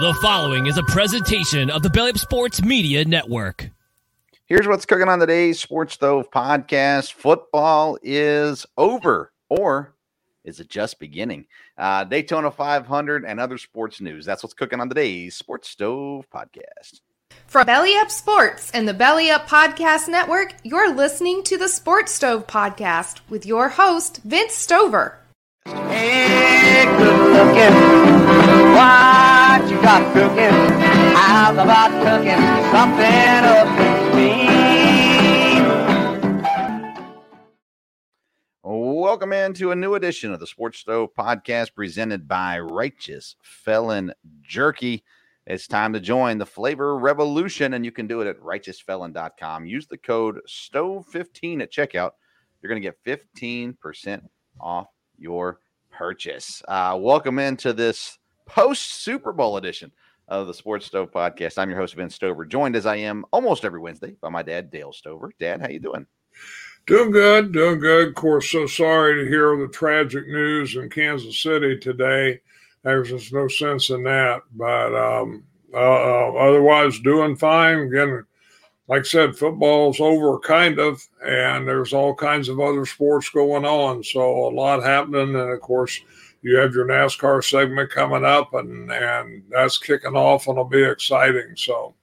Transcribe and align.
The 0.00 0.14
following 0.22 0.68
is 0.68 0.78
a 0.78 0.84
presentation 0.84 1.70
of 1.70 1.82
the 1.82 1.90
Belly 1.90 2.10
Up 2.10 2.18
Sports 2.18 2.62
Media 2.62 3.04
Network. 3.04 3.68
Here's 4.46 4.68
what's 4.68 4.86
cooking 4.86 5.08
on 5.08 5.18
today's 5.18 5.58
Sports 5.58 5.94
Stove 5.94 6.30
podcast. 6.30 7.14
Football 7.14 7.98
is 8.00 8.64
over, 8.76 9.32
or 9.48 9.96
is 10.44 10.60
it 10.60 10.68
just 10.68 11.00
beginning? 11.00 11.46
Uh, 11.76 12.04
Daytona 12.04 12.52
500 12.52 13.24
and 13.24 13.40
other 13.40 13.58
sports 13.58 14.00
news. 14.00 14.24
That's 14.24 14.44
what's 14.44 14.54
cooking 14.54 14.78
on 14.78 14.88
today's 14.88 15.34
Sports 15.34 15.68
Stove 15.68 16.30
podcast. 16.30 17.00
From 17.48 17.66
Belly 17.66 17.96
Up 17.96 18.12
Sports 18.12 18.70
and 18.70 18.86
the 18.86 18.94
Belly 18.94 19.30
Up 19.30 19.48
Podcast 19.48 20.06
Network, 20.06 20.54
you're 20.62 20.94
listening 20.94 21.42
to 21.42 21.58
the 21.58 21.68
Sports 21.68 22.12
Stove 22.12 22.46
podcast 22.46 23.18
with 23.28 23.44
your 23.44 23.70
host, 23.70 24.20
Vince 24.22 24.54
Stover. 24.54 25.18
Hey, 25.68 26.86
good 26.96 27.20
looking. 27.34 27.74
What 28.72 29.70
you 29.70 29.76
got 29.82 30.14
cooking? 30.14 30.54
About 31.48 31.90
cooking 32.04 32.40
something 32.72 33.44
up 33.44 33.68
in 33.80 34.16
me? 34.16 34.48
Welcome 38.62 39.32
into 39.34 39.70
a 39.70 39.76
new 39.76 39.94
edition 39.94 40.32
of 40.32 40.40
the 40.40 40.46
Sports 40.46 40.78
Stove 40.78 41.10
podcast 41.18 41.74
presented 41.74 42.26
by 42.26 42.60
Righteous 42.60 43.36
Felon 43.42 44.14
Jerky. 44.40 45.04
It's 45.46 45.66
time 45.66 45.92
to 45.92 46.00
join 46.00 46.38
the 46.38 46.46
flavor 46.46 46.96
revolution, 46.98 47.74
and 47.74 47.84
you 47.84 47.92
can 47.92 48.06
do 48.06 48.22
it 48.22 48.26
at 48.26 48.40
righteousfelon.com. 48.40 49.66
Use 49.66 49.86
the 49.86 49.98
code 49.98 50.40
STOVE15 50.48 51.62
at 51.62 51.72
checkout. 51.72 52.12
You're 52.62 52.70
going 52.70 52.80
to 52.82 52.88
get 52.88 53.02
15% 53.04 54.22
off 54.60 54.88
your 55.18 55.60
purchase. 55.98 56.62
Uh, 56.68 56.96
welcome 56.96 57.40
into 57.40 57.72
this 57.72 58.18
post 58.46 59.02
Super 59.02 59.32
Bowl 59.32 59.56
edition 59.56 59.90
of 60.28 60.46
the 60.46 60.54
Sports 60.54 60.86
Stove 60.86 61.10
podcast. 61.10 61.58
I'm 61.58 61.68
your 61.68 61.78
host, 61.80 61.96
Vince 61.96 62.14
Stover, 62.14 62.46
joined 62.46 62.76
as 62.76 62.86
I 62.86 62.94
am 62.96 63.24
almost 63.32 63.64
every 63.64 63.80
Wednesday 63.80 64.14
by 64.20 64.28
my 64.28 64.44
dad, 64.44 64.70
Dale 64.70 64.92
Stover. 64.92 65.32
Dad, 65.40 65.60
how 65.60 65.68
you 65.68 65.80
doing? 65.80 66.06
Doing 66.86 67.10
good, 67.10 67.50
doing 67.50 67.80
good. 67.80 68.10
Of 68.10 68.14
course, 68.14 68.48
so 68.48 68.68
sorry 68.68 69.24
to 69.24 69.28
hear 69.28 69.56
the 69.56 69.66
tragic 69.72 70.28
news 70.28 70.76
in 70.76 70.88
Kansas 70.88 71.42
City 71.42 71.76
today. 71.76 72.42
There's 72.84 73.08
just 73.08 73.32
no 73.32 73.48
sense 73.48 73.90
in 73.90 74.04
that, 74.04 74.42
but 74.54 74.94
um, 74.94 75.42
uh, 75.74 76.32
otherwise 76.36 77.00
doing 77.00 77.34
fine. 77.34 77.80
Again, 77.80 78.24
like 78.88 79.00
I 79.00 79.04
said, 79.04 79.36
football's 79.36 80.00
over, 80.00 80.38
kind 80.38 80.78
of, 80.78 81.06
and 81.24 81.68
there's 81.68 81.92
all 81.92 82.14
kinds 82.14 82.48
of 82.48 82.58
other 82.58 82.86
sports 82.86 83.28
going 83.28 83.66
on. 83.66 84.02
So 84.02 84.48
a 84.48 84.50
lot 84.50 84.82
happening, 84.82 85.34
and 85.36 85.50
of 85.52 85.60
course, 85.60 86.00
you 86.40 86.56
have 86.56 86.74
your 86.74 86.86
NASCAR 86.86 87.44
segment 87.44 87.90
coming 87.90 88.24
up, 88.24 88.54
and 88.54 88.90
and 88.90 89.42
that's 89.50 89.76
kicking 89.76 90.16
off, 90.16 90.46
and 90.46 90.54
it'll 90.54 90.64
be 90.64 90.82
exciting. 90.82 91.54
So. 91.56 91.94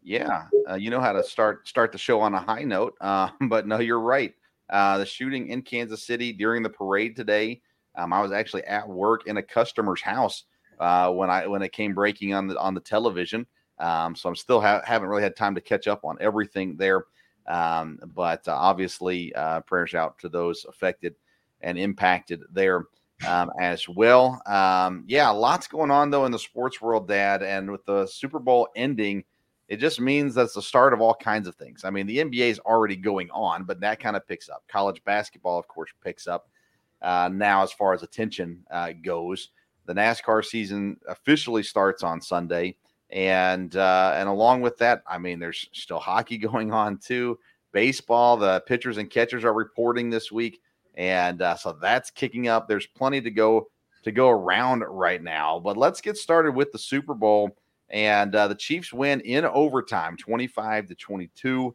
Yeah, 0.00 0.46
uh, 0.70 0.76
you 0.76 0.88
know 0.88 1.00
how 1.00 1.12
to 1.12 1.22
start 1.22 1.68
start 1.68 1.92
the 1.92 1.98
show 1.98 2.18
on 2.20 2.32
a 2.32 2.40
high 2.40 2.62
note, 2.62 2.94
uh, 3.02 3.28
but 3.42 3.66
no, 3.66 3.78
you're 3.78 4.00
right. 4.00 4.34
Uh, 4.70 4.96
the 4.96 5.04
shooting 5.04 5.48
in 5.48 5.60
Kansas 5.60 6.02
City 6.02 6.32
during 6.32 6.62
the 6.62 6.70
parade 6.70 7.14
today. 7.14 7.60
Um, 7.94 8.14
I 8.14 8.22
was 8.22 8.32
actually 8.32 8.64
at 8.64 8.88
work 8.88 9.26
in 9.26 9.36
a 9.36 9.42
customer's 9.42 10.00
house 10.00 10.44
uh, 10.78 11.10
when 11.12 11.28
I 11.28 11.46
when 11.46 11.60
it 11.60 11.72
came 11.72 11.92
breaking 11.92 12.32
on 12.32 12.46
the 12.46 12.58
on 12.58 12.72
the 12.72 12.80
television. 12.80 13.46
Um, 13.80 14.14
so 14.14 14.28
I'm 14.28 14.36
still 14.36 14.60
ha- 14.60 14.82
haven't 14.84 15.08
really 15.08 15.22
had 15.22 15.36
time 15.36 15.54
to 15.54 15.60
catch 15.60 15.86
up 15.86 16.04
on 16.04 16.16
everything 16.20 16.76
there. 16.76 17.04
Um, 17.46 17.98
but 18.14 18.46
uh, 18.46 18.54
obviously, 18.54 19.34
uh, 19.34 19.60
prayers 19.60 19.94
out 19.94 20.18
to 20.18 20.28
those 20.28 20.66
affected 20.68 21.14
and 21.60 21.78
impacted 21.78 22.42
there 22.52 22.84
um, 23.26 23.50
as 23.60 23.88
well. 23.88 24.42
Um, 24.46 25.04
yeah, 25.06 25.28
lots 25.30 25.66
going 25.66 25.90
on 25.90 26.10
though 26.10 26.26
in 26.26 26.32
the 26.32 26.38
sports 26.38 26.80
world, 26.80 27.08
Dad. 27.08 27.42
And 27.42 27.70
with 27.70 27.84
the 27.86 28.06
Super 28.06 28.38
Bowl 28.38 28.68
ending, 28.76 29.24
it 29.68 29.78
just 29.78 30.00
means 30.00 30.34
that's 30.34 30.54
the 30.54 30.62
start 30.62 30.92
of 30.92 31.00
all 31.00 31.14
kinds 31.14 31.46
of 31.46 31.54
things. 31.56 31.84
I 31.84 31.90
mean, 31.90 32.06
the 32.06 32.18
NBA 32.18 32.50
is 32.50 32.58
already 32.60 32.96
going 32.96 33.30
on, 33.30 33.64
but 33.64 33.80
that 33.80 34.00
kind 34.00 34.16
of 34.16 34.26
picks 34.26 34.48
up. 34.48 34.62
College 34.68 35.02
basketball, 35.04 35.58
of 35.58 35.68
course, 35.68 35.90
picks 36.02 36.26
up 36.26 36.48
uh, 37.02 37.28
now 37.32 37.62
as 37.62 37.72
far 37.72 37.92
as 37.92 38.02
attention 38.02 38.64
uh, 38.70 38.92
goes. 39.02 39.50
The 39.86 39.94
NASCAR 39.94 40.44
season 40.44 40.98
officially 41.08 41.62
starts 41.62 42.02
on 42.02 42.20
Sunday. 42.20 42.76
And 43.10 43.74
uh, 43.76 44.12
and 44.16 44.28
along 44.28 44.60
with 44.60 44.76
that, 44.78 45.02
I 45.06 45.18
mean, 45.18 45.38
there's 45.38 45.68
still 45.72 45.98
hockey 45.98 46.38
going 46.38 46.72
on 46.72 46.98
too. 46.98 47.38
Baseball, 47.72 48.36
the 48.36 48.62
pitchers 48.66 48.96
and 48.96 49.10
catchers 49.10 49.44
are 49.44 49.52
reporting 49.52 50.10
this 50.10 50.32
week, 50.32 50.60
and 50.94 51.42
uh, 51.42 51.54
so 51.54 51.76
that's 51.80 52.10
kicking 52.10 52.48
up. 52.48 52.66
There's 52.66 52.86
plenty 52.86 53.20
to 53.20 53.30
go 53.30 53.68
to 54.04 54.12
go 54.12 54.30
around 54.30 54.80
right 54.80 55.22
now. 55.22 55.58
But 55.58 55.76
let's 55.76 56.00
get 56.00 56.16
started 56.16 56.54
with 56.54 56.72
the 56.72 56.78
Super 56.78 57.14
Bowl. 57.14 57.56
And 57.90 58.34
uh, 58.34 58.48
the 58.48 58.54
Chiefs 58.54 58.92
win 58.92 59.20
in 59.20 59.44
overtime, 59.44 60.16
25 60.16 60.88
to 60.88 60.94
22. 60.94 61.74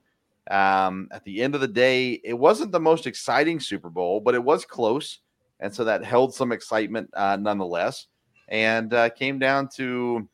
Um, 0.52 1.08
at 1.12 1.24
the 1.24 1.42
end 1.42 1.56
of 1.56 1.62
the 1.62 1.68
day, 1.68 2.22
it 2.24 2.34
wasn't 2.34 2.72
the 2.72 2.80
most 2.80 3.08
exciting 3.08 3.60
Super 3.60 3.90
Bowl, 3.90 4.20
but 4.20 4.36
it 4.36 4.44
was 4.44 4.66
close, 4.66 5.20
and 5.60 5.74
so 5.74 5.86
that 5.86 6.04
held 6.04 6.34
some 6.34 6.52
excitement 6.52 7.10
uh, 7.14 7.38
nonetheless. 7.38 8.08
And 8.50 8.94
uh, 8.94 9.10
came 9.10 9.40
down 9.40 9.70
to 9.76 10.28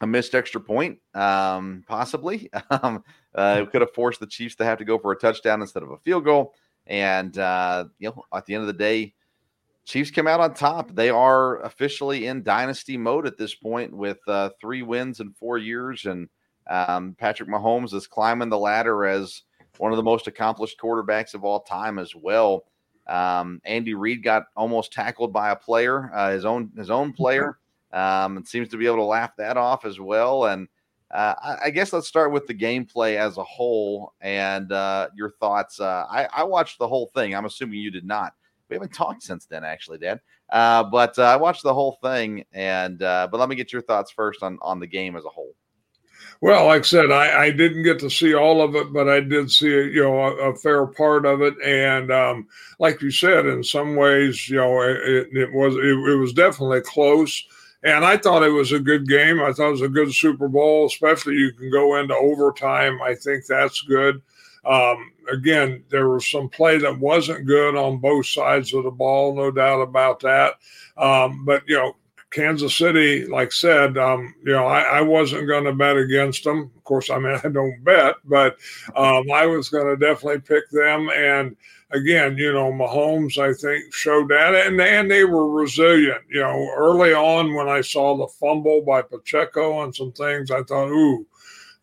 a 0.00 0.06
missed 0.06 0.34
extra 0.34 0.60
point, 0.60 0.98
um, 1.14 1.84
possibly. 1.86 2.50
Um, 2.70 3.04
uh, 3.34 3.64
could 3.66 3.80
have 3.80 3.92
forced 3.92 4.20
the 4.20 4.26
Chiefs 4.26 4.54
to 4.56 4.64
have 4.64 4.78
to 4.78 4.84
go 4.84 4.98
for 4.98 5.12
a 5.12 5.16
touchdown 5.16 5.60
instead 5.60 5.82
of 5.82 5.90
a 5.90 5.98
field 5.98 6.24
goal. 6.24 6.54
And 6.86 7.36
uh, 7.36 7.86
you 7.98 8.08
know, 8.08 8.22
at 8.32 8.46
the 8.46 8.54
end 8.54 8.62
of 8.62 8.66
the 8.68 8.72
day, 8.72 9.14
Chiefs 9.84 10.10
come 10.10 10.26
out 10.26 10.40
on 10.40 10.54
top. 10.54 10.94
They 10.94 11.10
are 11.10 11.60
officially 11.62 12.26
in 12.26 12.42
dynasty 12.42 12.96
mode 12.96 13.26
at 13.26 13.36
this 13.36 13.54
point 13.54 13.92
with 13.92 14.18
uh, 14.28 14.50
three 14.60 14.82
wins 14.82 15.20
in 15.20 15.32
four 15.32 15.58
years, 15.58 16.06
and 16.06 16.28
um, 16.68 17.16
Patrick 17.18 17.48
Mahomes 17.48 17.92
is 17.92 18.06
climbing 18.06 18.48
the 18.48 18.58
ladder 18.58 19.04
as 19.04 19.42
one 19.78 19.92
of 19.92 19.96
the 19.96 20.02
most 20.02 20.26
accomplished 20.26 20.78
quarterbacks 20.78 21.34
of 21.34 21.44
all 21.44 21.60
time 21.60 21.98
as 21.98 22.14
well. 22.14 22.64
Um, 23.06 23.60
Andy 23.64 23.94
Reid 23.94 24.22
got 24.22 24.44
almost 24.56 24.92
tackled 24.92 25.32
by 25.32 25.50
a 25.50 25.56
player, 25.56 26.10
uh, 26.14 26.30
his 26.30 26.44
own 26.44 26.70
his 26.76 26.90
own 26.90 27.12
player 27.12 27.58
um, 27.94 28.36
and 28.36 28.46
seems 28.46 28.68
to 28.68 28.76
be 28.76 28.86
able 28.86 28.96
to 28.96 29.04
laugh 29.04 29.30
that 29.38 29.56
off 29.56 29.84
as 29.84 30.00
well. 30.00 30.46
And 30.46 30.68
uh, 31.10 31.34
I, 31.40 31.56
I, 31.66 31.70
guess 31.70 31.92
let's 31.92 32.08
start 32.08 32.32
with 32.32 32.46
the 32.46 32.54
gameplay 32.54 33.16
as 33.16 33.38
a 33.38 33.44
whole 33.44 34.14
and 34.20 34.72
uh, 34.72 35.08
your 35.14 35.30
thoughts. 35.30 35.78
Uh, 35.78 36.04
I, 36.10 36.24
I, 36.32 36.42
watched 36.42 36.78
the 36.78 36.88
whole 36.88 37.10
thing. 37.14 37.34
I'm 37.34 37.44
assuming 37.44 37.78
you 37.78 37.92
did 37.92 38.04
not. 38.04 38.32
We 38.68 38.74
haven't 38.74 38.92
talked 38.92 39.22
since 39.22 39.46
then, 39.46 39.62
actually, 39.62 39.98
Dad. 39.98 40.20
Uh, 40.50 40.82
but 40.82 41.16
uh, 41.18 41.22
I 41.22 41.36
watched 41.36 41.62
the 41.62 41.72
whole 41.72 41.98
thing, 42.02 42.44
and 42.52 43.00
uh, 43.02 43.28
but 43.30 43.38
let 43.38 43.48
me 43.48 43.54
get 43.54 43.72
your 43.72 43.82
thoughts 43.82 44.10
first 44.10 44.42
on 44.42 44.58
on 44.60 44.80
the 44.80 44.86
game 44.86 45.16
as 45.16 45.24
a 45.24 45.28
whole. 45.28 45.54
Well, 46.40 46.66
like 46.66 46.80
I 46.80 46.84
said, 46.84 47.10
I, 47.10 47.44
I, 47.44 47.50
didn't 47.50 47.84
get 47.84 47.98
to 48.00 48.10
see 48.10 48.34
all 48.34 48.60
of 48.60 48.74
it, 48.74 48.92
but 48.92 49.08
I 49.08 49.20
did 49.20 49.50
see 49.50 49.68
you 49.68 50.02
know 50.02 50.20
a, 50.20 50.50
a 50.50 50.56
fair 50.56 50.86
part 50.86 51.26
of 51.26 51.40
it. 51.42 51.54
And 51.64 52.10
um, 52.10 52.48
like 52.78 53.00
you 53.00 53.10
said, 53.10 53.46
in 53.46 53.62
some 53.62 53.96
ways, 53.96 54.48
you 54.48 54.56
know, 54.56 54.80
it, 54.82 55.28
it 55.32 55.52
was 55.52 55.76
it, 55.76 56.12
it 56.12 56.18
was 56.18 56.32
definitely 56.32 56.80
close. 56.82 57.44
And 57.84 58.04
I 58.04 58.16
thought 58.16 58.42
it 58.42 58.48
was 58.48 58.72
a 58.72 58.78
good 58.78 59.06
game. 59.06 59.42
I 59.42 59.52
thought 59.52 59.68
it 59.68 59.72
was 59.72 59.82
a 59.82 59.88
good 59.88 60.14
Super 60.14 60.48
Bowl, 60.48 60.86
especially 60.86 61.34
you 61.34 61.52
can 61.52 61.70
go 61.70 61.96
into 61.96 62.16
overtime. 62.16 63.00
I 63.02 63.14
think 63.14 63.44
that's 63.46 63.82
good. 63.82 64.22
Um, 64.64 65.12
again, 65.30 65.84
there 65.90 66.08
was 66.08 66.26
some 66.26 66.48
play 66.48 66.78
that 66.78 66.98
wasn't 66.98 67.46
good 67.46 67.76
on 67.76 67.98
both 67.98 68.26
sides 68.26 68.72
of 68.72 68.84
the 68.84 68.90
ball, 68.90 69.34
no 69.34 69.50
doubt 69.50 69.82
about 69.82 70.20
that. 70.20 70.54
Um, 70.96 71.44
but, 71.44 71.62
you 71.68 71.76
know, 71.76 71.94
Kansas 72.34 72.76
City, 72.76 73.26
like 73.26 73.52
said, 73.52 73.96
um, 73.96 74.34
you 74.44 74.52
know, 74.52 74.66
I, 74.66 74.98
I 74.98 75.00
wasn't 75.02 75.46
going 75.46 75.64
to 75.64 75.72
bet 75.72 75.96
against 75.96 76.42
them. 76.42 76.70
Of 76.76 76.82
course, 76.82 77.08
I 77.08 77.18
mean, 77.18 77.38
I 77.44 77.48
don't 77.48 77.84
bet, 77.84 78.16
but 78.24 78.56
um, 78.96 79.30
I 79.32 79.46
was 79.46 79.68
going 79.68 79.86
to 79.86 79.96
definitely 79.96 80.40
pick 80.40 80.68
them. 80.70 81.08
And, 81.14 81.56
again, 81.94 82.36
you 82.36 82.52
know, 82.52 82.72
Mahomes, 82.72 83.38
I 83.38 83.54
think, 83.54 83.94
showed 83.94 84.28
that, 84.28 84.54
and 84.54 84.80
and 84.80 85.10
they 85.10 85.24
were 85.24 85.48
resilient. 85.48 86.22
You 86.28 86.40
know, 86.40 86.70
early 86.76 87.14
on 87.14 87.54
when 87.54 87.68
I 87.68 87.80
saw 87.80 88.16
the 88.16 88.26
fumble 88.26 88.82
by 88.82 89.02
Pacheco 89.02 89.82
and 89.82 89.94
some 89.94 90.12
things, 90.12 90.50
I 90.50 90.62
thought, 90.64 90.90
ooh, 90.90 91.26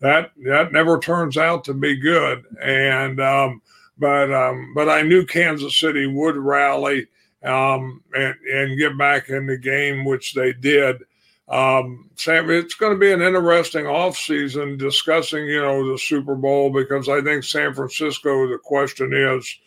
that 0.01 0.31
that 0.43 0.73
never 0.73 0.99
turns 0.99 1.37
out 1.37 1.63
to 1.65 1.73
be 1.73 1.95
good. 1.95 2.43
And 2.61 3.21
um, 3.21 3.61
but 3.97 4.33
um, 4.33 4.73
but 4.75 4.89
I 4.89 5.01
knew 5.01 5.25
Kansas 5.25 5.77
City 5.77 6.07
would 6.07 6.35
rally, 6.35 7.07
um, 7.43 8.03
and 8.15 8.35
and 8.51 8.77
get 8.77 8.97
back 8.97 9.29
in 9.29 9.45
the 9.45 9.57
game, 9.57 10.05
which 10.05 10.33
they 10.33 10.53
did. 10.53 11.03
Um, 11.47 12.09
Sam, 12.15 12.49
it's 12.49 12.75
going 12.75 12.93
to 12.93 12.99
be 12.99 13.11
an 13.11 13.21
interesting 13.21 13.83
offseason 13.83 14.77
discussing, 14.77 15.45
you 15.45 15.61
know, 15.61 15.91
the 15.91 15.97
Super 15.97 16.35
Bowl 16.35 16.69
because 16.71 17.09
I 17.09 17.21
think 17.21 17.43
San 17.43 17.73
Francisco. 17.73 18.47
The 18.47 18.57
question 18.57 19.13
is, 19.13 19.59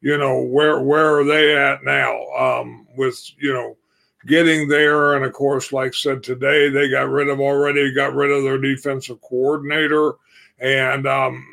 you 0.00 0.18
know, 0.18 0.42
where 0.42 0.80
where 0.80 1.18
are 1.18 1.24
they 1.24 1.56
at 1.56 1.84
now 1.84 2.26
um, 2.36 2.86
with 2.96 3.20
you 3.38 3.52
know 3.52 3.76
getting 4.26 4.68
there? 4.68 5.14
And 5.14 5.24
of 5.24 5.32
course, 5.32 5.72
like 5.72 5.88
I 5.88 5.96
said 5.96 6.22
today, 6.22 6.68
they 6.68 6.88
got 6.88 7.08
rid 7.08 7.28
of 7.28 7.40
already 7.40 7.92
got 7.92 8.14
rid 8.14 8.30
of 8.30 8.44
their 8.44 8.58
defensive 8.58 9.20
coordinator, 9.20 10.12
and 10.60 11.06
um, 11.06 11.44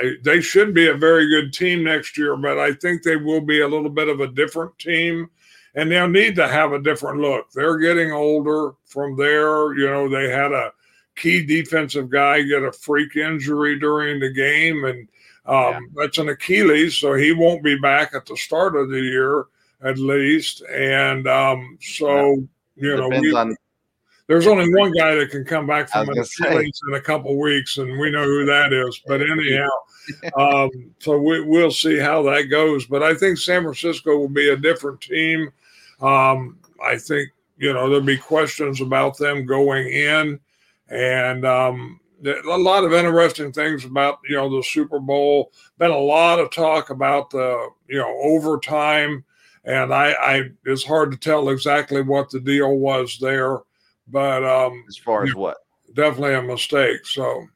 I, 0.00 0.12
they 0.22 0.40
should 0.40 0.74
be 0.74 0.88
a 0.88 0.94
very 0.94 1.28
good 1.28 1.52
team 1.52 1.84
next 1.84 2.16
year. 2.16 2.36
But 2.36 2.58
I 2.58 2.72
think 2.72 3.02
they 3.02 3.16
will 3.16 3.40
be 3.40 3.60
a 3.60 3.68
little 3.68 3.90
bit 3.90 4.08
of 4.08 4.20
a 4.20 4.28
different 4.28 4.78
team 4.78 5.30
and 5.74 5.90
they'll 5.90 6.08
need 6.08 6.34
to 6.36 6.48
have 6.48 6.72
a 6.72 6.82
different 6.82 7.20
look. 7.20 7.50
They're 7.52 7.78
getting 7.78 8.12
older 8.12 8.72
from 8.84 9.16
there. 9.16 9.74
You 9.74 9.86
know, 9.86 10.08
they 10.08 10.28
had 10.30 10.52
a 10.52 10.72
key 11.16 11.44
defensive 11.44 12.10
guy 12.10 12.42
get 12.42 12.62
a 12.62 12.72
freak 12.72 13.16
injury 13.16 13.78
during 13.78 14.20
the 14.20 14.30
game, 14.30 14.84
and 14.84 15.08
um, 15.46 15.72
yeah. 15.72 15.80
that's 15.96 16.18
an 16.18 16.28
Achilles, 16.28 16.96
so 16.96 17.14
he 17.14 17.32
won't 17.32 17.62
be 17.62 17.78
back 17.78 18.14
at 18.14 18.26
the 18.26 18.36
start 18.36 18.76
of 18.76 18.90
the 18.90 19.00
year 19.00 19.46
at 19.82 19.98
least. 19.98 20.62
And 20.70 21.26
um, 21.26 21.78
so, 21.80 22.46
you 22.76 22.96
know, 22.96 23.08
we, 23.08 23.32
on- 23.32 23.56
there's 24.26 24.46
only 24.46 24.72
one 24.74 24.92
guy 24.92 25.14
that 25.14 25.30
can 25.30 25.44
come 25.44 25.66
back 25.66 25.88
from 25.88 26.08
an 26.08 26.18
Achilles 26.18 26.80
in 26.88 26.94
a 26.94 27.00
couple 27.00 27.36
weeks, 27.38 27.78
and 27.78 27.98
we 27.98 28.10
know 28.10 28.24
who 28.24 28.44
that 28.44 28.72
is. 28.72 29.00
But 29.06 29.22
anyhow, 29.22 29.68
um, 30.36 30.70
so 30.98 31.18
we, 31.18 31.40
will 31.42 31.70
see 31.70 31.98
how 31.98 32.22
that 32.22 32.44
goes. 32.44 32.86
But 32.86 33.02
I 33.02 33.14
think 33.14 33.38
San 33.38 33.62
Francisco 33.62 34.16
will 34.16 34.28
be 34.28 34.50
a 34.50 34.56
different 34.56 35.00
team. 35.00 35.50
Um, 36.00 36.58
I 36.82 36.96
think 36.96 37.30
you 37.58 37.72
know 37.72 37.88
there'll 37.88 38.04
be 38.04 38.16
questions 38.16 38.80
about 38.80 39.18
them 39.18 39.46
going 39.46 39.88
in, 39.88 40.40
and 40.88 41.44
um, 41.44 42.00
a 42.26 42.58
lot 42.58 42.84
of 42.84 42.92
interesting 42.92 43.52
things 43.52 43.84
about 43.84 44.18
you 44.28 44.36
know 44.36 44.54
the 44.54 44.62
Super 44.62 44.98
Bowl. 44.98 45.52
Been 45.78 45.90
a 45.90 45.98
lot 45.98 46.38
of 46.38 46.50
talk 46.50 46.90
about 46.90 47.30
the 47.30 47.68
you 47.88 47.98
know 47.98 48.18
overtime, 48.22 49.24
and 49.64 49.92
I, 49.92 50.12
I 50.12 50.50
it's 50.64 50.84
hard 50.84 51.10
to 51.12 51.16
tell 51.16 51.48
exactly 51.48 52.02
what 52.02 52.30
the 52.30 52.40
deal 52.40 52.76
was 52.76 53.18
there, 53.20 53.58
but 54.08 54.44
um, 54.44 54.84
as 54.88 54.96
far 54.96 55.24
as 55.24 55.34
what, 55.34 55.58
definitely 55.94 56.34
a 56.34 56.42
mistake. 56.42 57.06
So, 57.06 57.46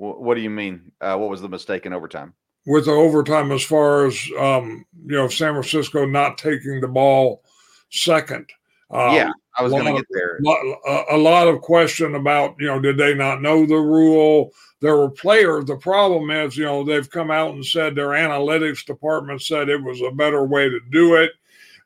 what 0.00 0.34
do 0.34 0.40
you 0.40 0.50
mean? 0.50 0.92
Uh, 1.00 1.16
what 1.16 1.28
was 1.28 1.42
the 1.42 1.48
mistake 1.48 1.84
in 1.84 1.92
overtime? 1.92 2.32
With 2.66 2.86
the 2.86 2.92
overtime, 2.92 3.52
as 3.52 3.62
far 3.62 4.06
as 4.06 4.18
um, 4.38 4.84
you 5.06 5.16
know, 5.16 5.28
San 5.28 5.52
Francisco 5.52 6.06
not 6.06 6.38
taking 6.38 6.80
the 6.80 6.88
ball 6.88 7.42
second. 7.90 8.50
Um, 8.90 9.14
yeah, 9.14 9.30
I 9.56 9.62
was 9.62 9.72
going 9.72 9.84
to 9.84 9.92
get 9.92 10.06
there. 10.10 10.40
A, 10.86 11.16
a 11.16 11.18
lot 11.18 11.48
of 11.48 11.60
question 11.60 12.14
about, 12.16 12.56
you 12.58 12.66
know, 12.66 12.80
did 12.80 12.96
they 12.96 13.14
not 13.14 13.42
know 13.42 13.64
the 13.66 13.76
rule? 13.76 14.52
There 14.80 14.96
were 14.96 15.10
players. 15.10 15.66
The 15.66 15.76
problem 15.76 16.30
is, 16.30 16.56
you 16.56 16.64
know, 16.64 16.82
they've 16.82 17.08
come 17.08 17.30
out 17.30 17.54
and 17.54 17.64
said 17.64 17.94
their 17.94 18.08
analytics 18.08 18.84
department 18.84 19.42
said 19.42 19.68
it 19.68 19.82
was 19.82 20.00
a 20.00 20.10
better 20.10 20.44
way 20.44 20.68
to 20.68 20.80
do 20.90 21.16
it, 21.16 21.32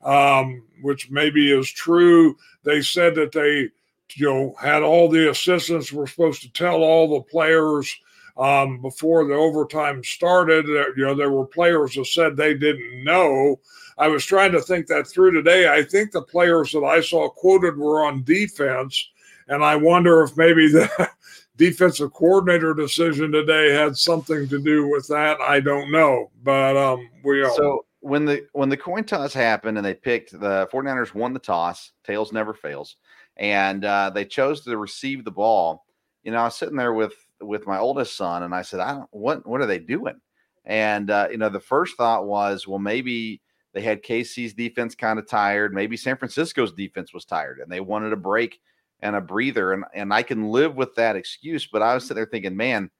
um, 0.02 0.62
which 0.82 1.10
maybe 1.10 1.52
is 1.52 1.70
true. 1.70 2.36
They 2.62 2.80
said 2.80 3.16
that 3.16 3.32
they, 3.32 3.70
you 4.14 4.26
know, 4.26 4.54
had 4.60 4.82
all 4.82 5.08
the 5.08 5.30
assistants 5.30 5.92
were 5.92 6.06
supposed 6.06 6.42
to 6.42 6.52
tell 6.52 6.82
all 6.82 7.08
the 7.08 7.22
players 7.22 7.94
um, 8.36 8.80
before 8.80 9.26
the 9.26 9.34
overtime 9.34 10.02
started. 10.02 10.66
You 10.66 11.04
know, 11.04 11.14
there 11.14 11.30
were 11.30 11.46
players 11.46 11.94
that 11.94 12.06
said 12.06 12.36
they 12.36 12.54
didn't 12.54 13.04
know. 13.04 13.60
I 13.96 14.08
was 14.08 14.24
trying 14.24 14.52
to 14.52 14.60
think 14.60 14.86
that 14.88 15.06
through 15.06 15.32
today. 15.32 15.72
I 15.72 15.82
think 15.82 16.10
the 16.10 16.22
players 16.22 16.72
that 16.72 16.84
I 16.84 17.00
saw 17.00 17.28
quoted 17.28 17.76
were 17.76 18.04
on 18.04 18.24
defense, 18.24 19.10
and 19.48 19.64
I 19.64 19.76
wonder 19.76 20.22
if 20.22 20.36
maybe 20.36 20.68
the 20.72 21.10
defensive 21.56 22.12
coordinator 22.12 22.74
decision 22.74 23.30
today 23.30 23.72
had 23.72 23.96
something 23.96 24.48
to 24.48 24.60
do 24.60 24.88
with 24.88 25.06
that. 25.08 25.40
I 25.40 25.60
don't 25.60 25.92
know, 25.92 26.30
but 26.42 26.76
um, 26.76 27.08
we 27.22 27.42
are. 27.42 27.54
So 27.54 27.84
when 28.00 28.24
the 28.24 28.46
when 28.52 28.68
the 28.68 28.76
coin 28.76 29.04
toss 29.04 29.32
happened 29.32 29.78
and 29.78 29.86
they 29.86 29.94
picked 29.94 30.32
the 30.32 30.68
49ers 30.72 31.14
won 31.14 31.32
the 31.32 31.38
toss, 31.38 31.92
tails 32.04 32.32
never 32.32 32.52
fails, 32.52 32.96
and 33.36 33.84
uh, 33.84 34.10
they 34.10 34.24
chose 34.24 34.62
to 34.62 34.76
receive 34.76 35.24
the 35.24 35.30
ball. 35.30 35.86
You 36.24 36.32
know, 36.32 36.38
I 36.38 36.44
was 36.44 36.56
sitting 36.56 36.76
there 36.76 36.94
with 36.94 37.14
with 37.40 37.66
my 37.66 37.78
oldest 37.78 38.16
son, 38.16 38.42
and 38.42 38.54
I 38.54 38.62
said, 38.62 38.80
"I 38.80 38.92
don't 38.92 39.08
what 39.10 39.46
what 39.46 39.60
are 39.60 39.66
they 39.66 39.78
doing?" 39.78 40.20
And 40.64 41.10
uh, 41.10 41.28
you 41.30 41.36
know, 41.36 41.48
the 41.48 41.60
first 41.60 41.96
thought 41.96 42.26
was, 42.26 42.66
well, 42.66 42.78
maybe 42.78 43.42
they 43.74 43.82
had 43.82 44.02
KC's 44.02 44.54
defense 44.54 44.94
kind 44.94 45.18
of 45.18 45.28
tired. 45.28 45.74
Maybe 45.74 45.96
San 45.96 46.16
Francisco's 46.16 46.72
defense 46.72 47.12
was 47.12 47.24
tired 47.24 47.58
and 47.58 47.70
they 47.70 47.80
wanted 47.80 48.12
a 48.12 48.16
break 48.16 48.60
and 49.00 49.16
a 49.16 49.20
breather. 49.20 49.72
And, 49.72 49.84
and 49.94 50.14
I 50.14 50.22
can 50.22 50.48
live 50.48 50.76
with 50.76 50.94
that 50.94 51.16
excuse. 51.16 51.66
But 51.66 51.82
I 51.82 51.94
was 51.94 52.04
sitting 52.04 52.16
there 52.16 52.26
thinking, 52.26 52.56
man, 52.56 52.90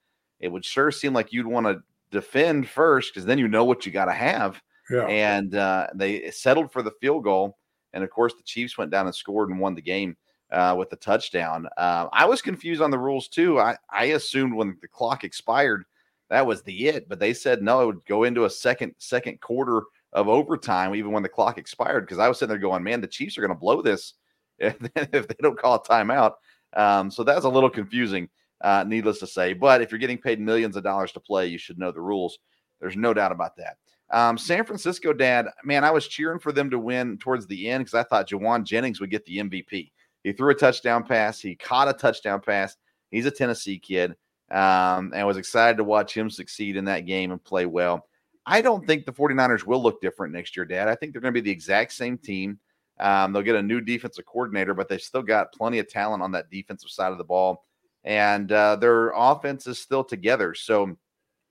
it 0.41 0.49
would 0.49 0.65
sure 0.65 0.91
seem 0.91 1.15
like 1.15 1.33
you'd 1.33 1.47
want 1.47 1.67
to 1.67 1.79
defend 2.11 2.69
first 2.69 3.15
because 3.15 3.25
then 3.25 3.39
you 3.39 3.49
know 3.49 3.65
what 3.65 3.87
you 3.87 3.93
got 3.93 4.07
to 4.07 4.13
have. 4.13 4.61
Yeah. 4.91 5.07
And 5.07 5.55
uh, 5.55 5.87
they 5.95 6.31
settled 6.31 6.73
for 6.73 6.83
the 6.83 6.93
field 7.01 7.25
goal. 7.25 7.57
And 7.93 8.03
of 8.03 8.11
course, 8.11 8.35
the 8.35 8.43
Chiefs 8.43 8.77
went 8.77 8.91
down 8.91 9.07
and 9.07 9.15
scored 9.15 9.51
and 9.51 9.61
won 9.61 9.77
the 9.77 9.81
game 9.81 10.17
uh, 10.55 10.75
with 10.79 10.89
the 10.89 10.97
touchdown. 10.97 11.69
Uh, 11.77 12.07
I 12.13 12.25
was 12.25 12.41
confused 12.41 12.81
on 12.81 12.91
the 12.91 12.99
rules 12.99 13.29
too. 13.29 13.59
I, 13.59 13.77
I 13.91 14.07
assumed 14.07 14.55
when 14.55 14.79
the 14.81 14.89
clock 14.89 15.25
expired, 15.25 15.85
that 16.31 16.47
was 16.47 16.63
the 16.63 16.87
it, 16.87 17.09
but 17.09 17.19
they 17.19 17.35
said 17.35 17.63
no, 17.63 17.83
it 17.83 17.87
would 17.87 18.05
go 18.07 18.25
into 18.25 18.45
a 18.45 18.51
second 18.51 18.95
second 18.99 19.41
quarter 19.41 19.83
of 20.13 20.29
overtime, 20.29 20.95
even 20.95 21.11
when 21.11 21.25
the 21.25 21.29
clock 21.29 21.59
expired, 21.59 22.07
because 22.07 22.21
I 22.21 22.29
was 22.29 22.39
sitting 22.39 22.51
there 22.51 22.59
going, 22.59 22.85
man, 22.85 23.01
the 23.01 23.07
Chiefs 23.09 23.37
are 23.37 23.41
going 23.41 23.51
to 23.51 23.61
blow 23.61 23.83
this 23.83 24.15
if, 24.59 24.79
they 24.79 25.37
don't 25.43 25.59
call 25.59 25.75
a 25.75 25.83
timeout. 25.83 26.35
Um, 26.73 27.11
so 27.11 27.25
that's 27.25 27.45
a 27.45 27.49
little 27.49 27.69
confusing, 27.71 28.29
uh, 28.61 28.85
needless 28.87 29.19
to 29.19 29.27
say. 29.27 29.53
But 29.53 29.83
if 29.83 29.91
you're 29.91 29.99
getting 29.99 30.19
paid 30.19 30.41
millions 30.41 30.77
of 30.77 30.85
dollars 30.85 31.11
to 31.13 31.21
play, 31.21 31.49
you 31.49 31.59
should 31.59 31.79
know 31.79 31.91
the 31.91 32.01
rules. 32.01 32.39
There's 32.81 32.97
no 32.97 33.13
doubt 33.13 33.33
about 33.33 33.57
that. 33.57 33.77
Um, 34.11 34.39
San 34.39 34.65
Francisco, 34.65 35.13
Dad, 35.13 35.49
man, 35.65 35.83
I 35.83 35.91
was 35.91 36.07
cheering 36.07 36.39
for 36.39 36.53
them 36.53 36.71
to 36.71 36.79
win 36.79 37.19
towards 37.19 37.49
the 37.49 37.69
end 37.69 37.85
because 37.85 37.95
I 37.99 38.05
thought 38.05 38.29
Jauan 38.29 38.65
Jennings 38.65 39.01
would 39.01 39.11
get 39.11 39.25
the 39.25 39.39
MVP. 39.39 39.91
He 40.25 40.33
threw 40.33 40.51
a 40.51 40.55
touchdown 40.55 41.05
pass, 41.05 41.41
he 41.41 41.55
caught 41.55 41.89
a 41.89 41.93
touchdown 41.93 42.41
pass. 42.41 42.77
He's 43.11 43.27
a 43.27 43.31
Tennessee 43.31 43.79
kid, 43.79 44.17
um, 44.51 45.13
and 45.15 45.25
was 45.25 45.37
excited 45.37 45.77
to 45.77 45.85
watch 45.85 46.17
him 46.17 46.29
succeed 46.29 46.77
in 46.77 46.87
that 46.87 47.07
game 47.07 47.31
and 47.31 47.43
play 47.43 47.67
well. 47.67 48.09
I 48.47 48.61
don't 48.61 48.85
think 48.87 49.07
the 49.07 49.13
49ers 49.13 49.65
will 49.65 49.83
look 49.83 50.01
different 50.01 50.35
next 50.35 50.57
year, 50.57 50.67
Dad. 50.67 50.89
I 50.89 50.97
think 50.97 51.13
they're 51.13 51.23
going 51.23 51.33
to 51.33 51.41
be 51.41 51.45
the 51.45 51.53
exact 51.53 51.93
same 51.93 52.19
team. 52.19 52.59
Um, 52.99 53.33
they'll 53.33 53.43
get 53.43 53.55
a 53.55 53.63
new 53.63 53.81
defensive 53.81 54.27
coordinator, 54.27 54.75
but 54.75 54.89
they've 54.89 55.01
still 55.01 55.23
got 55.23 55.53
plenty 55.53 55.79
of 55.79 55.89
talent 55.89 56.23
on 56.23 56.33
that 56.33 56.51
defensive 56.51 56.91
side 56.91 57.13
of 57.13 57.19
the 57.19 57.25
ball. 57.25 57.65
And 58.05 58.51
uh, 58.53 58.77
their 58.77 59.13
offense 59.15 59.67
is 59.67 59.79
still 59.79 60.05
together. 60.05 60.55
So 60.55 60.97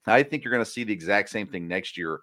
I 0.06 0.24
think 0.24 0.44
you're 0.44 0.54
going 0.54 0.64
to 0.64 0.70
see 0.70 0.84
the 0.84 0.94
exact 0.94 1.30
same 1.30 1.48
thing 1.48 1.68
next 1.68 1.98
year. 1.98 2.20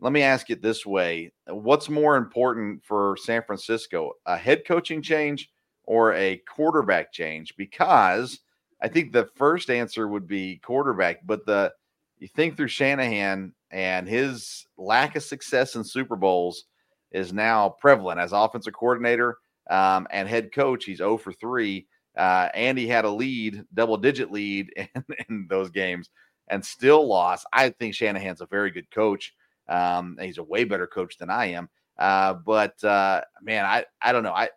Let 0.00 0.12
me 0.12 0.22
ask 0.22 0.50
it 0.50 0.62
this 0.62 0.86
way 0.86 1.32
What's 1.46 1.88
more 1.88 2.16
important 2.16 2.84
for 2.84 3.16
San 3.20 3.42
Francisco, 3.42 4.12
a 4.26 4.36
head 4.36 4.64
coaching 4.66 5.02
change 5.02 5.50
or 5.88 6.12
a 6.12 6.36
quarterback 6.46 7.10
change? 7.10 7.56
Because 7.56 8.40
I 8.82 8.88
think 8.88 9.10
the 9.10 9.24
first 9.36 9.70
answer 9.70 10.06
would 10.06 10.28
be 10.28 10.58
quarterback, 10.58 11.26
but 11.26 11.46
the 11.46 11.72
you 12.18 12.28
think 12.28 12.56
through 12.56 12.68
Shanahan 12.68 13.54
and 13.70 14.06
his 14.06 14.66
lack 14.76 15.16
of 15.16 15.22
success 15.22 15.76
in 15.76 15.84
Super 15.84 16.16
Bowls 16.16 16.64
is 17.10 17.32
now 17.32 17.70
prevalent 17.80 18.20
as 18.20 18.32
offensive 18.32 18.74
coordinator 18.74 19.38
um, 19.70 20.06
and 20.10 20.28
head 20.28 20.52
coach. 20.52 20.84
He's 20.84 20.98
0 20.98 21.16
for 21.16 21.32
3. 21.32 21.86
Uh, 22.16 22.48
and 22.52 22.76
he 22.76 22.88
had 22.88 23.04
a 23.04 23.10
lead, 23.10 23.64
double 23.72 23.96
digit 23.96 24.32
lead 24.32 24.72
in, 24.76 25.04
in, 25.28 25.46
those 25.48 25.70
games 25.70 26.10
and 26.48 26.64
still 26.64 27.06
lost. 27.06 27.46
I 27.52 27.70
think 27.70 27.94
Shanahan's 27.94 28.40
a 28.40 28.46
very 28.46 28.70
good 28.70 28.90
coach. 28.90 29.32
Um, 29.68 30.18
he's 30.20 30.38
a 30.38 30.42
way 30.42 30.64
better 30.64 30.86
coach 30.86 31.16
than 31.16 31.30
I 31.30 31.46
am. 31.46 31.68
Uh, 31.96 32.34
but 32.34 32.82
uh, 32.82 33.22
man, 33.40 33.64
I, 33.64 33.84
I 34.02 34.12
don't 34.12 34.24
know. 34.24 34.32
I 34.32 34.48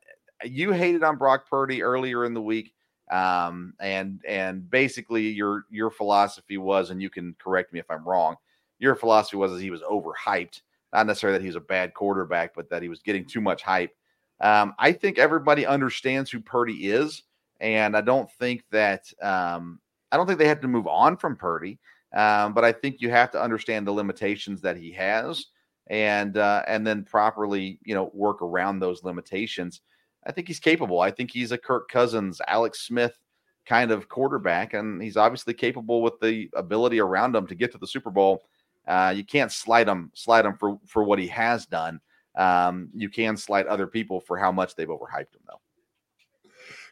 you 0.44 0.72
hated 0.72 1.04
on 1.04 1.18
Brock 1.18 1.50
Purdy 1.50 1.84
earlier 1.84 2.26
in 2.26 2.34
the 2.34 2.42
week. 2.42 2.74
Um, 3.12 3.74
and 3.82 4.22
and 4.26 4.70
basically 4.70 5.28
your 5.28 5.66
your 5.70 5.92
philosophy 5.92 6.58
was, 6.58 6.92
and 6.92 7.02
you 7.02 7.10
can 7.10 7.36
correct 7.40 7.74
me 7.74 7.80
if 7.80 7.92
I'm 7.92 8.08
wrong, 8.08 8.38
your 8.80 8.96
philosophy 8.96 9.38
was 9.38 9.52
that 9.52 9.62
he 9.62 9.70
was 9.70 9.82
overhyped. 9.82 10.62
Not 10.94 11.08
necessarily 11.08 11.38
that 11.38 11.44
he 11.44 11.50
was 11.50 11.56
a 11.58 11.62
bad 11.62 11.94
quarterback, 11.94 12.54
but 12.56 12.70
that 12.70 12.82
he 12.82 12.90
was 12.90 13.02
getting 13.02 13.26
too 13.26 13.42
much 13.42 13.64
hype. 13.64 13.94
Um, 14.40 14.74
I 14.80 14.92
think 14.92 15.20
everybody 15.20 15.66
understands 15.66 16.32
who 16.32 16.40
Purdy 16.40 16.88
is, 16.90 17.24
and 17.60 17.96
I 17.96 18.02
don't 18.02 18.32
think 18.32 18.64
that 18.72 19.12
um, 19.22 19.80
I 20.12 20.18
don't 20.18 20.26
think 20.26 20.40
they 20.40 20.48
had 20.48 20.62
to 20.62 20.68
move 20.68 20.88
on 20.88 21.18
from 21.18 21.36
Purdy. 21.36 21.80
Um, 22.14 22.54
but 22.54 22.66
I 22.66 22.72
think 22.72 23.02
you 23.02 23.10
have 23.10 23.32
to 23.32 23.42
understand 23.42 23.88
the 23.88 23.92
limitations 23.92 24.62
that 24.62 24.78
he 24.78 24.92
has, 24.94 25.46
and 25.88 26.38
uh, 26.38 26.64
and 26.68 26.86
then 26.86 27.04
properly, 27.04 27.80
you 27.84 27.94
know, 27.94 28.12
work 28.14 28.42
around 28.42 28.80
those 28.80 29.04
limitations. 29.04 29.82
I 30.26 30.32
think 30.32 30.48
he's 30.48 30.60
capable. 30.60 31.00
I 31.00 31.12
think 31.12 31.32
he's 31.32 31.52
a 31.52 31.58
Kirk 31.58 31.90
Cousins, 31.90 32.42
Alex 32.48 32.82
Smith 32.82 33.18
kind 33.66 33.92
of 33.92 34.10
quarterback, 34.10 34.74
and 34.74 35.02
he's 35.02 35.18
obviously 35.18 35.54
capable 35.54 36.02
with 36.02 36.20
the 36.20 36.50
ability 36.56 37.00
around 37.00 37.36
him 37.36 37.48
to 37.48 37.56
get 37.56 37.72
to 37.72 37.78
the 37.78 37.88
Super 37.88 38.10
Bowl 38.10 38.44
uh, 38.88 39.14
you 39.16 39.24
can't 39.24 39.52
slide 39.52 39.88
him 39.88 40.12
slide 40.14 40.46
him 40.46 40.56
for 40.56 40.80
for 40.86 41.04
what 41.04 41.20
he 41.20 41.28
has 41.28 41.66
done. 41.66 42.00
Um, 42.36 42.90
you 42.96 43.10
can 43.10 43.38
slight 43.38 43.68
other 43.68 43.88
people 43.88 44.22
for 44.22 44.38
how 44.38 44.52
much 44.52 44.76
they've 44.76 44.88
overhyped 44.88 45.34
him, 45.34 45.42
though. 45.48 45.62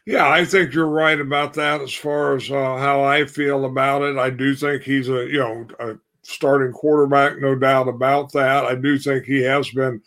Yeah, 0.06 0.28
I 0.28 0.44
think 0.44 0.72
you're 0.72 0.86
right 0.86 1.20
about 1.20 1.54
that 1.54 1.80
as 1.80 1.92
far 1.92 2.36
as 2.36 2.50
uh, 2.50 2.76
how 2.76 3.02
I 3.02 3.26
feel 3.26 3.64
about 3.64 4.02
it. 4.02 4.18
I 4.18 4.30
do 4.30 4.54
think 4.54 4.82
he's 4.82 5.08
a 5.08 5.26
you 5.26 5.38
know 5.38 5.66
a 5.78 5.96
starting 6.22 6.72
quarterback, 6.72 7.40
no 7.40 7.54
doubt 7.54 7.88
about 7.88 8.32
that. 8.32 8.64
I 8.64 8.74
do 8.74 8.98
think 8.98 9.24
he 9.24 9.42
has 9.42 9.68
been 9.70 10.00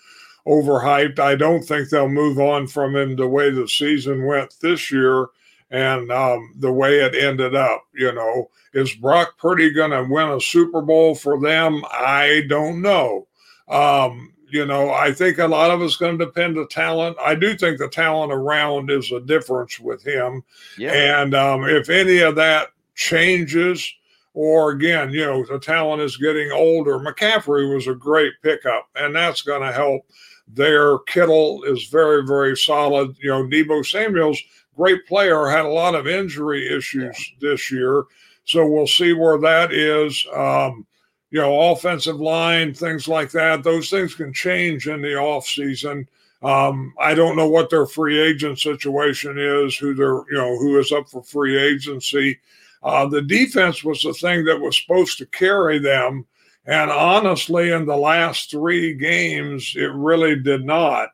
overhyped. 0.47 1.19
I 1.19 1.35
don't 1.35 1.63
think 1.63 1.89
they'll 1.89 2.09
move 2.09 2.39
on 2.39 2.67
from 2.67 2.95
him 2.95 3.15
the 3.15 3.27
way 3.27 3.49
the 3.49 3.67
season 3.67 4.25
went 4.25 4.55
this 4.61 4.91
year 4.91 5.27
and 5.71 6.11
um, 6.11 6.53
the 6.57 6.71
way 6.71 6.99
it 6.99 7.15
ended 7.15 7.55
up. 7.55 7.85
You 7.93 8.13
know, 8.13 8.49
is 8.73 8.93
Brock 8.93 9.37
Purdy 9.37 9.71
going 9.71 9.91
to 9.91 10.07
win 10.09 10.29
a 10.29 10.41
Super 10.41 10.81
Bowl 10.81 11.15
for 11.15 11.39
them? 11.39 11.83
I 11.91 12.43
don't 12.47 12.81
know. 12.81 13.27
Um, 13.67 14.33
you 14.53 14.67
know, 14.67 14.91
I 14.91 15.11
think 15.11 15.39
a 15.39 15.47
lot 15.47 15.71
of 15.71 15.81
it's 15.81 15.97
going 15.97 16.19
to 16.19 16.25
depend 16.25 16.59
on 16.59 16.67
talent. 16.67 17.17
I 17.19 17.33
do 17.33 17.57
think 17.57 17.79
the 17.79 17.87
talent 17.87 18.31
around 18.31 18.91
is 18.91 19.11
a 19.11 19.19
difference 19.19 19.79
with 19.79 20.03
him. 20.03 20.43
Yeah. 20.77 20.91
And 20.91 21.33
um, 21.33 21.63
if 21.63 21.89
any 21.89 22.19
of 22.19 22.35
that 22.35 22.67
changes, 22.93 23.91
or 24.35 24.69
again, 24.69 25.09
you 25.11 25.25
know, 25.25 25.43
the 25.43 25.57
talent 25.57 26.03
is 26.03 26.17
getting 26.17 26.51
older, 26.51 26.99
McCaffrey 26.99 27.73
was 27.73 27.87
a 27.87 27.95
great 27.95 28.33
pickup, 28.43 28.89
and 28.95 29.15
that's 29.15 29.41
going 29.41 29.61
to 29.61 29.71
help. 29.71 30.05
Their 30.47 30.99
Kittle 30.99 31.63
is 31.63 31.87
very, 31.87 32.25
very 32.25 32.55
solid. 32.57 33.15
You 33.19 33.29
know, 33.29 33.43
Deebo 33.43 33.85
Samuel's 33.85 34.41
great 34.75 35.05
player, 35.07 35.47
had 35.47 35.65
a 35.65 35.69
lot 35.69 35.95
of 35.95 36.07
injury 36.07 36.67
issues 36.75 37.31
yeah. 37.31 37.49
this 37.49 37.71
year. 37.71 38.03
So 38.45 38.67
we'll 38.67 38.87
see 38.87 39.13
where 39.13 39.37
that 39.39 39.71
is. 39.71 40.25
Um, 40.35 40.85
you 41.31 41.39
know, 41.39 41.71
offensive 41.71 42.19
line, 42.19 42.73
things 42.73 43.07
like 43.07 43.31
that. 43.31 43.63
Those 43.63 43.89
things 43.89 44.13
can 44.13 44.31
change 44.33 44.87
in 44.87 45.01
the 45.01 45.15
off 45.15 45.47
season. 45.47 46.07
Um, 46.43 46.93
I 46.99 47.15
don't 47.15 47.35
know 47.35 47.47
what 47.47 47.69
their 47.69 47.87
free 47.87 48.19
agent 48.19 48.59
situation 48.59 49.39
is, 49.39 49.75
who 49.75 49.95
they're, 49.95 50.21
you 50.29 50.37
know, 50.37 50.57
who 50.59 50.77
is 50.77 50.91
up 50.91 51.09
for 51.09 51.23
free 51.23 51.57
agency. 51.57 52.39
Uh, 52.83 53.07
the 53.07 53.21
defense 53.21 53.83
was 53.83 54.01
the 54.01 54.13
thing 54.13 54.43
that 54.45 54.59
was 54.59 54.79
supposed 54.79 55.17
to 55.17 55.25
carry 55.27 55.79
them. 55.79 56.25
And 56.65 56.89
honestly, 56.89 57.71
in 57.71 57.85
the 57.85 57.97
last 57.97 58.49
three 58.49 58.93
games, 58.93 59.73
it 59.75 59.91
really 59.91 60.37
did 60.37 60.65
not. 60.65 61.09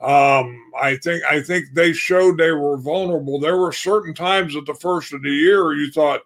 Um, 0.00 0.60
I 0.80 0.96
think 0.96 1.22
I 1.24 1.40
think 1.40 1.66
they 1.74 1.92
showed 1.92 2.36
they 2.36 2.50
were 2.50 2.76
vulnerable. 2.76 3.38
There 3.38 3.56
were 3.56 3.72
certain 3.72 4.14
times 4.14 4.56
at 4.56 4.66
the 4.66 4.74
first 4.74 5.12
of 5.12 5.22
the 5.22 5.30
year 5.30 5.74
you 5.74 5.92
thought, 5.92 6.22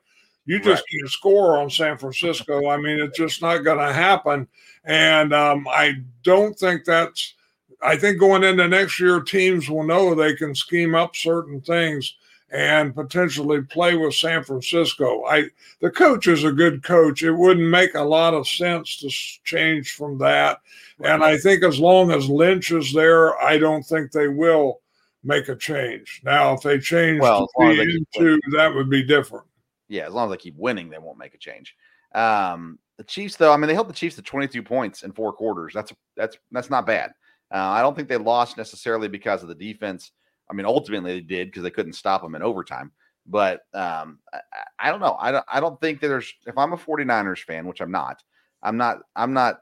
you 0.47 0.59
just 0.59 0.83
right. 0.83 1.01
can't 1.01 1.11
score 1.11 1.59
on 1.59 1.69
San 1.69 1.99
Francisco. 1.99 2.69
I 2.69 2.77
mean, 2.79 2.99
it's 2.99 3.19
just 3.19 3.43
not 3.43 3.65
going 3.65 3.79
to 3.79 3.93
happen. 3.93 4.49
And 4.85 5.35
um, 5.35 5.67
I 5.69 5.97
don't 6.23 6.59
think 6.59 6.85
that's. 6.85 7.35
I 7.83 7.97
think 7.97 8.19
going 8.19 8.43
into 8.43 8.67
next 8.67 8.99
year, 8.99 9.21
teams 9.21 9.69
will 9.69 9.85
know 9.85 10.15
they 10.15 10.35
can 10.35 10.55
scheme 10.55 10.95
up 10.95 11.15
certain 11.15 11.61
things 11.61 12.15
and 12.51 12.95
potentially 12.95 13.63
play 13.63 13.97
with 13.97 14.15
San 14.15 14.45
Francisco. 14.45 15.25
I 15.25 15.51
the 15.81 15.91
coach 15.91 16.27
is 16.27 16.45
a 16.45 16.53
good 16.53 16.83
coach. 16.83 17.23
It 17.23 17.33
wouldn't 17.33 17.69
make 17.69 17.95
a 17.95 18.03
lot 18.03 18.35
of 18.35 18.49
sense 18.49 18.97
to 18.99 19.09
change 19.45 19.95
from 19.95 20.19
that. 20.19 20.61
And 21.03 21.23
I 21.23 21.39
think 21.39 21.63
as 21.63 21.79
long 21.79 22.11
as 22.11 22.29
Lynch 22.29 22.71
is 22.71 22.93
there, 22.93 23.37
I 23.43 23.59
don't 23.59 23.83
think 23.83 24.13
they 24.13 24.29
will 24.29 24.81
make 25.25 25.49
a 25.49 25.57
change. 25.57 26.23
Now, 26.25 26.55
if 26.55 26.63
they 26.63 26.79
change 26.79 27.21
well, 27.21 27.49
to 27.59 27.71
into, 27.71 28.41
that 28.53 28.75
would 28.75 28.89
be 28.89 29.03
different 29.03 29.47
yeah, 29.89 30.07
as 30.07 30.13
long 30.13 30.29
as 30.29 30.37
they 30.37 30.43
keep 30.43 30.57
winning, 30.57 30.91
they 30.91 30.99
won't 30.99 31.19
make 31.19 31.35
a 31.35 31.39
change. 31.39 31.77
Um, 32.15 32.79
the 32.99 33.05
Chiefs, 33.05 33.37
though, 33.37 33.53
I 33.53 33.57
mean, 33.57 33.69
they 33.69 33.75
held 33.75 33.89
the 33.89 33.95
Chiefs 33.95 34.17
to 34.17 34.23
22 34.23 34.63
points 34.63 35.03
in 35.03 35.13
four 35.13 35.33
quarters. 35.33 35.73
That's 35.75 35.93
that's 36.17 36.37
that's 36.51 36.71
not 36.71 36.87
bad. 36.87 37.11
Uh, 37.53 37.59
I 37.59 37.83
don't 37.83 37.95
think 37.95 38.09
they 38.09 38.17
lost 38.17 38.57
necessarily 38.57 39.09
because 39.09 39.43
of 39.43 39.49
the 39.49 39.55
defense. 39.55 40.13
I 40.51 40.55
mean, 40.55 40.67
ultimately 40.67 41.15
they 41.15 41.21
did 41.21 41.49
because 41.49 41.63
they 41.63 41.71
couldn't 41.71 41.95
stop 41.95 42.23
them 42.23 42.35
in 42.35 42.43
overtime. 42.43 42.93
But 43.27 43.63
um, 43.75 44.21
I, 44.33 44.41
I, 44.79 44.91
don't 44.91 45.01
know. 45.01 45.17
I 45.19 45.33
don't. 45.33 45.45
I 45.49 45.61
don't 45.61 45.81
think 45.81 46.01
that 46.01 46.09
there's. 46.09 46.33
If 46.47 46.57
I'm 46.57 46.73
a 46.73 46.77
49ers 46.77 47.43
fan, 47.43 47.67
which 47.67 47.81
I'm 47.81 47.91
not, 47.91 48.23
I'm 48.63 48.77
not. 48.77 48.99
I'm 49.17 49.33
not. 49.33 49.61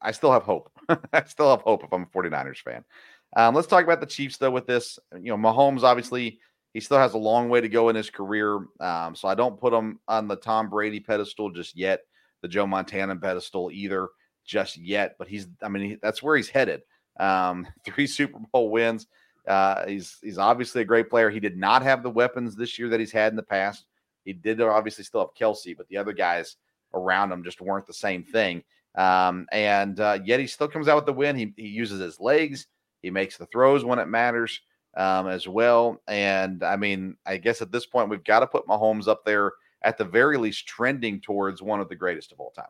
I 0.00 0.12
still 0.12 0.32
have 0.32 0.44
hope. 0.44 0.70
I 1.12 1.24
still 1.24 1.50
have 1.50 1.62
hope 1.62 1.82
if 1.82 1.92
I'm 1.92 2.02
a 2.02 2.06
49ers 2.06 2.58
fan. 2.58 2.84
Um, 3.36 3.54
let's 3.54 3.66
talk 3.66 3.82
about 3.82 4.00
the 4.00 4.06
Chiefs 4.06 4.36
though. 4.36 4.50
With 4.50 4.66
this, 4.66 4.98
you 5.12 5.36
know, 5.36 5.36
Mahomes 5.36 5.82
obviously 5.82 6.38
he 6.74 6.80
still 6.80 6.98
has 6.98 7.14
a 7.14 7.18
long 7.18 7.48
way 7.48 7.60
to 7.60 7.68
go 7.68 7.88
in 7.88 7.96
his 7.96 8.10
career. 8.10 8.66
Um, 8.80 9.14
so 9.14 9.28
I 9.28 9.34
don't 9.34 9.58
put 9.58 9.72
him 9.72 10.00
on 10.08 10.26
the 10.28 10.36
Tom 10.36 10.68
Brady 10.68 11.00
pedestal 11.00 11.50
just 11.50 11.76
yet, 11.76 12.00
the 12.42 12.48
Joe 12.48 12.66
Montana 12.66 13.16
pedestal 13.16 13.70
either 13.72 14.08
just 14.44 14.76
yet. 14.76 15.14
But 15.16 15.28
he's, 15.28 15.46
I 15.62 15.68
mean, 15.68 15.90
he, 15.90 15.96
that's 16.02 16.22
where 16.22 16.36
he's 16.36 16.48
headed. 16.48 16.82
Um, 17.18 17.66
three 17.84 18.08
Super 18.08 18.40
Bowl 18.52 18.70
wins. 18.70 19.06
Uh, 19.46 19.86
he's 19.86 20.18
he's 20.22 20.38
obviously 20.38 20.82
a 20.82 20.86
great 20.86 21.10
player. 21.10 21.30
He 21.30 21.40
did 21.40 21.56
not 21.56 21.82
have 21.82 22.02
the 22.02 22.10
weapons 22.10 22.56
this 22.56 22.78
year 22.78 22.88
that 22.88 23.00
he's 23.00 23.12
had 23.12 23.32
in 23.32 23.36
the 23.36 23.42
past. 23.42 23.86
He 24.24 24.32
did 24.32 24.60
obviously 24.60 25.04
still 25.04 25.20
have 25.20 25.34
Kelce, 25.34 25.76
but 25.76 25.88
the 25.88 25.98
other 25.98 26.12
guys 26.12 26.56
around 26.94 27.30
him 27.30 27.44
just 27.44 27.60
weren't 27.60 27.86
the 27.86 27.92
same 27.92 28.22
thing. 28.22 28.62
Um, 28.94 29.46
and 29.52 29.98
uh, 30.00 30.18
yet 30.24 30.40
he 30.40 30.46
still 30.46 30.68
comes 30.68 30.88
out 30.88 30.96
with 30.96 31.06
the 31.06 31.12
win. 31.12 31.36
He, 31.36 31.52
he 31.56 31.68
uses 31.68 32.00
his 32.00 32.20
legs. 32.20 32.66
He 33.02 33.10
makes 33.10 33.36
the 33.36 33.46
throws 33.46 33.84
when 33.84 33.98
it 33.98 34.06
matters 34.06 34.60
um, 34.96 35.28
as 35.28 35.46
well. 35.46 36.00
And 36.08 36.62
I 36.62 36.76
mean, 36.76 37.16
I 37.26 37.36
guess 37.36 37.60
at 37.60 37.72
this 37.72 37.86
point, 37.86 38.08
we've 38.08 38.24
got 38.24 38.40
to 38.40 38.46
put 38.46 38.66
Mahomes 38.66 39.08
up 39.08 39.24
there 39.24 39.52
at 39.82 39.98
the 39.98 40.04
very 40.04 40.38
least, 40.38 40.66
trending 40.66 41.20
towards 41.20 41.60
one 41.60 41.80
of 41.80 41.88
the 41.88 41.96
greatest 41.96 42.32
of 42.32 42.40
all 42.40 42.52
time. 42.52 42.64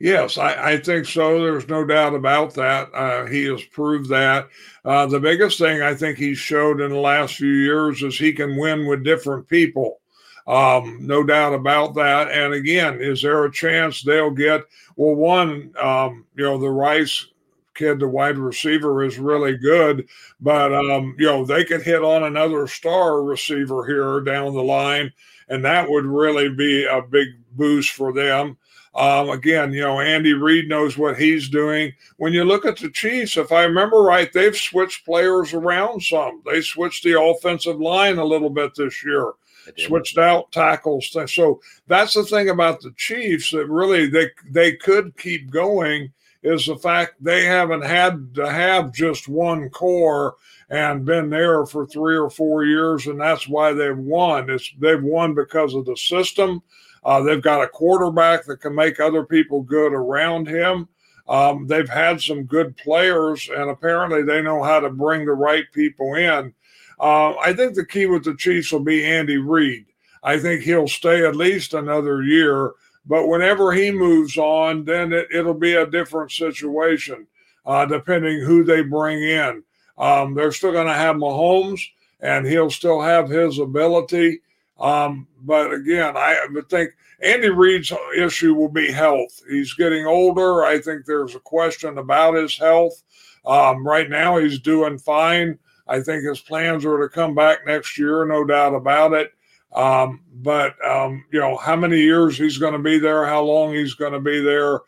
Yes, 0.00 0.38
I, 0.38 0.72
I 0.72 0.76
think 0.78 1.04
so. 1.04 1.38
There's 1.42 1.68
no 1.68 1.84
doubt 1.84 2.14
about 2.14 2.54
that. 2.54 2.88
Uh, 2.94 3.26
he 3.26 3.44
has 3.44 3.62
proved 3.64 4.08
that. 4.08 4.48
Uh, 4.82 5.04
the 5.06 5.20
biggest 5.20 5.58
thing 5.58 5.82
I 5.82 5.94
think 5.94 6.16
he's 6.16 6.38
showed 6.38 6.80
in 6.80 6.90
the 6.90 6.96
last 6.96 7.34
few 7.34 7.52
years 7.52 8.02
is 8.02 8.18
he 8.18 8.32
can 8.32 8.56
win 8.56 8.86
with 8.86 9.04
different 9.04 9.46
people. 9.46 10.00
Um, 10.46 10.98
no 11.02 11.22
doubt 11.22 11.52
about 11.52 11.94
that. 11.96 12.30
And 12.30 12.54
again, 12.54 12.98
is 12.98 13.20
there 13.20 13.44
a 13.44 13.52
chance 13.52 14.02
they'll 14.02 14.30
get? 14.30 14.62
Well, 14.96 15.14
one, 15.16 15.74
um, 15.78 16.24
you 16.34 16.44
know, 16.44 16.56
the 16.56 16.70
Rice 16.70 17.26
kid, 17.74 17.98
the 18.00 18.08
wide 18.08 18.38
receiver, 18.38 19.04
is 19.04 19.18
really 19.18 19.58
good. 19.58 20.08
But 20.40 20.72
um, 20.72 21.14
you 21.18 21.26
know, 21.26 21.44
they 21.44 21.62
could 21.62 21.82
hit 21.82 22.02
on 22.02 22.22
another 22.24 22.66
star 22.66 23.22
receiver 23.22 23.84
here 23.86 24.20
down 24.22 24.54
the 24.54 24.62
line, 24.62 25.12
and 25.50 25.62
that 25.66 25.88
would 25.90 26.06
really 26.06 26.48
be 26.48 26.86
a 26.86 27.02
big 27.02 27.28
boost 27.52 27.90
for 27.92 28.14
them. 28.14 28.56
Um, 28.94 29.30
again, 29.30 29.72
you 29.72 29.82
know, 29.82 30.00
Andy 30.00 30.32
Reid 30.32 30.68
knows 30.68 30.98
what 30.98 31.16
he's 31.16 31.48
doing. 31.48 31.92
When 32.16 32.32
you 32.32 32.44
look 32.44 32.64
at 32.64 32.76
the 32.76 32.90
Chiefs, 32.90 33.36
if 33.36 33.52
I 33.52 33.62
remember 33.62 33.98
right, 33.98 34.32
they've 34.32 34.56
switched 34.56 35.04
players 35.04 35.54
around 35.54 36.02
some. 36.02 36.42
They 36.44 36.60
switched 36.60 37.04
the 37.04 37.20
offensive 37.20 37.80
line 37.80 38.18
a 38.18 38.24
little 38.24 38.50
bit 38.50 38.74
this 38.74 39.04
year, 39.04 39.32
switched 39.78 40.18
out 40.18 40.50
tackles. 40.50 41.16
So 41.26 41.60
that's 41.86 42.14
the 42.14 42.24
thing 42.24 42.48
about 42.48 42.80
the 42.80 42.92
Chiefs 42.96 43.50
that 43.52 43.68
really 43.68 44.08
they 44.08 44.30
they 44.50 44.74
could 44.74 45.16
keep 45.16 45.50
going 45.50 46.12
is 46.42 46.66
the 46.66 46.76
fact 46.76 47.22
they 47.22 47.44
haven't 47.44 47.84
had 47.84 48.34
to 48.34 48.50
have 48.50 48.92
just 48.92 49.28
one 49.28 49.68
core 49.70 50.34
and 50.70 51.04
been 51.04 51.28
there 51.28 51.66
for 51.66 51.86
three 51.86 52.16
or 52.16 52.30
four 52.30 52.64
years, 52.64 53.06
and 53.06 53.20
that's 53.20 53.48
why 53.48 53.72
they've 53.72 53.98
won. 53.98 54.48
It's 54.48 54.72
they've 54.78 55.02
won 55.02 55.34
because 55.34 55.74
of 55.74 55.84
the 55.84 55.96
system. 55.96 56.62
Uh, 57.04 57.22
they've 57.22 57.42
got 57.42 57.62
a 57.62 57.68
quarterback 57.68 58.44
that 58.44 58.60
can 58.60 58.74
make 58.74 59.00
other 59.00 59.24
people 59.24 59.62
good 59.62 59.92
around 59.92 60.46
him. 60.46 60.88
Um, 61.28 61.66
they've 61.66 61.88
had 61.88 62.20
some 62.20 62.44
good 62.44 62.76
players, 62.76 63.48
and 63.48 63.70
apparently 63.70 64.22
they 64.22 64.42
know 64.42 64.62
how 64.62 64.80
to 64.80 64.90
bring 64.90 65.24
the 65.24 65.32
right 65.32 65.64
people 65.72 66.14
in. 66.14 66.52
Uh, 66.98 67.36
I 67.38 67.52
think 67.52 67.74
the 67.74 67.86
key 67.86 68.06
with 68.06 68.24
the 68.24 68.34
Chiefs 68.34 68.72
will 68.72 68.80
be 68.80 69.06
Andy 69.06 69.38
Reid. 69.38 69.86
I 70.22 70.38
think 70.38 70.62
he'll 70.62 70.88
stay 70.88 71.24
at 71.24 71.36
least 71.36 71.72
another 71.72 72.22
year 72.22 72.74
but 73.06 73.28
whenever 73.28 73.72
he 73.72 73.90
moves 73.90 74.36
on, 74.36 74.84
then 74.84 75.12
it, 75.12 75.44
will 75.44 75.54
be 75.54 75.74
a 75.74 75.86
different 75.86 76.30
situation, 76.30 77.26
uh, 77.66 77.86
depending 77.86 78.40
who 78.40 78.62
they 78.62 78.82
bring 78.82 79.22
in. 79.22 79.62
Um, 79.98 80.34
they're 80.34 80.52
still 80.52 80.72
going 80.72 80.86
to 80.86 80.94
have 80.94 81.16
Mahomes, 81.16 81.80
and 82.20 82.46
he'll 82.46 82.70
still 82.70 83.00
have 83.00 83.28
his 83.28 83.58
ability. 83.58 84.40
Um, 84.80 85.26
but 85.42 85.72
again, 85.72 86.16
I 86.16 86.46
would 86.52 86.68
think 86.70 86.90
Andy 87.22 87.50
Reid's 87.50 87.92
issue 88.16 88.54
will 88.54 88.70
be 88.70 88.90
health. 88.90 89.42
He's 89.48 89.74
getting 89.74 90.06
older. 90.06 90.64
I 90.64 90.78
think 90.78 91.04
there's 91.04 91.34
a 91.34 91.40
question 91.40 91.98
about 91.98 92.34
his 92.34 92.56
health. 92.56 93.02
Um, 93.44 93.86
right 93.86 94.08
now, 94.08 94.38
he's 94.38 94.58
doing 94.58 94.98
fine. 94.98 95.58
I 95.86 96.00
think 96.00 96.24
his 96.24 96.40
plans 96.40 96.84
are 96.86 96.98
to 96.98 97.08
come 97.08 97.34
back 97.34 97.66
next 97.66 97.98
year, 97.98 98.24
no 98.24 98.44
doubt 98.44 98.74
about 98.74 99.12
it. 99.12 99.32
Um, 99.72 100.22
but 100.34 100.74
um, 100.84 101.24
you 101.30 101.38
know 101.38 101.56
how 101.56 101.76
many 101.76 102.00
years 102.00 102.36
he's 102.36 102.58
going 102.58 102.72
to 102.72 102.78
be 102.78 102.98
there, 102.98 103.26
how 103.26 103.42
long 103.42 103.72
he's 103.72 103.94
going 103.94 104.12
to 104.12 104.20
be 104.20 104.40
there, 104.40 104.80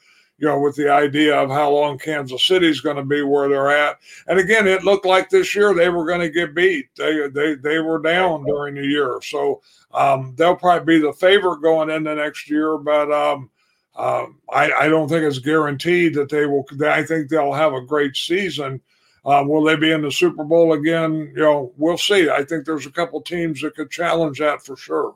you 0.43 0.49
know, 0.49 0.59
with 0.59 0.75
the 0.75 0.93
idea 0.93 1.39
of 1.39 1.51
how 1.51 1.71
long 1.71 1.97
Kansas 1.97 2.45
City's 2.45 2.81
going 2.81 2.97
to 2.97 3.05
be 3.05 3.23
where 3.23 3.49
they're 3.49 3.71
at. 3.71 4.01
And 4.27 4.41
again, 4.41 4.67
it 4.67 4.83
looked 4.83 5.07
like 5.07 5.31
this 5.31 5.55
year 5.55 5.73
they 5.73 5.89
were 5.89 6.05
going 6.05 6.21
to 6.21 6.31
get 6.31 6.53
beat. 6.53 6.89
They 6.97 7.29
they 7.29 7.55
they 7.55 7.79
were 7.79 8.03
down 8.03 8.45
during 8.45 8.75
the 8.75 8.85
year, 8.85 9.21
so 9.23 9.63
um, 9.95 10.35
they'll 10.37 10.57
probably 10.57 10.99
be 10.99 11.01
the 11.01 11.13
favorite 11.13 11.63
going 11.63 11.91
into 11.91 12.13
next 12.17 12.51
year. 12.51 12.77
But 12.77 13.13
um, 13.13 13.51
Um, 13.95 14.41
I, 14.51 14.73
I, 14.73 14.89
don't 14.89 15.07
think 15.07 15.23
it's 15.23 15.39
guaranteed 15.39 16.15
that 16.15 16.31
they 16.31 16.47
will. 16.47 16.65
I 16.87 17.03
think 17.05 17.29
they'll 17.29 17.53
have 17.53 17.75
a 17.75 17.83
great 17.83 18.17
season. 18.17 18.81
Uh, 19.25 19.45
will 19.47 19.63
they 19.63 19.77
be 19.77 19.93
in 19.93 20.01
the 20.01 20.11
Super 20.11 20.45
Bowl 20.45 20.73
again? 20.73 21.31
You 21.37 21.43
know, 21.43 21.73
we'll 21.77 21.99
see. 21.99 22.31
I 22.31 22.43
think 22.43 22.65
there's 22.65 22.87
a 22.87 22.91
couple 22.91 23.21
teams 23.21 23.61
that 23.61 23.77
could 23.77 23.91
challenge 23.91 24.39
that 24.39 24.65
for 24.65 24.77
sure. 24.77 25.15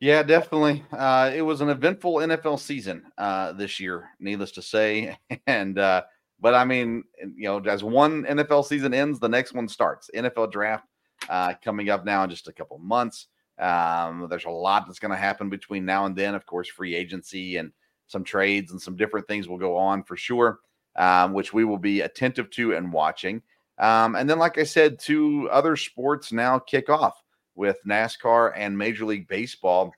Yeah, 0.00 0.22
definitely. 0.22 0.84
Uh, 0.92 1.32
it 1.34 1.42
was 1.42 1.60
an 1.60 1.70
eventful 1.70 2.16
NFL 2.16 2.60
season 2.60 3.02
uh, 3.18 3.52
this 3.52 3.80
year, 3.80 4.10
needless 4.20 4.52
to 4.52 4.62
say. 4.62 5.16
And 5.46 5.78
uh, 5.78 6.02
but 6.40 6.54
I 6.54 6.64
mean, 6.64 7.04
you 7.20 7.48
know, 7.48 7.58
as 7.58 7.82
one 7.82 8.24
NFL 8.24 8.64
season 8.64 8.94
ends, 8.94 9.18
the 9.18 9.28
next 9.28 9.54
one 9.54 9.66
starts. 9.66 10.10
NFL 10.14 10.52
draft 10.52 10.86
uh, 11.28 11.54
coming 11.64 11.90
up 11.90 12.04
now 12.04 12.22
in 12.22 12.30
just 12.30 12.48
a 12.48 12.52
couple 12.52 12.78
months. 12.78 13.26
Um, 13.58 14.28
there's 14.30 14.44
a 14.44 14.50
lot 14.50 14.86
that's 14.86 15.00
going 15.00 15.10
to 15.10 15.16
happen 15.16 15.50
between 15.50 15.84
now 15.84 16.06
and 16.06 16.14
then. 16.14 16.34
Of 16.34 16.46
course, 16.46 16.68
free 16.68 16.94
agency 16.94 17.56
and 17.56 17.72
some 18.06 18.22
trades 18.22 18.70
and 18.70 18.80
some 18.80 18.94
different 18.94 19.26
things 19.26 19.48
will 19.48 19.58
go 19.58 19.76
on 19.76 20.04
for 20.04 20.16
sure, 20.16 20.60
um, 20.96 21.32
which 21.32 21.52
we 21.52 21.64
will 21.64 21.78
be 21.78 22.02
attentive 22.02 22.50
to 22.50 22.74
and 22.74 22.92
watching. 22.92 23.42
Um, 23.78 24.14
and 24.14 24.30
then, 24.30 24.38
like 24.38 24.58
I 24.58 24.64
said, 24.64 24.98
two 24.98 25.48
other 25.50 25.76
sports 25.76 26.32
now 26.32 26.58
kick 26.60 26.88
off 26.88 27.20
with 27.58 27.76
NASCAR 27.86 28.52
and 28.56 28.78
Major 28.78 29.04
League 29.04 29.28
Baseball. 29.28 29.92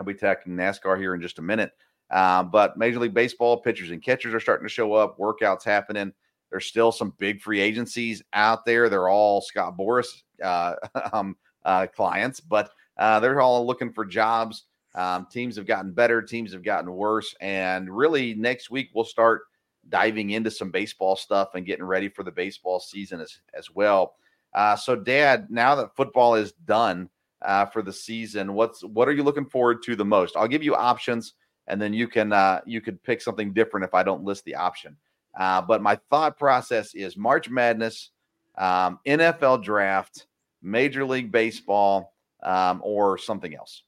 I'll 0.00 0.06
be 0.06 0.14
tackling 0.14 0.56
NASCAR 0.56 0.98
here 0.98 1.14
in 1.14 1.20
just 1.20 1.38
a 1.38 1.42
minute. 1.42 1.70
Uh, 2.10 2.42
but 2.42 2.76
Major 2.76 2.98
League 2.98 3.14
Baseball 3.14 3.58
pitchers 3.58 3.90
and 3.90 4.02
catchers 4.02 4.34
are 4.34 4.40
starting 4.40 4.66
to 4.66 4.72
show 4.72 4.94
up. 4.94 5.18
Workouts 5.18 5.64
happening. 5.64 6.12
There's 6.50 6.66
still 6.66 6.90
some 6.90 7.12
big 7.18 7.40
free 7.40 7.60
agencies 7.60 8.22
out 8.32 8.64
there. 8.64 8.88
They're 8.88 9.08
all 9.08 9.40
Scott 9.42 9.76
Boras 9.76 10.06
uh, 10.42 10.74
um, 11.12 11.36
uh, 11.64 11.86
clients, 11.94 12.40
but 12.40 12.70
uh, 12.96 13.20
they're 13.20 13.40
all 13.40 13.66
looking 13.66 13.92
for 13.92 14.04
jobs. 14.04 14.64
Um, 14.94 15.26
teams 15.30 15.56
have 15.56 15.66
gotten 15.66 15.92
better. 15.92 16.22
Teams 16.22 16.52
have 16.52 16.62
gotten 16.62 16.90
worse. 16.90 17.34
And 17.40 17.94
really, 17.94 18.34
next 18.34 18.70
week 18.70 18.90
we'll 18.94 19.04
start 19.04 19.42
diving 19.90 20.30
into 20.30 20.50
some 20.50 20.70
baseball 20.70 21.16
stuff 21.16 21.50
and 21.54 21.66
getting 21.66 21.84
ready 21.84 22.08
for 22.08 22.22
the 22.22 22.32
baseball 22.32 22.80
season 22.80 23.20
as 23.20 23.40
as 23.52 23.70
well. 23.70 24.14
Uh, 24.54 24.76
so, 24.76 24.94
Dad, 24.94 25.48
now 25.50 25.74
that 25.74 25.96
football 25.96 26.34
is 26.34 26.52
done 26.52 27.08
uh, 27.42 27.66
for 27.66 27.82
the 27.82 27.92
season, 27.92 28.54
what's 28.54 28.82
what 28.84 29.08
are 29.08 29.12
you 29.12 29.22
looking 29.22 29.46
forward 29.46 29.82
to 29.84 29.96
the 29.96 30.04
most? 30.04 30.36
I'll 30.36 30.48
give 30.48 30.62
you 30.62 30.74
options, 30.74 31.34
and 31.66 31.80
then 31.80 31.92
you 31.92 32.06
can 32.08 32.32
uh, 32.32 32.60
you 32.64 32.80
could 32.80 33.02
pick 33.02 33.20
something 33.20 33.52
different 33.52 33.84
if 33.84 33.94
I 33.94 34.02
don't 34.02 34.24
list 34.24 34.44
the 34.44 34.54
option. 34.54 34.96
Uh, 35.38 35.60
but 35.60 35.82
my 35.82 35.98
thought 36.10 36.38
process 36.38 36.94
is 36.94 37.16
March 37.16 37.50
Madness, 37.50 38.10
um, 38.56 39.00
NFL 39.06 39.64
Draft, 39.64 40.26
Major 40.62 41.04
League 41.04 41.32
Baseball, 41.32 42.14
um, 42.42 42.80
or 42.84 43.18
something 43.18 43.54
else. 43.54 43.82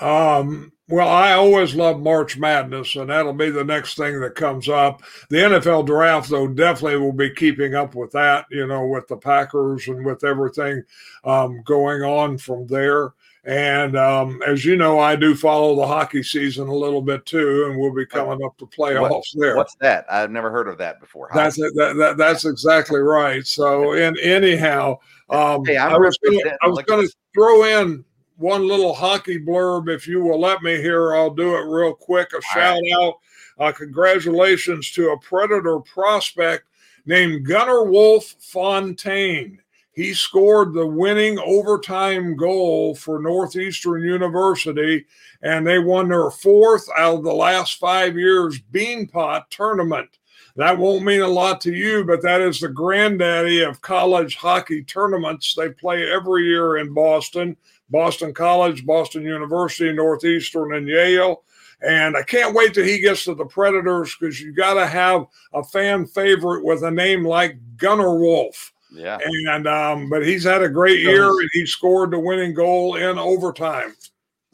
Um, 0.00 0.72
well, 0.88 1.08
I 1.08 1.32
always 1.32 1.74
love 1.74 2.00
March 2.00 2.38
Madness, 2.38 2.96
and 2.96 3.10
that'll 3.10 3.34
be 3.34 3.50
the 3.50 3.64
next 3.64 3.96
thing 3.96 4.20
that 4.20 4.34
comes 4.34 4.68
up. 4.68 5.02
The 5.28 5.36
NFL 5.36 5.86
draft, 5.86 6.30
though, 6.30 6.48
definitely 6.48 6.98
will 6.98 7.12
be 7.12 7.30
keeping 7.30 7.74
up 7.74 7.94
with 7.94 8.10
that, 8.12 8.46
you 8.50 8.66
know, 8.66 8.86
with 8.86 9.06
the 9.06 9.16
Packers 9.16 9.86
and 9.88 10.04
with 10.04 10.24
everything 10.24 10.82
um, 11.24 11.62
going 11.64 12.02
on 12.02 12.38
from 12.38 12.66
there. 12.66 13.12
And 13.44 13.96
um, 13.96 14.42
as 14.46 14.64
you 14.64 14.76
know, 14.76 14.98
I 14.98 15.16
do 15.16 15.34
follow 15.34 15.74
the 15.76 15.86
hockey 15.86 16.22
season 16.22 16.68
a 16.68 16.74
little 16.74 17.00
bit 17.00 17.24
too, 17.24 17.66
and 17.66 17.78
we'll 17.78 17.94
be 17.94 18.04
coming 18.04 18.44
up 18.44 18.56
to 18.58 18.66
playoffs 18.66 19.10
what, 19.10 19.24
there. 19.34 19.56
What's 19.56 19.74
that? 19.76 20.04
I've 20.10 20.30
never 20.30 20.50
heard 20.50 20.68
of 20.68 20.76
that 20.78 21.00
before. 21.00 21.28
Hockey. 21.28 21.38
That's. 21.38 21.56
That, 21.56 21.94
that, 21.98 22.16
that's 22.16 22.44
exactly 22.44 23.00
right. 23.00 23.46
So, 23.46 23.92
in 23.94 24.18
anyhow, 24.18 24.98
um, 25.30 25.64
hey, 25.64 25.76
I 25.76 25.96
was 25.96 26.18
going 26.22 27.06
to 27.06 27.14
throw 27.34 27.64
in 27.64 28.04
one 28.38 28.66
little 28.66 28.94
hockey 28.94 29.38
blurb, 29.38 29.92
if 29.92 30.06
you 30.06 30.22
will 30.22 30.40
let 30.40 30.62
me 30.62 30.76
here. 30.76 31.14
I'll 31.14 31.34
do 31.34 31.56
it 31.56 31.66
real 31.66 31.92
quick. 31.92 32.32
A 32.32 32.40
shout 32.40 32.80
out. 33.00 33.14
Uh, 33.58 33.72
congratulations 33.72 34.92
to 34.92 35.10
a 35.10 35.18
Predator 35.18 35.80
prospect 35.80 36.64
named 37.04 37.46
Gunnarwolfe 37.46 38.36
Fontaine. 38.40 39.60
He 39.92 40.14
scored 40.14 40.72
the 40.72 40.86
winning 40.86 41.40
overtime 41.40 42.36
goal 42.36 42.94
for 42.94 43.18
Northeastern 43.18 44.02
University, 44.02 45.04
and 45.42 45.66
they 45.66 45.80
won 45.80 46.08
their 46.08 46.30
fourth 46.30 46.88
out 46.96 47.16
of 47.16 47.24
the 47.24 47.34
last 47.34 47.80
five 47.80 48.16
years 48.16 48.60
Beanpot 48.72 49.50
tournament. 49.50 50.17
That 50.58 50.76
won't 50.76 51.04
mean 51.04 51.20
a 51.20 51.28
lot 51.28 51.60
to 51.62 51.72
you, 51.72 52.04
but 52.04 52.20
that 52.22 52.40
is 52.40 52.58
the 52.58 52.68
granddaddy 52.68 53.62
of 53.62 53.80
college 53.80 54.34
hockey 54.34 54.82
tournaments. 54.82 55.54
They 55.54 55.68
play 55.70 56.10
every 56.10 56.46
year 56.46 56.78
in 56.78 56.92
Boston. 56.92 57.56
Boston 57.90 58.34
College, 58.34 58.84
Boston 58.84 59.22
University, 59.22 59.92
Northeastern, 59.92 60.74
and 60.74 60.88
Yale. 60.88 61.44
And 61.80 62.16
I 62.16 62.22
can't 62.24 62.56
wait 62.56 62.74
till 62.74 62.84
he 62.84 62.98
gets 62.98 63.22
to 63.24 63.36
the 63.36 63.44
Predators 63.44 64.16
because 64.18 64.40
you 64.40 64.52
got 64.52 64.74
to 64.74 64.86
have 64.86 65.26
a 65.54 65.62
fan 65.62 66.06
favorite 66.06 66.64
with 66.64 66.82
a 66.82 66.90
name 66.90 67.24
like 67.24 67.56
Gunnarwolfe. 67.76 68.72
Yeah. 68.90 69.18
And 69.22 69.68
um, 69.68 70.10
but 70.10 70.26
he's 70.26 70.42
had 70.42 70.62
a 70.62 70.68
great 70.68 71.00
year 71.00 71.28
and 71.28 71.50
he 71.52 71.66
scored 71.66 72.10
the 72.10 72.18
winning 72.18 72.52
goal 72.52 72.96
in 72.96 73.16
overtime. 73.16 73.94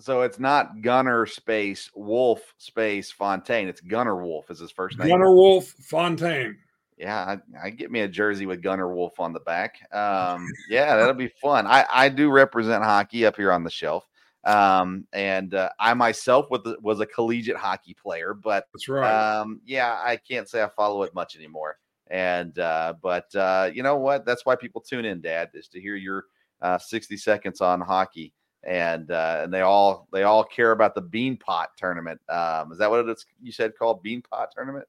So 0.00 0.22
it's 0.22 0.38
not 0.38 0.82
Gunner 0.82 1.26
space 1.26 1.90
Wolf 1.94 2.40
space 2.58 3.12
Fontaine. 3.12 3.68
It's 3.68 3.80
Gunner 3.80 4.16
Wolf 4.16 4.50
is 4.50 4.58
his 4.58 4.70
first 4.70 4.98
name. 4.98 5.08
Gunner 5.08 5.32
Wolf 5.32 5.66
Fontaine 5.66 6.56
yeah, 6.96 7.36
I, 7.60 7.66
I, 7.66 7.70
get 7.70 7.90
me 7.90 8.00
a 8.00 8.08
jersey 8.08 8.46
with 8.46 8.62
Gunnarwolfe 8.62 9.18
on 9.18 9.32
the 9.32 9.40
back. 9.40 9.76
Um, 9.92 10.46
yeah, 10.68 10.96
that'll 10.96 11.14
be 11.14 11.28
fun. 11.28 11.66
I, 11.66 11.84
I 11.92 12.08
do 12.08 12.30
represent 12.30 12.84
hockey 12.84 13.26
up 13.26 13.36
here 13.36 13.52
on 13.52 13.64
the 13.64 13.70
shelf. 13.70 14.08
Um, 14.44 15.06
and 15.12 15.54
uh, 15.54 15.70
I 15.80 15.94
myself 15.94 16.50
was, 16.50 16.60
was 16.82 17.00
a 17.00 17.06
collegiate 17.06 17.56
hockey 17.56 17.94
player, 17.94 18.34
but 18.34 18.66
that's 18.72 18.88
right. 18.88 19.40
Um, 19.40 19.60
yeah, 19.64 20.00
I 20.04 20.16
can't 20.16 20.48
say 20.48 20.62
I 20.62 20.68
follow 20.68 21.02
it 21.02 21.14
much 21.14 21.34
anymore. 21.34 21.78
And 22.08 22.56
uh, 22.58 22.94
but 23.02 23.34
uh, 23.34 23.70
you 23.72 23.82
know 23.82 23.96
what? 23.96 24.26
That's 24.26 24.44
why 24.44 24.54
people 24.54 24.82
tune 24.82 25.06
in, 25.06 25.22
Dad, 25.22 25.50
is 25.54 25.68
to 25.68 25.80
hear 25.80 25.96
your 25.96 26.26
uh, 26.60 26.78
60 26.78 27.16
seconds 27.16 27.62
on 27.62 27.80
hockey. 27.80 28.34
And 28.66 29.10
uh, 29.10 29.40
and 29.42 29.52
they 29.52 29.60
all 29.60 30.08
they 30.12 30.22
all 30.22 30.42
care 30.42 30.72
about 30.72 30.94
the 30.94 31.02
Beanpot 31.02 31.66
tournament. 31.76 32.20
Um, 32.28 32.72
is 32.72 32.78
that 32.78 32.90
what 32.90 33.06
it's 33.08 33.26
you 33.42 33.52
said 33.52 33.72
called 33.78 34.02
Beanpot 34.02 34.46
tournament? 34.54 34.86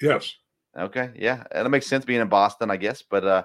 Yes. 0.00 0.34
Okay, 0.76 1.10
yeah, 1.14 1.44
that 1.52 1.70
makes 1.70 1.86
sense 1.86 2.04
being 2.04 2.20
in 2.20 2.28
Boston, 2.28 2.70
I 2.70 2.76
guess. 2.76 3.02
But 3.02 3.24
uh, 3.24 3.44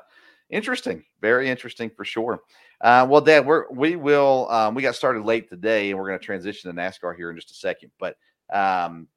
interesting, 0.50 1.04
very 1.22 1.50
interesting 1.50 1.89
for 1.89 2.04
sure. 2.04 2.41
Uh, 2.82 3.06
well, 3.10 3.22
Dad, 3.22 3.45
we're 3.45 3.69
we 3.72 3.95
will 3.95 4.50
um, 4.50 4.74
we 4.74 4.82
got 4.82 4.95
started 4.95 5.24
late 5.24 5.50
today, 5.50 5.89
and 5.89 6.00
we're 6.00 6.08
going 6.08 6.19
to 6.19 6.26
transition 6.26 6.74
to 6.74 6.82
NASCAR 6.82 7.15
here 7.15 7.30
in 7.30 7.36
just 7.36 7.52
a 7.52 7.56
second. 7.56 7.91
But 8.00 8.15
um, 8.52 9.08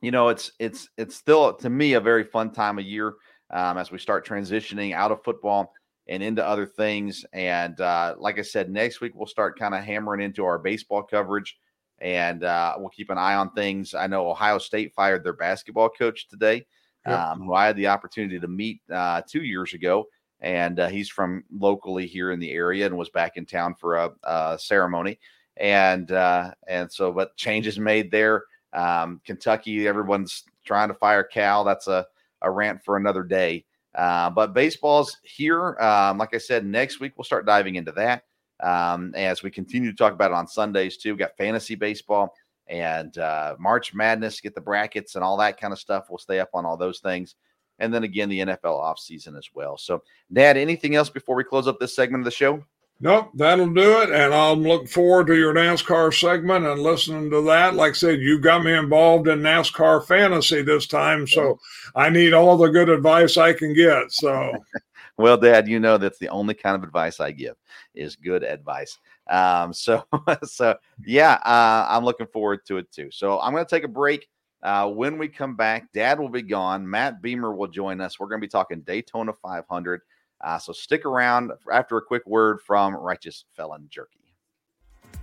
you 0.00 0.10
know, 0.10 0.28
it's 0.28 0.52
it's 0.58 0.88
it's 0.96 1.16
still 1.16 1.54
to 1.54 1.70
me 1.70 1.94
a 1.94 2.00
very 2.00 2.24
fun 2.24 2.52
time 2.52 2.78
of 2.78 2.84
year 2.84 3.14
um, 3.50 3.78
as 3.78 3.90
we 3.90 3.98
start 3.98 4.26
transitioning 4.26 4.94
out 4.94 5.10
of 5.10 5.24
football 5.24 5.72
and 6.08 6.22
into 6.22 6.46
other 6.46 6.66
things. 6.66 7.24
And 7.32 7.80
uh, 7.80 8.14
like 8.18 8.38
I 8.38 8.42
said, 8.42 8.70
next 8.70 9.00
week 9.00 9.12
we'll 9.14 9.26
start 9.26 9.58
kind 9.58 9.74
of 9.74 9.84
hammering 9.84 10.22
into 10.22 10.44
our 10.44 10.58
baseball 10.58 11.02
coverage, 11.02 11.58
and 12.00 12.44
uh, 12.44 12.74
we'll 12.78 12.88
keep 12.88 13.10
an 13.10 13.18
eye 13.18 13.34
on 13.34 13.52
things. 13.52 13.94
I 13.94 14.06
know 14.06 14.30
Ohio 14.30 14.58
State 14.58 14.94
fired 14.94 15.24
their 15.24 15.32
basketball 15.32 15.88
coach 15.88 16.28
today 16.28 16.66
yep. 17.06 17.18
um, 17.18 17.42
who 17.42 17.54
I 17.54 17.66
had 17.66 17.76
the 17.76 17.88
opportunity 17.88 18.38
to 18.38 18.48
meet 18.48 18.80
uh, 18.92 19.22
two 19.26 19.42
years 19.42 19.74
ago. 19.74 20.08
And 20.40 20.78
uh, 20.78 20.88
he's 20.88 21.08
from 21.08 21.44
locally 21.52 22.06
here 22.06 22.30
in 22.30 22.38
the 22.38 22.52
area 22.52 22.86
and 22.86 22.96
was 22.96 23.10
back 23.10 23.36
in 23.36 23.44
town 23.44 23.74
for 23.74 23.96
a, 23.96 24.10
a 24.22 24.58
ceremony. 24.58 25.18
And 25.56 26.12
uh, 26.12 26.52
and 26.68 26.90
so, 26.92 27.10
but 27.10 27.36
changes 27.36 27.78
made 27.78 28.12
there. 28.12 28.44
Um, 28.72 29.20
Kentucky, 29.24 29.88
everyone's 29.88 30.44
trying 30.64 30.88
to 30.88 30.94
fire 30.94 31.24
Cal. 31.24 31.64
That's 31.64 31.88
a, 31.88 32.06
a 32.42 32.50
rant 32.50 32.84
for 32.84 32.96
another 32.96 33.24
day. 33.24 33.64
Uh, 33.98 34.30
but 34.30 34.54
baseball's 34.54 35.16
here. 35.24 35.76
Um, 35.80 36.18
like 36.18 36.32
I 36.32 36.38
said, 36.38 36.64
next 36.64 37.00
week 37.00 37.12
we'll 37.16 37.24
start 37.24 37.44
diving 37.46 37.74
into 37.74 37.92
that. 37.92 38.22
Um, 38.60 39.12
as 39.14 39.42
we 39.42 39.50
continue 39.50 39.90
to 39.90 39.96
talk 39.96 40.12
about 40.12 40.30
it 40.30 40.34
on 40.34 40.46
Sundays 40.46 40.96
too. 40.96 41.10
We've 41.10 41.18
got 41.18 41.36
fantasy 41.36 41.74
baseball 41.74 42.32
and 42.68 43.16
uh, 43.18 43.56
March 43.58 43.94
Madness, 43.94 44.40
get 44.40 44.54
the 44.54 44.60
brackets 44.60 45.16
and 45.16 45.24
all 45.24 45.36
that 45.38 45.60
kind 45.60 45.72
of 45.72 45.78
stuff. 45.78 46.06
We'll 46.08 46.18
stay 46.18 46.38
up 46.38 46.50
on 46.54 46.64
all 46.64 46.76
those 46.76 47.00
things. 47.00 47.34
And 47.80 47.92
then 47.92 48.04
again, 48.04 48.28
the 48.28 48.40
NFL 48.40 48.62
offseason 48.64 49.36
as 49.36 49.48
well. 49.54 49.76
So, 49.76 50.02
Dad, 50.32 50.56
anything 50.56 50.94
else 50.94 51.10
before 51.10 51.36
we 51.36 51.44
close 51.44 51.68
up 51.68 51.78
this 51.78 51.94
segment 51.94 52.22
of 52.22 52.24
the 52.24 52.30
show? 52.30 52.64
Nope, 53.00 53.30
that'll 53.34 53.72
do 53.72 54.02
it. 54.02 54.10
And 54.10 54.34
I'm 54.34 54.62
looking 54.62 54.88
forward 54.88 55.28
to 55.28 55.36
your 55.36 55.54
NASCAR 55.54 56.12
segment 56.12 56.66
and 56.66 56.80
listening 56.80 57.30
to 57.30 57.42
that. 57.42 57.74
Like 57.74 57.90
I 57.90 57.94
said, 57.94 58.18
you've 58.18 58.42
got 58.42 58.64
me 58.64 58.74
involved 58.74 59.28
in 59.28 59.38
NASCAR 59.38 60.04
fantasy 60.04 60.62
this 60.62 60.88
time. 60.88 61.26
So 61.28 61.60
I 61.94 62.10
need 62.10 62.32
all 62.32 62.56
the 62.56 62.68
good 62.68 62.88
advice 62.88 63.36
I 63.36 63.52
can 63.52 63.72
get. 63.72 64.10
So, 64.10 64.52
well, 65.16 65.36
Dad, 65.36 65.68
you 65.68 65.78
know 65.78 65.96
that's 65.96 66.18
the 66.18 66.28
only 66.28 66.54
kind 66.54 66.74
of 66.74 66.82
advice 66.82 67.20
I 67.20 67.30
give 67.30 67.54
is 67.94 68.16
good 68.16 68.42
advice. 68.42 68.98
Um, 69.30 69.72
so, 69.72 70.04
so 70.42 70.76
yeah, 71.04 71.34
uh, 71.44 71.86
I'm 71.88 72.04
looking 72.04 72.26
forward 72.26 72.66
to 72.66 72.78
it 72.78 72.90
too. 72.90 73.12
So 73.12 73.38
I'm 73.40 73.52
going 73.52 73.64
to 73.64 73.70
take 73.70 73.84
a 73.84 73.88
break. 73.88 74.28
Uh, 74.60 74.88
when 74.88 75.18
we 75.18 75.28
come 75.28 75.54
back, 75.54 75.92
Dad 75.92 76.18
will 76.18 76.28
be 76.28 76.42
gone. 76.42 76.88
Matt 76.88 77.22
Beamer 77.22 77.54
will 77.54 77.68
join 77.68 78.00
us. 78.00 78.18
We're 78.18 78.26
going 78.26 78.40
to 78.40 78.44
be 78.44 78.50
talking 78.50 78.80
Daytona 78.80 79.32
500. 79.34 80.00
Uh, 80.40 80.58
so 80.58 80.72
stick 80.72 81.04
around 81.04 81.52
after 81.72 81.96
a 81.96 82.02
quick 82.02 82.26
word 82.26 82.60
from 82.60 82.94
Righteous 82.94 83.44
Felon 83.56 83.86
Jerky. 83.90 84.18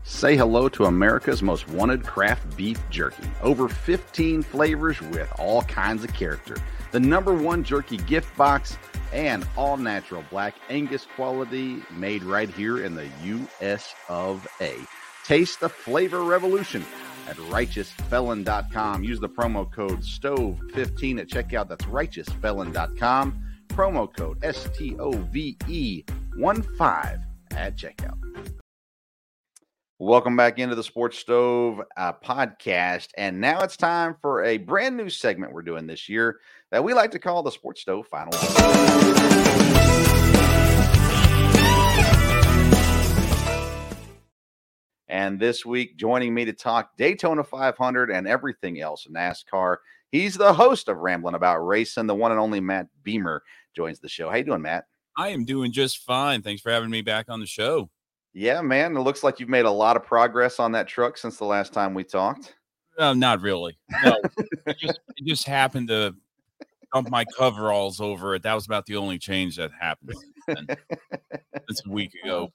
Say 0.03 0.37
hello 0.37 0.69
to 0.69 0.85
America's 0.85 1.41
most 1.41 1.67
wanted 1.67 2.03
craft 2.03 2.55
beef 2.55 2.79
jerky. 2.89 3.27
Over 3.41 3.67
15 3.67 4.43
flavors 4.43 5.01
with 5.01 5.31
all 5.39 5.63
kinds 5.63 6.03
of 6.03 6.13
character. 6.13 6.57
The 6.91 6.99
number 6.99 7.33
one 7.33 7.63
jerky 7.63 7.97
gift 7.97 8.35
box 8.37 8.77
and 9.11 9.47
all 9.57 9.77
natural 9.77 10.23
black 10.29 10.55
Angus 10.69 11.07
quality 11.15 11.81
made 11.91 12.23
right 12.23 12.49
here 12.49 12.83
in 12.83 12.93
the 12.93 13.09
US 13.23 13.93
of 14.07 14.47
A. 14.61 14.75
Taste 15.25 15.59
the 15.59 15.69
flavor 15.69 16.23
revolution 16.23 16.85
at 17.27 17.35
righteousfelon.com. 17.37 19.03
Use 19.03 19.19
the 19.19 19.29
promo 19.29 19.69
code 19.71 20.01
STOVE15 20.01 21.19
at 21.19 21.27
checkout. 21.27 21.67
That's 21.67 21.85
righteousfelon.com. 21.85 23.44
Promo 23.75 24.11
code 24.15 24.41
S 24.41 24.69
T 24.77 24.95
O 24.99 25.11
V 25.11 25.57
E 25.67 26.03
1 26.37 26.61
5 26.77 27.19
at 27.51 27.75
checkout. 27.75 28.17
Welcome 29.99 30.37
back 30.37 30.59
into 30.59 30.75
the 30.75 30.83
Sports 30.83 31.19
Stove 31.19 31.81
uh, 31.97 32.13
podcast. 32.13 33.09
And 33.17 33.41
now 33.41 33.59
it's 33.61 33.75
time 33.75 34.15
for 34.21 34.45
a 34.45 34.57
brand 34.57 34.95
new 34.95 35.09
segment 35.09 35.51
we're 35.51 35.61
doing 35.61 35.87
this 35.87 36.07
year 36.07 36.39
that 36.71 36.85
we 36.85 36.93
like 36.93 37.11
to 37.11 37.19
call 37.19 37.43
the 37.43 37.51
Sports 37.51 37.81
Stove 37.81 38.07
Final. 38.07 38.31
And 45.09 45.37
this 45.37 45.65
week, 45.65 45.97
joining 45.97 46.33
me 46.33 46.45
to 46.45 46.53
talk 46.53 46.95
Daytona 46.97 47.43
500 47.43 48.09
and 48.09 48.25
everything 48.25 48.79
else 48.79 49.05
NASCAR, 49.09 49.77
he's 50.15 50.35
the 50.35 50.53
host 50.53 50.87
of 50.87 50.97
Rambling 50.97 51.35
About 51.35 51.59
Racing. 51.59 52.07
The 52.07 52.15
one 52.15 52.31
and 52.31 52.39
only 52.39 52.59
Matt 52.59 52.87
Beamer 53.03 53.43
joins 53.75 53.99
the 53.99 54.09
show. 54.09 54.29
How 54.29 54.37
you 54.37 54.43
doing, 54.43 54.61
Matt? 54.61 54.85
I 55.17 55.29
am 55.29 55.45
doing 55.45 55.71
just 55.71 55.99
fine. 55.99 56.41
Thanks 56.41 56.61
for 56.61 56.71
having 56.71 56.89
me 56.89 57.01
back 57.01 57.29
on 57.29 57.39
the 57.39 57.45
show. 57.45 57.89
Yeah, 58.33 58.61
man. 58.61 58.97
It 58.97 59.01
looks 59.01 59.23
like 59.23 59.39
you've 59.39 59.49
made 59.49 59.65
a 59.65 59.71
lot 59.71 59.95
of 59.95 60.03
progress 60.03 60.59
on 60.59 60.73
that 60.73 60.87
truck 60.87 61.17
since 61.17 61.37
the 61.37 61.45
last 61.45 61.73
time 61.73 61.93
we 61.93 62.03
talked. 62.03 62.55
Uh, 62.97 63.13
not 63.13 63.41
really. 63.41 63.77
No, 64.03 64.17
it, 64.65 64.77
just, 64.79 64.99
it 65.15 65.25
just 65.25 65.45
happened 65.45 65.89
to 65.89 66.15
dump 66.93 67.09
my 67.09 67.25
coveralls 67.37 67.99
over 67.99 68.35
it. 68.35 68.43
That 68.43 68.53
was 68.53 68.65
about 68.65 68.85
the 68.85 68.95
only 68.97 69.19
change 69.19 69.57
that 69.57 69.71
happened. 69.79 70.15
It's 70.47 71.85
a 71.85 71.89
week 71.89 72.11
ago. 72.23 72.51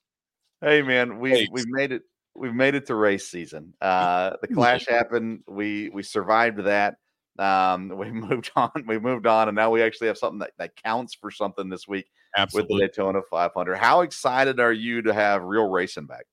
Hey, 0.61 0.83
man, 0.83 1.19
we 1.19 1.49
we've 1.51 1.69
made 1.69 1.93
it. 1.93 2.03
We've 2.35 2.55
made 2.55 2.75
it 2.75 2.87
to 2.87 2.95
race 2.95 3.29
season. 3.29 3.75
Uh, 3.83 4.37
the 4.41 4.49
clash 4.49 4.87
happened. 4.87 5.41
We 5.49 5.91
we 5.91 6.03
survived 6.03 6.59
that. 6.65 6.97
Um, 7.41 7.89
we 7.97 8.11
moved 8.11 8.51
on. 8.55 8.71
We 8.87 8.99
moved 8.99 9.27
on, 9.27 9.49
and 9.49 9.57
now 9.57 9.71
we 9.71 9.83
actually 9.83 10.09
have 10.09 10.19
something 10.19 10.39
that, 10.41 10.53
that 10.59 10.77
counts 10.77 11.15
for 11.15 11.31
something 11.31 11.69
this 11.69 11.89
week 11.89 12.07
Absolutely. 12.37 12.75
with 12.75 12.81
the 12.81 12.87
Daytona 12.89 13.21
500. 13.31 13.77
How 13.77 14.03
excited 14.03 14.61
are 14.61 14.73
you 14.73 15.03
to 15.03 15.13
have 15.15 15.43
real 15.43 15.69
racing 15.69 16.07
back? 16.07 16.27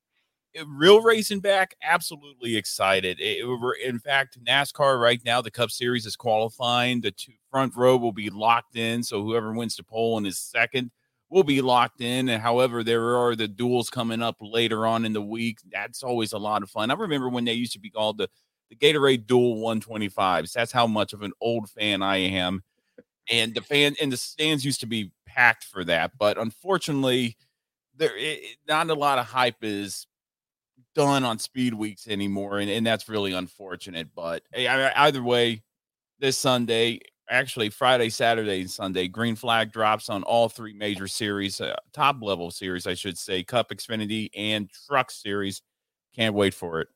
Uh, 0.60 0.66
Real 0.68 1.02
racing 1.02 1.40
back, 1.40 1.76
absolutely 1.84 2.56
excited. 2.58 3.20
It- 3.20 3.40
it- 3.40 3.46
we're- 3.46 3.82
in 3.84 4.00
fact, 4.00 4.38
NASCAR 4.44 5.00
right 5.02 5.22
now, 5.26 5.42
the 5.42 5.52
Cup 5.52 5.72
Series 5.72 6.06
is 6.06 6.16
qualifying. 6.16 7.02
The 7.02 7.12
two, 7.12 7.34
front 7.50 7.76
row 7.76 7.98
will 7.98 8.12
be 8.12 8.30
locked 8.30 8.76
in, 8.76 9.04
so 9.04 9.24
whoever 9.24 9.54
wins 9.54 9.76
the 9.76 9.84
pole 9.84 10.18
and 10.18 10.28
is 10.28 10.38
second 10.40 10.92
will 11.30 11.44
be 11.44 11.62
locked 11.62 12.02
in. 12.02 12.30
And 12.30 12.42
however, 12.42 12.84
there 12.84 13.18
are 13.18 13.36
the 13.36 13.48
duels 13.48 13.90
coming 13.90 14.22
up 14.22 14.38
later 14.40 14.86
on 14.86 15.06
in 15.06 15.14
the 15.14 15.22
week. 15.22 15.60
That's 15.72 16.02
always 16.04 16.32
a 16.34 16.38
lot 16.38 16.64
of 16.64 16.70
fun. 16.70 16.90
I 16.92 16.94
remember 16.94 17.30
when 17.30 17.46
they 17.46 17.54
used 17.54 17.74
to 17.74 17.80
be 17.80 17.90
called 17.90 18.18
the 18.18 18.30
the 18.70 18.76
Gatorade 18.76 19.28
Duel 19.28 19.58
125s. 19.60 20.54
That's 20.54 20.72
how 20.72 20.88
much 20.88 21.14
of 21.14 21.22
an 21.22 21.34
old 21.42 21.70
fan 21.70 22.02
I 22.02 22.18
am. 22.18 22.64
And 23.32 23.54
the 23.56 23.62
fan 23.62 23.96
and 24.02 24.12
the 24.12 24.18
stands 24.18 24.66
used 24.66 24.82
to 24.82 24.88
be 24.88 25.12
packed 25.26 25.66
for 25.66 25.84
that, 25.86 26.12
but 26.18 26.38
unfortunately, 26.38 27.38
there 27.96 28.16
it, 28.16 28.42
not 28.68 28.90
a 28.90 28.96
lot 28.96 29.20
of 29.20 29.26
hype 29.28 29.64
is 29.64 30.08
done 30.96 31.24
on 31.24 31.40
speed 31.40 31.74
weeks 31.74 32.08
anymore, 32.08 32.60
and, 32.60 32.70
and 32.70 32.86
that's 32.86 33.10
really 33.10 33.34
unfortunate. 33.34 34.10
But 34.16 34.44
hey, 34.54 34.68
I- 34.68 35.08
either 35.08 35.24
way, 35.24 35.64
this 36.20 36.38
Sunday, 36.38 37.02
actually 37.30 37.70
Friday, 37.70 38.10
Saturday, 38.10 38.62
and 38.62 38.72
Sunday, 38.72 39.08
green 39.08 39.36
flag 39.36 39.72
drops 39.74 40.10
on 40.10 40.24
all 40.24 40.50
three 40.50 40.74
major 40.74 41.08
series, 41.08 41.62
uh, 41.62 41.76
top 41.94 42.18
level 42.22 42.52
series, 42.52 42.88
I 42.88 42.96
should 42.96 43.18
say, 43.18 43.44
Cup, 43.44 43.70
Xfinity, 43.72 44.30
and 44.36 44.70
Truck 44.88 45.12
Series. 45.12 45.62
Can't 46.16 46.36
wait 46.36 46.54
for 46.54 46.82
it. 46.82 46.90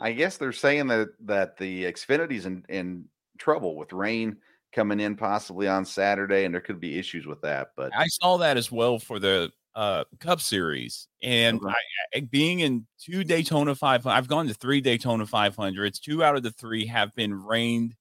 I 0.00 0.12
guess 0.12 0.36
they're 0.36 0.52
saying 0.52 0.86
that 0.88 1.08
that 1.26 1.56
the 1.58 1.84
Xfinity's 1.84 2.46
in, 2.46 2.64
in 2.68 3.04
trouble 3.38 3.76
with 3.76 3.92
rain 3.92 4.36
coming 4.72 5.00
in 5.00 5.16
possibly 5.16 5.68
on 5.68 5.84
Saturday, 5.84 6.44
and 6.44 6.54
there 6.54 6.60
could 6.60 6.80
be 6.80 6.98
issues 6.98 7.26
with 7.26 7.40
that. 7.42 7.72
But 7.76 7.92
I 7.94 8.06
saw 8.06 8.38
that 8.38 8.56
as 8.56 8.72
well 8.72 8.98
for 8.98 9.18
the 9.18 9.52
uh 9.74 10.04
Cup 10.18 10.40
Series, 10.40 11.06
and 11.22 11.58
Okay. 11.58 11.68
I, 12.14 12.18
I, 12.18 12.20
being 12.20 12.60
in 12.60 12.86
two 12.98 13.24
Daytona 13.24 13.74
500, 13.74 14.12
I've 14.16 14.28
gone 14.28 14.48
to 14.48 14.54
three 14.54 14.80
Daytona 14.80 15.26
500s. 15.26 16.00
Two 16.00 16.24
out 16.24 16.36
of 16.36 16.42
the 16.42 16.50
three 16.52 16.86
have 16.86 17.14
been 17.14 17.34
rained, 17.34 17.94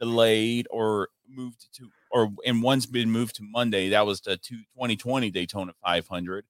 delayed, 0.00 0.66
or 0.70 1.08
moved 1.28 1.66
to, 1.74 1.88
or 2.10 2.30
and 2.44 2.62
one's 2.62 2.86
been 2.86 3.10
moved 3.10 3.36
to 3.36 3.42
Monday. 3.42 3.88
That 3.88 4.06
was 4.06 4.20
the 4.20 4.36
two, 4.36 4.58
2020 4.74 5.30
Daytona 5.30 5.72
500. 5.84 6.44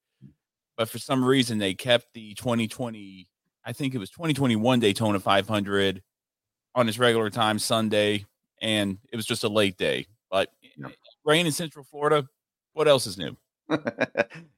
But 0.76 0.88
for 0.88 0.98
some 0.98 1.24
reason, 1.24 1.58
they 1.58 1.74
kept 1.74 2.06
the 2.14 2.34
2020, 2.34 3.28
I 3.64 3.72
think 3.72 3.94
it 3.94 3.98
was 3.98 4.10
2021 4.10 4.80
Daytona 4.80 5.20
500 5.20 6.02
on 6.74 6.88
its 6.88 6.98
regular 6.98 7.30
time 7.30 7.58
Sunday, 7.58 8.24
and 8.60 8.98
it 9.12 9.16
was 9.16 9.26
just 9.26 9.44
a 9.44 9.48
late 9.48 9.76
day. 9.76 10.06
But 10.30 10.48
Yeah. 10.76 10.88
rain 11.24 11.46
in 11.46 11.52
Central 11.52 11.84
Florida, 11.84 12.26
what 12.72 12.88
else 12.88 13.06
is 13.06 13.18
new? 13.18 13.36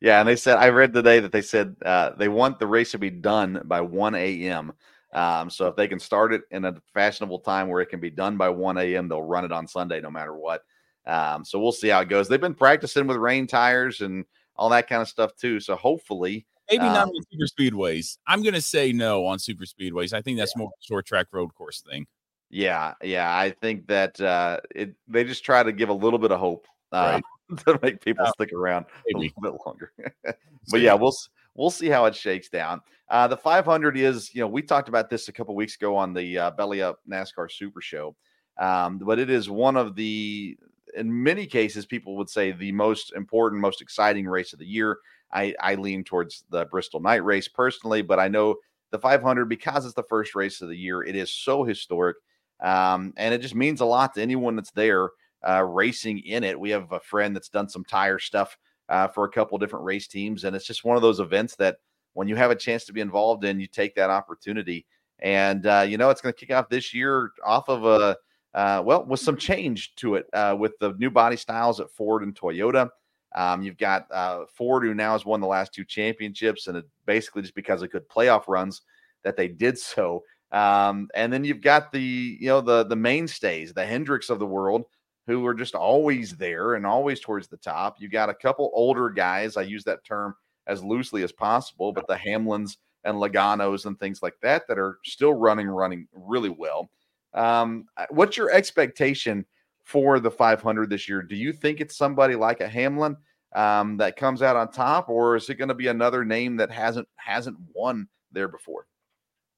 yeah, 0.00 0.20
and 0.20 0.28
they 0.28 0.36
said 0.36 0.56
I 0.56 0.68
read 0.70 0.92
today 0.92 1.20
that 1.20 1.32
they 1.32 1.42
said 1.42 1.76
uh, 1.84 2.10
they 2.16 2.28
want 2.28 2.58
the 2.58 2.66
race 2.66 2.92
to 2.92 2.98
be 2.98 3.10
done 3.10 3.60
by 3.64 3.80
1 3.80 4.14
a.m. 4.14 4.72
Um, 5.12 5.50
so 5.50 5.68
if 5.68 5.76
they 5.76 5.86
can 5.86 6.00
start 6.00 6.32
it 6.32 6.42
in 6.50 6.64
a 6.64 6.74
fashionable 6.92 7.40
time 7.40 7.68
where 7.68 7.80
it 7.80 7.86
can 7.86 8.00
be 8.00 8.10
done 8.10 8.36
by 8.36 8.48
1 8.48 8.78
a.m., 8.78 9.08
they'll 9.08 9.22
run 9.22 9.44
it 9.44 9.52
on 9.52 9.66
Sunday 9.68 10.00
no 10.00 10.10
matter 10.10 10.34
what. 10.34 10.62
Um, 11.06 11.44
so 11.44 11.60
we'll 11.60 11.72
see 11.72 11.88
how 11.88 12.00
it 12.00 12.08
goes. 12.08 12.28
They've 12.28 12.40
been 12.40 12.54
practicing 12.54 13.06
with 13.06 13.18
rain 13.18 13.46
tires 13.46 14.00
and 14.00 14.24
all 14.56 14.70
that 14.70 14.88
kind 14.88 15.02
of 15.02 15.08
stuff 15.08 15.36
too. 15.36 15.60
So 15.60 15.76
hopefully, 15.76 16.46
Maybe 16.70 16.84
not 16.84 17.04
Um, 17.04 17.10
on 17.10 17.22
super 17.30 17.46
speedways. 17.46 18.18
I'm 18.26 18.42
going 18.42 18.54
to 18.54 18.60
say 18.60 18.92
no 18.92 19.26
on 19.26 19.38
super 19.38 19.64
speedways. 19.64 20.12
I 20.12 20.22
think 20.22 20.38
that's 20.38 20.56
more 20.56 20.70
short 20.80 21.06
track 21.06 21.26
road 21.32 21.54
course 21.54 21.82
thing. 21.82 22.06
yeah, 22.50 22.94
yeah, 23.02 23.36
I 23.36 23.50
think 23.50 23.86
that 23.88 24.20
uh, 24.20 24.60
it 24.74 24.94
they 25.08 25.24
just 25.24 25.44
try 25.44 25.62
to 25.62 25.72
give 25.72 25.88
a 25.88 25.94
little 25.94 26.18
bit 26.18 26.30
of 26.32 26.40
hope 26.40 26.66
uh, 26.92 27.20
to 27.66 27.78
make 27.82 28.00
people 28.00 28.24
Yeah. 28.24 28.30
stick 28.32 28.52
around 28.52 28.86
Maybe. 29.06 29.26
a 29.36 29.40
little 29.40 29.52
bit 29.58 29.66
longer. 29.66 29.92
but 30.70 30.80
yeah, 30.80 30.94
we'll 30.94 31.14
we'll 31.54 31.70
see 31.70 31.88
how 31.88 32.04
it 32.06 32.14
shakes 32.14 32.48
down. 32.48 32.80
Uh, 33.10 33.28
the 33.28 33.36
500 33.36 33.98
is, 33.98 34.34
you 34.34 34.40
know, 34.40 34.46
we 34.48 34.62
talked 34.62 34.88
about 34.88 35.10
this 35.10 35.28
a 35.28 35.32
couple 35.32 35.54
weeks 35.54 35.74
ago 35.76 35.94
on 35.94 36.14
the 36.14 36.38
uh, 36.38 36.50
Belly 36.52 36.80
Up 36.80 37.00
NASCAR 37.08 37.50
Super 37.52 37.82
Show, 37.82 38.16
um, 38.58 38.98
but 38.98 39.18
it 39.18 39.28
is 39.28 39.50
one 39.50 39.76
of 39.76 39.94
the, 39.94 40.56
in 40.96 41.22
many 41.22 41.46
cases, 41.46 41.84
people 41.84 42.16
would 42.16 42.30
say 42.30 42.50
the 42.52 42.72
most 42.72 43.12
important, 43.12 43.60
most 43.60 43.82
exciting 43.82 44.26
race 44.26 44.54
of 44.54 44.58
the 44.58 44.64
year. 44.66 44.98
I, 45.34 45.54
I 45.60 45.74
lean 45.74 46.04
towards 46.04 46.44
the 46.50 46.64
Bristol 46.66 47.00
Night 47.00 47.24
Race 47.24 47.48
personally, 47.48 48.02
but 48.02 48.18
I 48.18 48.28
know 48.28 48.56
the 48.90 48.98
500 48.98 49.46
because 49.46 49.84
it's 49.84 49.94
the 49.94 50.04
first 50.04 50.34
race 50.34 50.60
of 50.60 50.68
the 50.68 50.76
year. 50.76 51.02
It 51.02 51.16
is 51.16 51.32
so 51.32 51.64
historic, 51.64 52.16
um, 52.60 53.12
and 53.16 53.34
it 53.34 53.42
just 53.42 53.54
means 53.54 53.80
a 53.80 53.84
lot 53.84 54.14
to 54.14 54.22
anyone 54.22 54.56
that's 54.56 54.70
there 54.70 55.10
uh, 55.46 55.62
racing 55.62 56.20
in 56.20 56.44
it. 56.44 56.58
We 56.58 56.70
have 56.70 56.90
a 56.92 57.00
friend 57.00 57.34
that's 57.34 57.48
done 57.48 57.68
some 57.68 57.84
tire 57.84 58.18
stuff 58.18 58.56
uh, 58.88 59.08
for 59.08 59.24
a 59.24 59.30
couple 59.30 59.58
different 59.58 59.84
race 59.84 60.08
teams. 60.08 60.44
And 60.44 60.54
it's 60.54 60.66
just 60.66 60.84
one 60.84 60.96
of 60.96 61.02
those 61.02 61.20
events 61.20 61.56
that 61.56 61.76
when 62.14 62.28
you 62.28 62.36
have 62.36 62.50
a 62.50 62.56
chance 62.56 62.84
to 62.86 62.92
be 62.92 63.00
involved 63.00 63.44
in, 63.44 63.60
you 63.60 63.66
take 63.66 63.94
that 63.96 64.10
opportunity. 64.10 64.86
And, 65.20 65.66
uh, 65.66 65.84
you 65.86 65.98
know, 65.98 66.10
it's 66.10 66.20
going 66.20 66.32
to 66.32 66.38
kick 66.38 66.54
off 66.54 66.68
this 66.68 66.94
year 66.94 67.30
off 67.44 67.68
of 67.68 67.84
a, 67.84 68.16
uh, 68.54 68.82
well, 68.84 69.04
with 69.04 69.20
some 69.20 69.36
change 69.36 69.94
to 69.96 70.16
it 70.16 70.26
uh, 70.32 70.56
with 70.58 70.78
the 70.80 70.94
new 70.98 71.10
body 71.10 71.36
styles 71.36 71.80
at 71.80 71.90
Ford 71.90 72.22
and 72.22 72.34
Toyota. 72.34 72.88
Um, 73.34 73.62
you've 73.62 73.78
got 73.78 74.06
uh, 74.12 74.44
Ford, 74.46 74.84
who 74.84 74.94
now 74.94 75.12
has 75.12 75.24
won 75.24 75.40
the 75.40 75.46
last 75.46 75.74
two 75.74 75.84
championships, 75.84 76.66
and 76.66 76.76
it 76.76 76.84
basically 77.06 77.42
just 77.42 77.54
because 77.54 77.82
of 77.82 77.90
good 77.90 78.08
playoff 78.08 78.48
runs 78.48 78.82
that 79.24 79.36
they 79.36 79.48
did 79.48 79.78
so. 79.78 80.22
Um, 80.52 81.08
and 81.14 81.32
then 81.32 81.44
you've 81.44 81.60
got 81.60 81.90
the, 81.90 82.36
you 82.40 82.46
know, 82.46 82.60
the 82.60 82.84
the 82.84 82.96
mainstays, 82.96 83.72
the 83.72 83.84
Hendricks 83.84 84.30
of 84.30 84.38
the 84.38 84.46
world, 84.46 84.84
who 85.26 85.44
are 85.46 85.54
just 85.54 85.74
always 85.74 86.36
there 86.36 86.74
and 86.74 86.86
always 86.86 87.20
towards 87.20 87.48
the 87.48 87.56
top. 87.56 87.96
You 87.98 88.08
got 88.08 88.28
a 88.28 88.34
couple 88.34 88.70
older 88.74 89.10
guys. 89.10 89.56
I 89.56 89.62
use 89.62 89.84
that 89.84 90.04
term 90.04 90.34
as 90.66 90.84
loosely 90.84 91.22
as 91.22 91.32
possible, 91.32 91.92
but 91.92 92.06
the 92.06 92.14
Hamlins 92.14 92.76
and 93.04 93.16
Loganos 93.16 93.86
and 93.86 93.98
things 93.98 94.22
like 94.22 94.34
that 94.42 94.66
that 94.68 94.78
are 94.78 94.98
still 95.04 95.34
running, 95.34 95.66
running 95.66 96.06
really 96.12 96.48
well. 96.48 96.88
Um, 97.34 97.86
what's 98.10 98.36
your 98.36 98.50
expectation 98.50 99.44
for 99.84 100.18
the 100.18 100.30
500 100.30 100.90
this 100.90 101.08
year? 101.08 101.22
Do 101.22 101.36
you 101.36 101.52
think 101.52 101.80
it's 101.80 101.96
somebody 101.96 102.34
like 102.34 102.60
a 102.60 102.68
Hamlin 102.68 103.16
um, 103.54 103.96
that 103.98 104.16
comes 104.16 104.42
out 104.42 104.56
on 104.56 104.70
top, 104.70 105.08
or 105.08 105.36
is 105.36 105.48
it 105.48 105.54
going 105.54 105.68
to 105.68 105.74
be 105.74 105.86
another 105.86 106.24
name 106.24 106.56
that 106.56 106.70
hasn't 106.70 107.08
hasn't 107.16 107.56
won 107.72 108.08
there 108.32 108.48
before? 108.48 108.86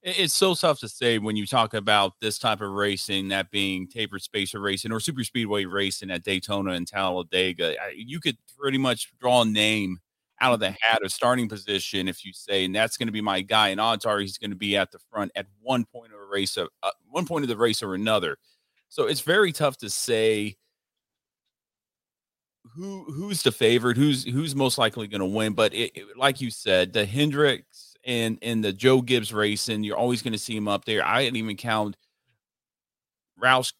It's 0.03 0.33
so 0.33 0.53
tough 0.53 0.79
to 0.81 0.87
say 0.87 1.17
when 1.17 1.35
you 1.35 1.47
talk 1.47 1.73
about 1.73 2.13
this 2.21 2.37
type 2.37 2.61
of 2.61 2.69
racing, 2.69 3.29
that 3.29 3.49
being 3.49 3.87
tapered 3.87 4.21
spacer 4.21 4.59
racing 4.59 4.91
or 4.91 4.99
super 4.99 5.23
speedway 5.23 5.65
racing 5.65 6.11
at 6.11 6.23
Daytona 6.23 6.73
and 6.73 6.87
Talladega. 6.87 7.75
You 7.95 8.19
could 8.19 8.37
pretty 8.57 8.77
much 8.77 9.11
draw 9.19 9.41
a 9.41 9.45
name 9.45 9.97
out 10.39 10.53
of 10.53 10.59
the 10.59 10.75
hat 10.79 11.01
of 11.03 11.11
starting 11.11 11.49
position 11.49 12.07
if 12.07 12.23
you 12.23 12.31
say, 12.31 12.63
and 12.65 12.75
that's 12.75 12.95
going 12.95 13.07
to 13.07 13.11
be 13.11 13.21
my 13.21 13.41
guy, 13.41 13.69
and 13.69 13.81
odds 13.81 14.05
are 14.05 14.19
he's 14.19 14.37
going 14.37 14.51
to 14.51 14.55
be 14.55 14.77
at 14.77 14.91
the 14.91 14.99
front 15.11 15.31
at 15.35 15.47
one 15.61 15.83
point 15.83 16.13
of 16.13 16.19
a 16.19 16.25
race, 16.25 16.57
of, 16.57 16.69
uh, 16.83 16.91
one 17.09 17.25
point 17.25 17.43
of 17.43 17.49
the 17.49 17.57
race 17.57 17.81
or 17.81 17.95
another. 17.95 18.37
So 18.89 19.05
it's 19.05 19.21
very 19.21 19.51
tough 19.51 19.77
to 19.77 19.89
say 19.89 20.55
who 22.75 23.03
who's 23.05 23.43
the 23.43 23.51
favorite, 23.51 23.97
who's 23.97 24.23
who's 24.23 24.55
most 24.55 24.77
likely 24.77 25.07
going 25.07 25.19
to 25.19 25.25
win. 25.25 25.53
But 25.53 25.73
it, 25.73 25.91
it, 25.95 26.17
like 26.17 26.41
you 26.41 26.51
said, 26.51 26.93
the 26.93 27.05
Hendricks 27.05 27.95
and 28.05 28.37
and 28.41 28.63
the 28.63 28.73
Joe 28.73 29.01
Gibbs 29.01 29.33
racing, 29.33 29.83
you're 29.83 29.97
always 29.97 30.21
going 30.21 30.33
to 30.33 30.39
see 30.39 30.55
him 30.55 30.67
up 30.67 30.85
there. 30.85 31.05
I 31.05 31.23
didn't 31.23 31.37
even 31.37 31.57
count 31.57 31.97
Roush 33.41 33.73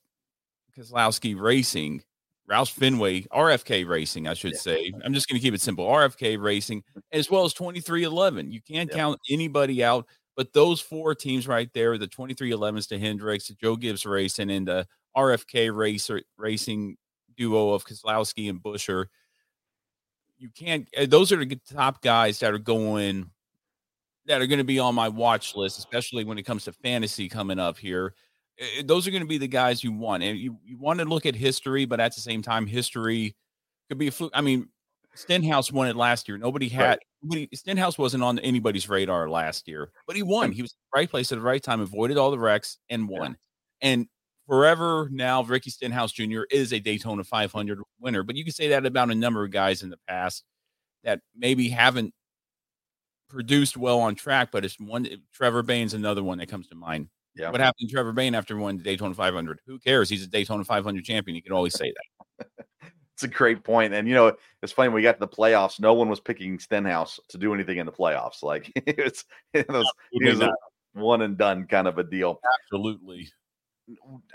Keselowski 0.77 1.39
Racing, 1.39 2.03
Roush 2.49 2.71
Fenway, 2.71 3.21
RFK 3.23 3.87
Racing, 3.87 4.27
I 4.27 4.33
should 4.33 4.53
yeah. 4.53 4.59
say. 4.59 4.93
I'm 5.03 5.13
just 5.13 5.27
going 5.27 5.39
to 5.39 5.43
keep 5.43 5.53
it 5.53 5.61
simple. 5.61 5.85
RFK 5.85 6.41
Racing, 6.41 6.83
as 7.11 7.29
well 7.29 7.45
as 7.45 7.53
23XI. 7.53 8.51
You 8.51 8.61
can't 8.61 8.89
yeah. 8.89 8.97
count 8.97 9.19
anybody 9.29 9.83
out, 9.83 10.05
but 10.37 10.53
those 10.53 10.79
four 10.79 11.15
teams 11.15 11.47
right 11.47 11.69
there, 11.73 11.97
the 11.97 12.07
23XIs 12.07 12.87
to 12.89 12.99
Hendricks, 12.99 13.47
the 13.47 13.55
Joe 13.55 13.75
Gibbs 13.75 14.05
Racing, 14.05 14.51
and 14.51 14.67
the 14.67 14.87
RFK 15.17 15.75
Racer 15.75 16.21
Racing 16.37 16.95
duo 17.35 17.73
of 17.73 17.85
Keselowski 17.85 18.47
and 18.47 18.61
Buescher. 18.61 19.07
You 20.37 20.49
can't, 20.55 20.87
eh, 20.93 21.07
those 21.07 21.31
are 21.31 21.43
the 21.43 21.59
top 21.73 22.03
guys 22.03 22.39
that 22.39 22.53
are 22.53 22.59
going, 22.59 23.31
that 24.27 24.39
are 24.39 24.45
going 24.45 24.59
to 24.59 24.63
be 24.63 24.77
on 24.77 24.93
my 24.93 25.09
watch 25.09 25.55
list, 25.55 25.79
especially 25.79 26.23
when 26.23 26.37
it 26.37 26.43
comes 26.43 26.65
to 26.65 26.71
fantasy 26.71 27.27
coming 27.27 27.57
up 27.57 27.79
here. 27.79 28.13
Eh, 28.59 28.83
those 28.85 29.07
are 29.07 29.11
going 29.11 29.23
to 29.23 29.27
be 29.27 29.39
the 29.39 29.47
guys 29.47 29.83
you 29.83 29.91
want. 29.91 30.21
And 30.21 30.37
you, 30.37 30.59
you 30.63 30.77
want 30.77 30.99
to 30.99 31.05
look 31.05 31.25
at 31.25 31.35
history, 31.35 31.85
but 31.85 31.99
at 31.99 32.13
the 32.13 32.21
same 32.21 32.43
time, 32.43 32.67
history 32.67 33.35
could 33.89 33.97
be 33.97 34.07
a 34.07 34.11
fluke. 34.11 34.33
I 34.35 34.41
mean, 34.41 34.69
Stenhouse 35.17 35.71
won 35.71 35.87
it 35.87 35.95
last 35.95 36.27
year. 36.27 36.37
Nobody 36.37 36.69
had 36.69 36.89
right. 36.89 36.99
nobody, 37.23 37.49
Stenhouse 37.53 37.97
wasn't 37.97 38.23
on 38.23 38.37
anybody's 38.39 38.87
radar 38.87 39.29
last 39.29 39.67
year, 39.67 39.91
but 40.05 40.15
he 40.15 40.23
won. 40.23 40.51
He 40.51 40.61
was 40.61 40.71
in 40.71 40.77
the 40.91 40.99
right 40.99 41.09
place 41.09 41.31
at 41.31 41.39
the 41.39 41.43
right 41.43 41.61
time, 41.61 41.81
avoided 41.81 42.17
all 42.17 42.29
the 42.29 42.39
wrecks, 42.39 42.77
and 42.89 43.09
won. 43.09 43.31
Yeah. 43.81 43.89
And 43.89 44.07
forever 44.47 45.09
now, 45.11 45.43
Ricky 45.43 45.71
Stenhouse 45.71 46.11
Jr. 46.11 46.41
is 46.51 46.71
a 46.71 46.79
Daytona 46.79 47.23
500 47.23 47.79
winner. 47.99 48.23
But 48.23 48.35
you 48.35 48.43
can 48.43 48.53
say 48.53 48.69
that 48.69 48.85
about 48.85 49.09
a 49.09 49.15
number 49.15 49.43
of 49.43 49.51
guys 49.51 49.81
in 49.81 49.89
the 49.89 49.99
past 50.07 50.43
that 51.03 51.21
maybe 51.35 51.69
haven't 51.69 52.13
produced 53.29 53.75
well 53.75 53.99
on 53.99 54.15
track. 54.15 54.49
But 54.51 54.65
it's 54.65 54.79
one. 54.79 55.07
Trevor 55.33 55.63
Bayne's 55.63 55.95
another 55.95 56.23
one 56.23 56.37
that 56.37 56.47
comes 56.49 56.67
to 56.67 56.75
mind. 56.75 57.09
Yeah. 57.35 57.51
What 57.51 57.61
happened 57.61 57.89
to 57.89 57.93
Trevor 57.93 58.13
Bayne 58.13 58.35
after 58.35 58.55
winning 58.55 58.77
the 58.77 58.83
Daytona 58.83 59.13
500? 59.13 59.59
Who 59.67 59.79
cares? 59.79 60.09
He's 60.09 60.23
a 60.23 60.27
Daytona 60.27 60.63
500 60.63 61.03
champion. 61.03 61.35
You 61.35 61.43
can 61.43 61.53
always 61.53 61.75
say 61.75 61.93
that. 62.39 62.47
It's 63.17 63.23
a 63.23 63.27
great 63.27 63.63
point. 63.63 63.95
And 63.95 64.07
you 64.07 64.13
know, 64.13 64.35
it's 64.61 64.71
funny 64.71 64.89
we 64.89 65.01
got 65.01 65.13
to 65.13 65.19
the 65.19 65.27
playoffs. 65.27 65.79
No 65.79 65.95
one 65.95 66.07
was 66.07 66.19
picking 66.19 66.59
Stenhouse 66.59 67.19
to 67.29 67.39
do 67.39 67.51
anything 67.51 67.79
in 67.79 67.87
the 67.87 67.91
playoffs. 67.91 68.43
Like 68.43 68.71
it's 68.75 69.25
it 69.55 69.67
was, 69.67 69.91
it 70.11 70.29
was 70.29 70.41
a 70.41 70.53
one 70.93 71.23
and 71.23 71.35
done 71.35 71.65
kind 71.65 71.87
of 71.87 71.97
a 71.97 72.03
deal. 72.03 72.39
Absolutely. 72.61 73.27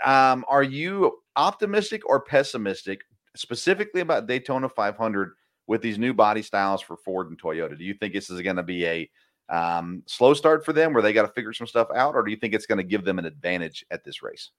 Um, 0.03 0.43
are 0.49 0.63
you 0.63 1.19
optimistic 1.37 2.01
or 2.09 2.19
pessimistic 2.19 3.03
specifically 3.37 4.01
about 4.01 4.27
Daytona 4.27 4.67
500 4.67 5.31
with 5.67 5.81
these 5.81 5.97
new 5.97 6.13
body 6.13 6.41
styles 6.41 6.81
for 6.81 6.97
Ford 6.97 7.29
and 7.29 7.41
Toyota? 7.41 7.77
Do 7.77 7.85
you 7.85 7.93
think 7.93 8.13
this 8.13 8.29
is 8.29 8.41
going 8.41 8.57
to 8.57 8.63
be 8.63 8.85
a 8.85 9.09
um, 9.47 10.03
slow 10.07 10.33
start 10.33 10.65
for 10.65 10.73
them 10.73 10.91
where 10.91 11.01
they 11.01 11.13
got 11.13 11.21
to 11.21 11.31
figure 11.31 11.53
some 11.53 11.67
stuff 11.67 11.87
out, 11.95 12.15
or 12.15 12.23
do 12.23 12.31
you 12.31 12.37
think 12.37 12.53
it's 12.53 12.65
going 12.65 12.79
to 12.79 12.83
give 12.83 13.05
them 13.05 13.17
an 13.17 13.25
advantage 13.25 13.85
at 13.91 14.03
this 14.03 14.21
race? 14.21 14.51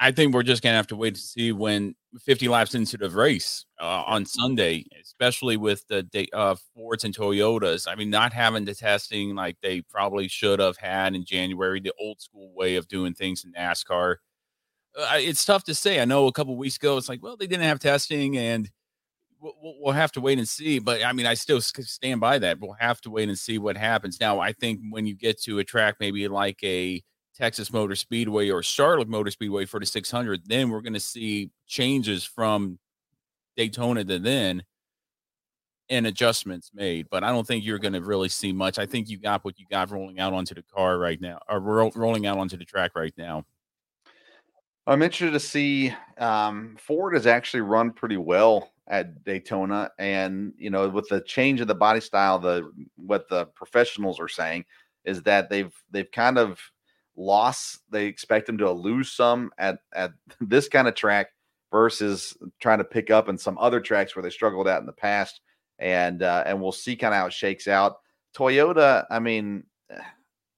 I 0.00 0.10
think 0.10 0.34
we're 0.34 0.42
just 0.42 0.62
to 0.62 0.68
have 0.68 0.88
to 0.88 0.96
wait 0.96 1.14
to 1.14 1.20
see 1.20 1.52
when 1.52 1.94
50 2.20 2.48
laps 2.48 2.74
into 2.74 2.96
the 2.96 3.08
race 3.08 3.64
uh, 3.80 4.02
on 4.06 4.26
Sunday, 4.26 4.84
especially 5.02 5.56
with 5.56 5.86
the 5.88 6.28
uh, 6.32 6.56
Fords 6.74 7.04
and 7.04 7.16
Toyotas. 7.16 7.86
I 7.88 7.94
mean, 7.94 8.10
not 8.10 8.32
having 8.32 8.64
the 8.64 8.74
testing 8.74 9.34
like 9.34 9.56
they 9.62 9.82
probably 9.82 10.28
should 10.28 10.58
have 10.58 10.76
had 10.76 11.14
in 11.14 11.24
January, 11.24 11.80
the 11.80 11.92
old 12.00 12.20
school 12.20 12.52
way 12.54 12.76
of 12.76 12.88
doing 12.88 13.14
things 13.14 13.44
in 13.44 13.52
NASCAR. 13.52 14.16
Uh, 14.96 15.08
it's 15.14 15.44
tough 15.44 15.64
to 15.64 15.74
say. 15.74 16.00
I 16.00 16.04
know 16.04 16.26
a 16.26 16.32
couple 16.32 16.56
weeks 16.56 16.76
ago, 16.76 16.96
it's 16.96 17.08
like, 17.08 17.22
well, 17.22 17.36
they 17.36 17.46
didn't 17.46 17.64
have 17.64 17.80
testing 17.80 18.36
and 18.36 18.70
we'll, 19.40 19.54
we'll 19.80 19.94
have 19.94 20.12
to 20.12 20.20
wait 20.20 20.38
and 20.38 20.48
see. 20.48 20.78
But 20.78 21.04
I 21.04 21.12
mean, 21.12 21.26
I 21.26 21.34
still 21.34 21.60
stand 21.60 22.20
by 22.20 22.38
that. 22.38 22.60
We'll 22.60 22.76
have 22.78 23.00
to 23.02 23.10
wait 23.10 23.28
and 23.28 23.38
see 23.38 23.58
what 23.58 23.76
happens. 23.76 24.20
Now, 24.20 24.40
I 24.40 24.52
think 24.52 24.80
when 24.90 25.06
you 25.06 25.14
get 25.14 25.40
to 25.42 25.58
a 25.58 25.64
track, 25.64 25.96
maybe 26.00 26.26
like 26.28 26.62
a 26.64 27.02
Texas 27.36 27.72
Motor 27.72 27.96
Speedway 27.96 28.50
or 28.50 28.62
Charlotte 28.62 29.08
Motor 29.08 29.30
Speedway 29.30 29.64
for 29.64 29.80
the 29.80 29.86
600, 29.86 30.42
then 30.46 30.70
we're 30.70 30.80
going 30.80 30.94
to 30.94 31.00
see 31.00 31.50
changes 31.66 32.24
from 32.24 32.78
Daytona 33.56 34.04
to 34.04 34.18
then 34.18 34.62
and 35.90 36.06
adjustments 36.06 36.70
made. 36.72 37.08
But 37.10 37.24
I 37.24 37.30
don't 37.30 37.46
think 37.46 37.64
you're 37.64 37.78
going 37.78 37.92
to 37.94 38.00
really 38.00 38.28
see 38.28 38.52
much. 38.52 38.78
I 38.78 38.86
think 38.86 39.08
you 39.08 39.18
got 39.18 39.44
what 39.44 39.58
you 39.58 39.66
got 39.70 39.90
rolling 39.90 40.20
out 40.20 40.32
onto 40.32 40.54
the 40.54 40.62
car 40.62 40.98
right 40.98 41.20
now, 41.20 41.40
or 41.48 41.60
ro- 41.60 41.92
rolling 41.94 42.26
out 42.26 42.38
onto 42.38 42.56
the 42.56 42.64
track 42.64 42.92
right 42.94 43.14
now. 43.18 43.44
I'm 44.86 45.02
interested 45.02 45.32
to 45.32 45.40
see. 45.40 45.94
Um, 46.18 46.76
Ford 46.78 47.14
has 47.14 47.26
actually 47.26 47.62
run 47.62 47.90
pretty 47.90 48.18
well 48.18 48.70
at 48.86 49.24
Daytona, 49.24 49.90
and 49.98 50.52
you 50.58 50.70
know, 50.70 50.88
with 50.88 51.08
the 51.08 51.22
change 51.22 51.60
of 51.60 51.68
the 51.68 51.74
body 51.74 52.00
style, 52.00 52.38
the 52.38 52.70
what 52.96 53.28
the 53.28 53.46
professionals 53.46 54.20
are 54.20 54.28
saying 54.28 54.64
is 55.04 55.22
that 55.22 55.48
they've 55.48 55.72
they've 55.90 56.10
kind 56.10 56.38
of 56.38 56.60
loss. 57.16 57.78
They 57.90 58.06
expect 58.06 58.46
them 58.46 58.58
to 58.58 58.70
lose 58.70 59.12
some 59.12 59.50
at 59.58 59.78
at 59.94 60.12
this 60.40 60.68
kind 60.68 60.88
of 60.88 60.94
track 60.94 61.28
versus 61.70 62.36
trying 62.60 62.78
to 62.78 62.84
pick 62.84 63.10
up 63.10 63.28
in 63.28 63.36
some 63.36 63.58
other 63.58 63.80
tracks 63.80 64.14
where 64.14 64.22
they 64.22 64.30
struggled 64.30 64.68
at 64.68 64.80
in 64.80 64.86
the 64.86 64.92
past. 64.92 65.40
And 65.78 66.22
uh, 66.22 66.44
and 66.46 66.60
we'll 66.60 66.72
see 66.72 66.94
kind 66.94 67.12
of 67.12 67.18
how 67.18 67.26
it 67.26 67.32
shakes 67.32 67.66
out. 67.66 67.96
Toyota, 68.36 69.06
I 69.10 69.18
mean, 69.18 69.64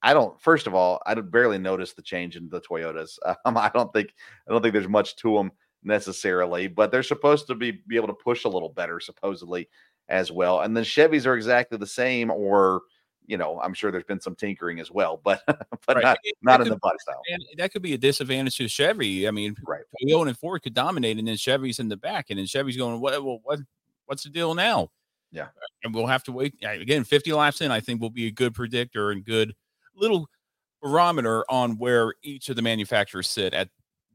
I 0.02 0.12
don't. 0.12 0.40
First 0.40 0.66
of 0.66 0.74
all, 0.74 1.00
I 1.06 1.14
barely 1.14 1.58
noticed 1.58 1.96
the 1.96 2.02
change 2.02 2.36
in 2.36 2.48
the 2.48 2.60
Toyotas. 2.60 3.18
Um, 3.44 3.56
I 3.56 3.70
don't 3.72 3.92
think 3.92 4.14
I 4.46 4.52
don't 4.52 4.62
think 4.62 4.74
there's 4.74 4.88
much 4.88 5.16
to 5.16 5.34
them 5.34 5.52
necessarily, 5.82 6.68
but 6.68 6.90
they're 6.90 7.02
supposed 7.02 7.46
to 7.46 7.54
be 7.54 7.82
be 7.86 7.96
able 7.96 8.08
to 8.08 8.14
push 8.14 8.44
a 8.44 8.48
little 8.48 8.68
better, 8.68 9.00
supposedly 9.00 9.68
as 10.08 10.30
well. 10.30 10.60
And 10.60 10.76
then 10.76 10.84
Chevys 10.84 11.26
are 11.26 11.34
exactly 11.34 11.78
the 11.78 11.86
same, 11.86 12.30
or 12.30 12.82
you 13.26 13.36
know, 13.36 13.60
I'm 13.60 13.74
sure 13.74 13.90
there's 13.90 14.04
been 14.04 14.20
some 14.20 14.34
tinkering 14.34 14.80
as 14.80 14.90
well, 14.90 15.20
but 15.22 15.42
but 15.86 15.96
right. 15.96 16.02
not, 16.02 16.18
not 16.42 16.60
in 16.60 16.68
the 16.68 16.76
body 16.76 16.98
style. 16.98 17.20
And 17.28 17.42
that 17.58 17.72
could 17.72 17.82
be 17.82 17.94
a 17.94 17.98
disadvantage 17.98 18.56
to 18.56 18.68
Chevy. 18.68 19.28
I 19.28 19.30
mean, 19.30 19.56
right. 19.66 19.82
Toyota 20.02 20.28
and 20.28 20.38
Ford 20.38 20.62
could 20.62 20.74
dominate, 20.74 21.18
and 21.18 21.26
then 21.26 21.36
Chevy's 21.36 21.78
in 21.78 21.88
the 21.88 21.96
back, 21.96 22.26
and 22.30 22.38
then 22.38 22.46
Chevy's 22.46 22.76
going, 22.76 23.00
what, 23.00 23.12
well, 23.24 23.40
what, 23.42 23.60
what's 24.06 24.22
the 24.22 24.30
deal 24.30 24.54
now? 24.54 24.90
Yeah, 25.32 25.48
and 25.82 25.94
we'll 25.94 26.06
have 26.06 26.24
to 26.24 26.32
wait 26.32 26.54
again. 26.62 27.04
50 27.04 27.32
laps 27.32 27.60
in, 27.60 27.70
I 27.70 27.80
think 27.80 28.00
will 28.00 28.10
be 28.10 28.26
a 28.26 28.30
good 28.30 28.54
predictor 28.54 29.10
and 29.10 29.24
good 29.24 29.54
little 29.94 30.28
barometer 30.80 31.44
on 31.50 31.78
where 31.78 32.14
each 32.22 32.48
of 32.48 32.56
the 32.56 32.62
manufacturers 32.62 33.28
sit 33.28 33.52
at 33.52 33.68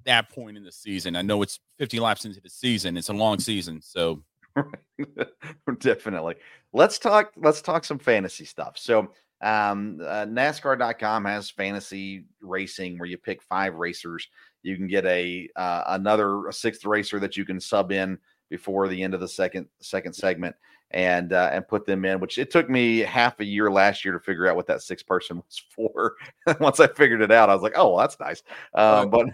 that 0.06 0.30
point 0.30 0.58
in 0.58 0.64
the 0.64 0.72
season. 0.72 1.16
I 1.16 1.22
know 1.22 1.42
it's 1.42 1.60
50 1.78 2.00
laps 2.00 2.26
into 2.26 2.42
the 2.42 2.50
season; 2.50 2.98
it's 2.98 3.10
a 3.10 3.14
long 3.14 3.40
season, 3.40 3.82
so 3.82 4.24
Definitely. 5.80 6.36
Let's 6.74 7.00
talk. 7.00 7.32
Let's 7.36 7.62
talk 7.62 7.86
some 7.86 8.00
fantasy 8.00 8.46
stuff. 8.46 8.78
So, 8.78 9.12
um, 9.42 10.00
uh, 10.02 10.26
NASCAR.com 10.26 11.26
has 11.26 11.50
fantasy 11.50 12.26
racing 12.42 12.98
where 12.98 13.10
you 13.10 13.18
pick 13.18 13.42
five 13.42 13.76
racers. 13.76 14.28
You 14.64 14.76
can 14.76 14.88
get 14.88 15.06
a 15.06 15.50
uh, 15.56 15.84
another 15.88 16.48
a 16.48 16.54
sixth 16.54 16.86
racer 16.86 17.20
that 17.20 17.38
you 17.38 17.46
can 17.46 17.60
sub 17.60 17.92
in 17.92 18.20
before 18.50 18.88
the 18.88 19.02
end 19.02 19.14
of 19.14 19.20
the 19.20 19.28
second 19.28 19.68
second 19.80 20.14
segment 20.14 20.56
and 20.92 21.34
uh, 21.34 21.50
and 21.52 21.68
put 21.68 21.86
them 21.86 22.06
in. 22.06 22.20
Which 22.20 22.38
it 22.38 22.52
took 22.52 22.70
me 22.70 23.00
half 23.00 23.40
a 23.40 23.46
year 23.46 23.72
last 23.72 24.06
year 24.06 24.14
to 24.14 24.20
figure 24.20 24.48
out 24.48 24.56
what 24.56 24.68
that 24.68 24.82
six 24.84 25.02
person 25.02 25.38
was 25.38 25.64
for. 25.76 26.16
Once 26.60 26.80
I 26.80 26.88
figured 26.88 27.22
it 27.22 27.32
out, 27.32 27.50
I 27.50 27.54
was 27.54 27.64
like, 27.64 27.74
oh, 27.76 27.90
well, 27.90 27.98
that's 27.98 28.20
nice. 28.20 28.44
Um, 28.76 29.10
but, 29.10 29.28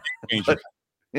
but 0.46 0.60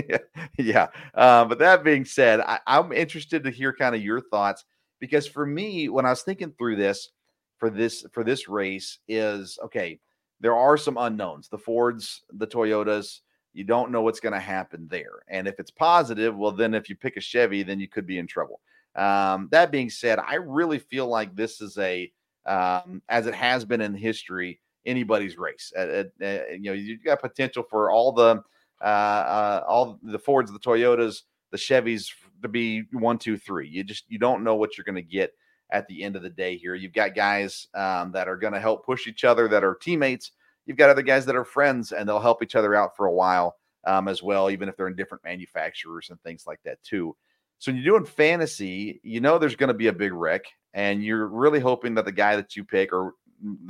yeah. 0.59 0.89
Uh, 1.15 1.45
but 1.45 1.59
that 1.59 1.85
being 1.85 2.05
said, 2.05 2.41
I, 2.41 2.59
I'm 2.67 2.93
interested 2.93 3.45
to 3.45 3.51
hear 3.51 3.73
kind 3.73 3.95
of 3.95 4.03
your 4.03 4.21
thoughts 4.21 4.65
because 5.01 5.27
for 5.27 5.47
me, 5.47 5.89
when 5.89 6.07
I 6.07 6.11
was 6.11 6.23
thinking 6.23 6.53
through 6.59 6.77
this 6.77 7.11
for 7.59 7.71
this 7.71 8.05
for 8.13 8.25
this 8.25 8.49
race, 8.49 8.99
is 9.09 9.59
okay. 9.65 10.01
There 10.41 10.57
are 10.57 10.77
some 10.77 10.97
unknowns. 10.97 11.49
The 11.49 11.59
Fords, 11.59 12.23
the 12.33 12.47
Toyotas. 12.47 13.21
You 13.55 13.65
don't 13.65 13.91
know 13.91 14.03
what's 14.03 14.21
going 14.21 14.35
to 14.35 14.41
happen 14.41 14.87
there. 14.89 15.25
And 15.29 15.49
if 15.49 15.59
it's 15.59 15.71
positive, 15.71 16.37
well, 16.37 16.53
then 16.53 16.75
if 16.75 16.89
you 16.89 16.95
pick 16.95 17.17
a 17.17 17.21
Chevy, 17.21 17.65
then 17.65 17.81
you 17.81 17.89
could 17.89 18.07
be 18.07 18.19
in 18.19 18.27
trouble. 18.27 18.61
Um, 18.95 19.49
that 19.51 19.73
being 19.73 19.91
said, 19.91 20.19
I 20.19 20.35
really 20.35 20.79
feel 20.79 21.07
like 21.07 21.35
this 21.35 21.61
is 21.61 21.77
a, 21.79 22.13
um, 22.47 23.03
as 23.09 23.27
it 23.27 23.35
has 23.35 23.65
been 23.65 23.81
in 23.81 23.95
history, 23.95 24.61
anybody's 24.87 25.39
race. 25.39 25.73
Uh, 25.77 25.81
uh, 25.81 26.05
uh, 26.23 26.39
you 26.53 26.65
know, 26.65 26.73
you've 26.73 27.03
got 27.03 27.21
potential 27.21 27.65
for 27.69 27.91
all 27.91 28.13
the 28.13 28.43
all 28.87 29.99
the 30.03 30.19
Fords, 30.19 30.53
the 30.53 30.59
Toyotas, 30.59 31.23
the 31.51 31.59
Chevys 31.59 32.11
to 32.43 32.49
be 32.49 32.85
one, 32.93 33.19
two, 33.19 33.37
three. 33.37 33.69
You 33.69 33.85
just 33.85 34.05
you 34.09 34.19
don't 34.19 34.45
know 34.45 34.57
what 34.57 34.77
you're 34.77 34.85
going 34.85 34.97
to 34.97 35.03
get 35.03 35.33
at 35.71 35.87
the 35.89 36.03
end 36.03 36.17
of 36.17 36.23
the 36.23 36.31
day 36.31 36.57
here. 36.57 36.75
You've 36.75 36.93
got 36.93 37.15
guys 37.15 37.69
um, 37.75 38.13
that 38.13 38.29
are 38.29 38.37
going 38.37 38.55
to 38.55 38.61
help 38.61 38.87
push 38.87 39.07
each 39.07 39.25
other, 39.25 39.49
that 39.49 39.65
are 39.65 39.75
teammates. 39.75 40.33
You've 40.67 40.77
got 40.77 40.91
other 40.91 41.03
guys 41.03 41.27
that 41.27 41.37
are 41.37 41.45
friends, 41.45 41.93
and 41.93 42.09
they'll 42.09 42.21
help 42.21 42.43
each 42.43 42.55
other 42.55 42.75
out 42.75 42.97
for 42.97 43.07
a 43.07 43.13
while 43.13 43.57
um, 43.87 44.09
as 44.09 44.23
well, 44.23 44.51
even 44.51 44.69
if 44.69 44.77
they're 44.77 44.89
in 44.89 44.97
different 44.97 45.25
manufacturers 45.25 46.11
and 46.11 46.21
things 46.23 46.45
like 46.47 46.61
that 46.65 46.83
too. 46.83 47.17
So 47.59 47.73
when 47.73 47.81
you're 47.81 47.99
doing 47.99 48.11
fantasy, 48.11 49.01
you 49.03 49.21
know 49.21 49.39
there's 49.39 49.57
going 49.57 49.69
to 49.69 49.75
be 49.75 49.89
a 49.89 49.93
big 49.93 50.13
wreck, 50.13 50.45
and 50.75 51.03
you're 51.03 51.27
really 51.27 51.61
hoping 51.61 51.95
that 51.95 52.05
the 52.05 52.13
guy 52.13 52.37
that 52.37 52.55
you 52.55 52.65
pick, 52.65 52.93
or 52.93 53.15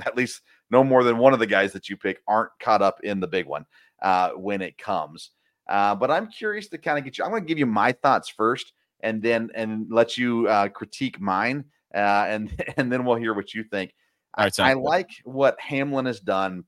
at 0.05 0.16
least 0.16 0.42
no 0.71 0.85
more 0.85 1.05
than 1.05 1.18
one 1.18 1.33
of 1.33 1.38
the 1.38 1.47
guys 1.47 1.73
that 1.73 1.88
you 1.88 1.97
pick, 1.97 2.21
aren't 2.27 2.51
caught 2.61 2.83
up 2.83 3.01
in 3.03 3.21
the 3.21 3.27
big 3.27 3.47
one 3.47 3.64
uh, 4.03 4.31
when 4.31 4.63
it 4.63 4.79
comes. 4.79 5.31
Uh, 5.69 5.95
but 5.95 6.11
I'm 6.11 6.29
curious 6.29 6.69
to 6.69 6.79
kind 6.79 6.99
of 6.99 7.05
get 7.05 7.19
you. 7.19 7.25
I'm 7.25 7.31
going 7.31 7.43
to 7.43 7.49
give 7.49 7.59
you 7.59 7.67
my 7.67 7.93
thoughts 7.93 8.29
first, 8.29 8.73
and 9.01 9.23
then 9.23 9.51
and 9.55 9.87
let 9.91 10.17
you 10.17 10.49
uh, 10.49 10.69
critique 10.69 11.21
mine, 11.21 11.65
uh, 11.95 12.27
and 12.29 12.51
and 12.77 12.91
then 12.91 13.05
we'll 13.05 13.17
hear 13.17 13.35
what 13.35 13.55
you 13.55 13.65
think. 13.65 13.95
Right, 14.39 14.59
I, 14.61 14.71
I 14.71 14.75
like 14.75 15.11
what 15.25 15.61
Hamlin 15.61 16.07
has 16.07 16.21
done, 16.21 16.65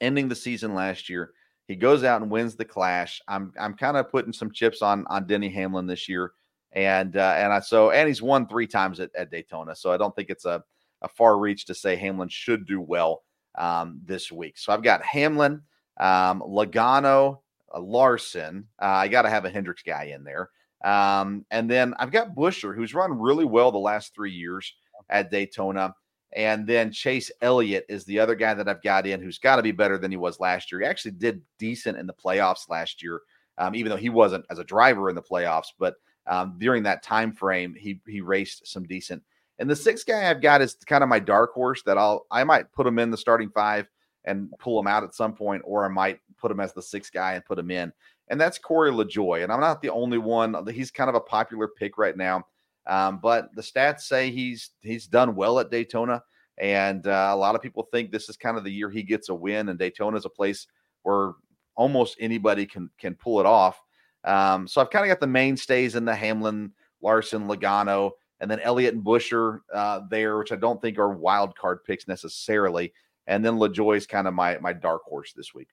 ending 0.00 0.28
the 0.28 0.34
season 0.34 0.74
last 0.74 1.08
year. 1.08 1.32
He 1.66 1.76
goes 1.76 2.02
out 2.04 2.22
and 2.22 2.30
wins 2.30 2.56
the 2.56 2.64
Clash. 2.64 3.20
I'm 3.28 3.52
I'm 3.58 3.74
kind 3.74 3.96
of 3.96 4.10
putting 4.10 4.32
some 4.32 4.52
chips 4.52 4.82
on 4.82 5.04
on 5.08 5.26
Denny 5.26 5.50
Hamlin 5.50 5.86
this 5.86 6.08
year, 6.08 6.32
and 6.72 7.16
uh, 7.16 7.34
and 7.36 7.52
I 7.52 7.60
so 7.60 7.90
and 7.90 8.06
he's 8.06 8.22
won 8.22 8.46
three 8.46 8.66
times 8.66 9.00
at, 9.00 9.10
at 9.16 9.30
Daytona, 9.30 9.74
so 9.74 9.92
I 9.92 9.96
don't 9.96 10.14
think 10.14 10.30
it's 10.30 10.44
a 10.44 10.62
a 11.02 11.08
far 11.08 11.38
reach 11.38 11.66
to 11.66 11.74
say 11.74 11.96
Hamlin 11.96 12.28
should 12.28 12.66
do 12.66 12.80
well 12.80 13.22
um, 13.56 14.00
this 14.04 14.32
week. 14.32 14.58
So 14.58 14.72
I've 14.72 14.82
got 14.82 15.02
Hamlin, 15.04 15.62
um, 15.98 16.40
Logano, 16.40 17.38
uh, 17.74 17.80
Larson. 17.80 18.66
Uh, 18.80 18.86
I 18.86 19.08
got 19.08 19.22
to 19.22 19.30
have 19.30 19.44
a 19.44 19.50
Hendricks 19.50 19.82
guy 19.82 20.04
in 20.14 20.24
there. 20.24 20.50
Um, 20.84 21.44
and 21.50 21.68
then 21.70 21.94
I've 21.98 22.12
got 22.12 22.34
Buescher, 22.34 22.74
who's 22.74 22.94
run 22.94 23.18
really 23.18 23.44
well 23.44 23.72
the 23.72 23.78
last 23.78 24.14
three 24.14 24.32
years 24.32 24.74
at 25.10 25.30
Daytona. 25.30 25.94
And 26.34 26.66
then 26.66 26.92
Chase 26.92 27.30
Elliott 27.40 27.86
is 27.88 28.04
the 28.04 28.20
other 28.20 28.34
guy 28.34 28.54
that 28.54 28.68
I've 28.68 28.82
got 28.82 29.06
in 29.06 29.20
who's 29.20 29.38
got 29.38 29.56
to 29.56 29.62
be 29.62 29.72
better 29.72 29.98
than 29.98 30.10
he 30.10 30.16
was 30.16 30.40
last 30.40 30.70
year. 30.70 30.80
He 30.80 30.86
actually 30.86 31.12
did 31.12 31.42
decent 31.58 31.98
in 31.98 32.06
the 32.06 32.12
playoffs 32.12 32.68
last 32.68 33.02
year, 33.02 33.22
um, 33.56 33.74
even 33.74 33.90
though 33.90 33.96
he 33.96 34.10
wasn't 34.10 34.44
as 34.50 34.58
a 34.58 34.64
driver 34.64 35.08
in 35.08 35.16
the 35.16 35.22
playoffs. 35.22 35.68
But 35.78 35.94
um, 36.26 36.56
during 36.58 36.82
that 36.82 37.02
time 37.02 37.32
frame, 37.32 37.74
he 37.74 38.00
he 38.06 38.20
raced 38.20 38.66
some 38.66 38.84
decent. 38.84 39.22
And 39.58 39.68
the 39.68 39.74
sixth 39.74 40.06
guy 40.06 40.30
I've 40.30 40.42
got 40.42 40.60
is 40.60 40.76
kind 40.86 41.02
of 41.02 41.08
my 41.08 41.18
dark 41.18 41.52
horse 41.54 41.82
that 41.84 41.96
I'll 41.96 42.26
I 42.30 42.44
might 42.44 42.70
put 42.72 42.86
him 42.86 42.98
in 42.98 43.10
the 43.10 43.16
starting 43.16 43.50
five 43.50 43.88
and 44.24 44.50
pull 44.58 44.78
him 44.78 44.86
out 44.86 45.04
at 45.04 45.14
some 45.14 45.34
point, 45.34 45.62
or 45.64 45.84
I 45.84 45.88
might 45.88 46.20
put 46.36 46.50
him 46.50 46.60
as 46.60 46.72
the 46.72 46.82
sixth 46.82 47.12
guy 47.12 47.34
and 47.34 47.44
put 47.44 47.58
him 47.58 47.70
in. 47.70 47.92
And 48.28 48.40
that's 48.40 48.58
Corey 48.58 48.90
LaJoie. 48.90 49.42
And 49.42 49.52
I'm 49.52 49.60
not 49.60 49.80
the 49.80 49.90
only 49.90 50.18
one. 50.18 50.66
He's 50.68 50.90
kind 50.90 51.08
of 51.08 51.14
a 51.14 51.20
popular 51.20 51.68
pick 51.68 51.96
right 51.96 52.16
now. 52.16 52.46
Um, 52.86 53.20
but 53.22 53.54
the 53.54 53.62
stats 53.62 54.00
say 54.00 54.30
he's 54.30 54.70
he's 54.80 55.06
done 55.06 55.34
well 55.34 55.58
at 55.58 55.70
Daytona, 55.70 56.22
and 56.56 57.06
uh, 57.06 57.30
a 57.32 57.36
lot 57.36 57.54
of 57.54 57.60
people 57.60 57.86
think 57.92 58.10
this 58.10 58.28
is 58.30 58.36
kind 58.36 58.56
of 58.56 58.64
the 58.64 58.72
year 58.72 58.90
he 58.90 59.02
gets 59.02 59.28
a 59.28 59.34
win. 59.34 59.68
And 59.68 59.78
Daytona 59.78 60.16
is 60.16 60.24
a 60.24 60.30
place 60.30 60.66
where 61.02 61.32
almost 61.76 62.16
anybody 62.18 62.64
can 62.64 62.90
can 62.98 63.14
pull 63.14 63.40
it 63.40 63.46
off. 63.46 63.80
Um, 64.24 64.66
so 64.66 64.80
I've 64.80 64.90
kind 64.90 65.04
of 65.04 65.10
got 65.10 65.20
the 65.20 65.26
mainstays 65.26 65.96
in 65.96 66.04
the 66.04 66.14
Hamlin, 66.14 66.72
Larson, 67.02 67.46
Logano, 67.46 68.12
and 68.40 68.50
then 68.50 68.60
Elliott 68.60 68.94
and 68.94 69.04
Buescher 69.04 69.60
uh, 69.72 70.00
there, 70.10 70.38
which 70.38 70.52
I 70.52 70.56
don't 70.56 70.80
think 70.80 70.98
are 70.98 71.12
wild 71.12 71.56
card 71.56 71.84
picks 71.84 72.08
necessarily. 72.08 72.92
And 73.28 73.44
then 73.44 73.58
LaJoie's 73.58 74.06
kind 74.06 74.26
of 74.26 74.34
my 74.34 74.58
my 74.58 74.72
dark 74.72 75.02
horse 75.04 75.32
this 75.32 75.54
week. 75.54 75.68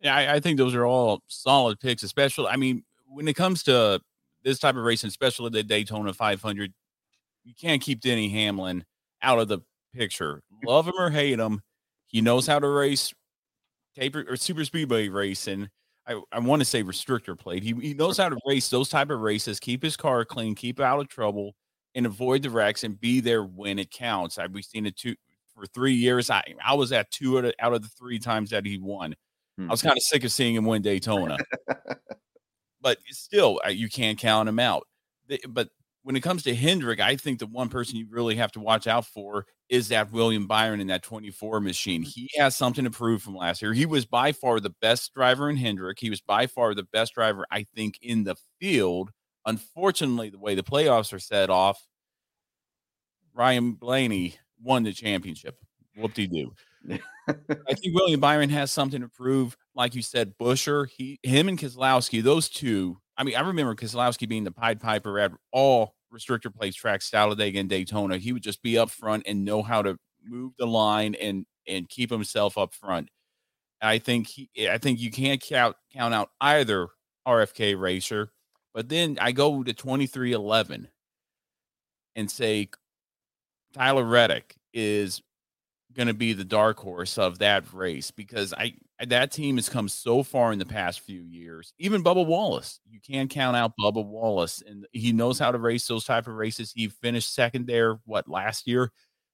Yeah, 0.00 0.16
I, 0.16 0.34
I 0.34 0.40
think 0.40 0.56
those 0.56 0.74
are 0.74 0.86
all 0.86 1.22
solid 1.28 1.78
picks, 1.78 2.02
especially. 2.02 2.46
I 2.48 2.56
mean, 2.56 2.82
when 3.06 3.28
it 3.28 3.36
comes 3.36 3.62
to 3.64 4.00
this 4.42 4.58
type 4.58 4.74
of 4.74 4.82
racing, 4.82 5.08
especially 5.08 5.50
the 5.50 5.62
Daytona 5.62 6.12
500, 6.14 6.72
you 7.44 7.54
can't 7.60 7.82
keep 7.82 8.00
Denny 8.00 8.30
Hamlin 8.30 8.84
out 9.22 9.38
of 9.38 9.48
the 9.48 9.58
picture. 9.94 10.42
Love 10.64 10.86
him 10.86 10.94
or 10.98 11.10
hate 11.10 11.38
him, 11.38 11.60
he 12.06 12.20
knows 12.20 12.46
how 12.46 12.58
to 12.58 12.68
race 12.68 13.12
taper 13.94 14.24
or 14.28 14.36
super 14.36 14.64
speedway 14.64 15.08
racing. 15.08 15.68
I, 16.06 16.20
I 16.32 16.38
want 16.40 16.60
to 16.60 16.64
say 16.64 16.82
restrictor 16.82 17.38
plate. 17.38 17.62
He, 17.62 17.74
he 17.74 17.94
knows 17.94 18.16
how 18.16 18.28
to 18.28 18.38
race 18.46 18.68
those 18.68 18.88
type 18.88 19.10
of 19.10 19.20
races, 19.20 19.60
keep 19.60 19.82
his 19.82 19.96
car 19.96 20.24
clean, 20.24 20.54
keep 20.54 20.80
out 20.80 20.98
of 20.98 21.08
trouble, 21.08 21.54
and 21.94 22.06
avoid 22.06 22.42
the 22.42 22.50
wrecks 22.50 22.84
and 22.84 22.98
be 22.98 23.20
there 23.20 23.44
when 23.44 23.78
it 23.78 23.90
counts. 23.90 24.38
I've 24.38 24.52
we've 24.52 24.64
seen 24.64 24.86
it 24.86 24.96
two 24.96 25.14
for 25.60 25.66
three 25.66 25.94
years. 25.94 26.30
I 26.30 26.42
I 26.64 26.74
was 26.74 26.92
at 26.92 27.10
two 27.10 27.38
out 27.38 27.44
of, 27.44 27.54
out 27.60 27.74
of 27.74 27.82
the 27.82 27.88
three 27.88 28.18
times 28.18 28.50
that 28.50 28.64
he 28.64 28.78
won. 28.78 29.14
Hmm. 29.58 29.70
I 29.70 29.72
was 29.72 29.82
kind 29.82 29.96
of 29.96 30.02
sick 30.02 30.24
of 30.24 30.32
seeing 30.32 30.54
him 30.54 30.64
win 30.64 30.82
Daytona, 30.82 31.36
but 32.80 32.98
still, 33.10 33.60
you 33.68 33.88
can't 33.88 34.18
count 34.18 34.48
him 34.48 34.58
out. 34.58 34.86
But 35.48 35.68
when 36.02 36.16
it 36.16 36.22
comes 36.22 36.42
to 36.44 36.54
Hendrick, 36.54 37.00
I 37.00 37.16
think 37.16 37.38
the 37.38 37.46
one 37.46 37.68
person 37.68 37.96
you 37.96 38.06
really 38.10 38.36
have 38.36 38.52
to 38.52 38.60
watch 38.60 38.86
out 38.86 39.06
for 39.06 39.46
is 39.68 39.88
that 39.88 40.12
William 40.12 40.46
Byron 40.46 40.80
in 40.80 40.86
that 40.88 41.02
24 41.02 41.60
machine. 41.60 42.02
He 42.02 42.30
has 42.36 42.56
something 42.56 42.84
to 42.84 42.90
prove 42.90 43.22
from 43.22 43.36
last 43.36 43.62
year. 43.62 43.72
He 43.72 43.86
was 43.86 44.06
by 44.06 44.32
far 44.32 44.60
the 44.60 44.74
best 44.80 45.14
driver 45.14 45.48
in 45.50 45.56
Hendrick. 45.56 45.98
He 46.00 46.10
was 46.10 46.20
by 46.20 46.46
far 46.46 46.74
the 46.74 46.86
best 46.92 47.14
driver, 47.14 47.46
I 47.50 47.64
think, 47.76 47.98
in 48.00 48.24
the 48.24 48.36
field. 48.58 49.10
Unfortunately, 49.46 50.30
the 50.30 50.38
way 50.38 50.54
the 50.54 50.62
playoffs 50.62 51.12
are 51.12 51.20
set 51.20 51.50
off, 51.50 51.86
Ryan 53.32 53.72
Blaney 53.72 54.36
won 54.62 54.82
the 54.82 54.92
championship. 54.92 55.56
Whoop 55.96 56.14
de 56.14 56.26
doo. 56.26 56.52
I 57.28 57.74
think 57.74 57.94
William 57.94 58.20
Byron 58.20 58.50
has 58.50 58.72
something 58.72 59.00
to 59.00 59.08
prove. 59.08 59.56
Like 59.74 59.94
you 59.94 60.02
said, 60.02 60.34
Buescher, 60.38 60.88
he, 60.88 61.18
him, 61.22 61.48
and 61.48 61.58
Keselowski, 61.58 62.22
those 62.22 62.48
two. 62.48 62.98
I 63.16 63.24
mean, 63.24 63.36
I 63.36 63.40
remember 63.40 63.74
Keselowski 63.74 64.28
being 64.28 64.44
the 64.44 64.50
Pied 64.50 64.80
Piper 64.80 65.18
at 65.18 65.32
all 65.52 65.94
restrictor 66.12 66.54
plates 66.54 66.76
tracks, 66.76 67.10
Talladega 67.10 67.58
and 67.58 67.68
Daytona. 67.68 68.18
He 68.18 68.32
would 68.32 68.42
just 68.42 68.62
be 68.62 68.78
up 68.78 68.90
front 68.90 69.24
and 69.26 69.44
know 69.44 69.62
how 69.62 69.82
to 69.82 69.98
move 70.24 70.52
the 70.58 70.66
line 70.66 71.14
and 71.14 71.46
and 71.66 71.88
keep 71.88 72.10
himself 72.10 72.58
up 72.58 72.74
front. 72.74 73.10
I 73.80 73.98
think 73.98 74.28
he, 74.28 74.50
I 74.68 74.78
think 74.78 75.00
you 75.00 75.10
can't 75.10 75.40
count 75.40 75.76
count 75.92 76.14
out 76.14 76.30
either 76.40 76.88
RFK 77.26 77.78
racer. 77.80 78.32
But 78.74 78.88
then 78.88 79.18
I 79.20 79.32
go 79.32 79.62
to 79.62 79.74
23XI 79.74 80.86
and 82.14 82.30
say 82.30 82.68
Tyler 83.72 84.04
Reddick 84.04 84.56
is 84.72 85.22
going 85.94 86.08
to 86.08 86.14
be 86.14 86.32
the 86.32 86.44
dark 86.44 86.78
horse 86.78 87.18
of 87.18 87.38
that 87.40 87.64
race 87.72 88.10
because 88.10 88.54
I 88.54 88.74
that 89.06 89.32
team 89.32 89.56
has 89.56 89.68
come 89.68 89.88
so 89.88 90.22
far 90.22 90.52
in 90.52 90.58
the 90.58 90.66
past 90.66 91.00
few 91.00 91.20
years. 91.22 91.72
Even 91.78 92.04
Bubba 92.04 92.24
Wallace, 92.24 92.80
you 92.88 93.00
can't 93.00 93.30
count 93.30 93.56
out 93.56 93.72
Bubba 93.80 94.04
Wallace, 94.04 94.62
and 94.66 94.86
he 94.92 95.12
knows 95.12 95.38
how 95.38 95.50
to 95.50 95.58
race 95.58 95.86
those 95.86 96.04
type 96.04 96.26
of 96.26 96.34
races. 96.34 96.72
He 96.74 96.88
finished 96.88 97.34
second 97.34 97.66
there 97.66 97.98
what 98.04 98.28
last 98.28 98.66
year. 98.68 98.92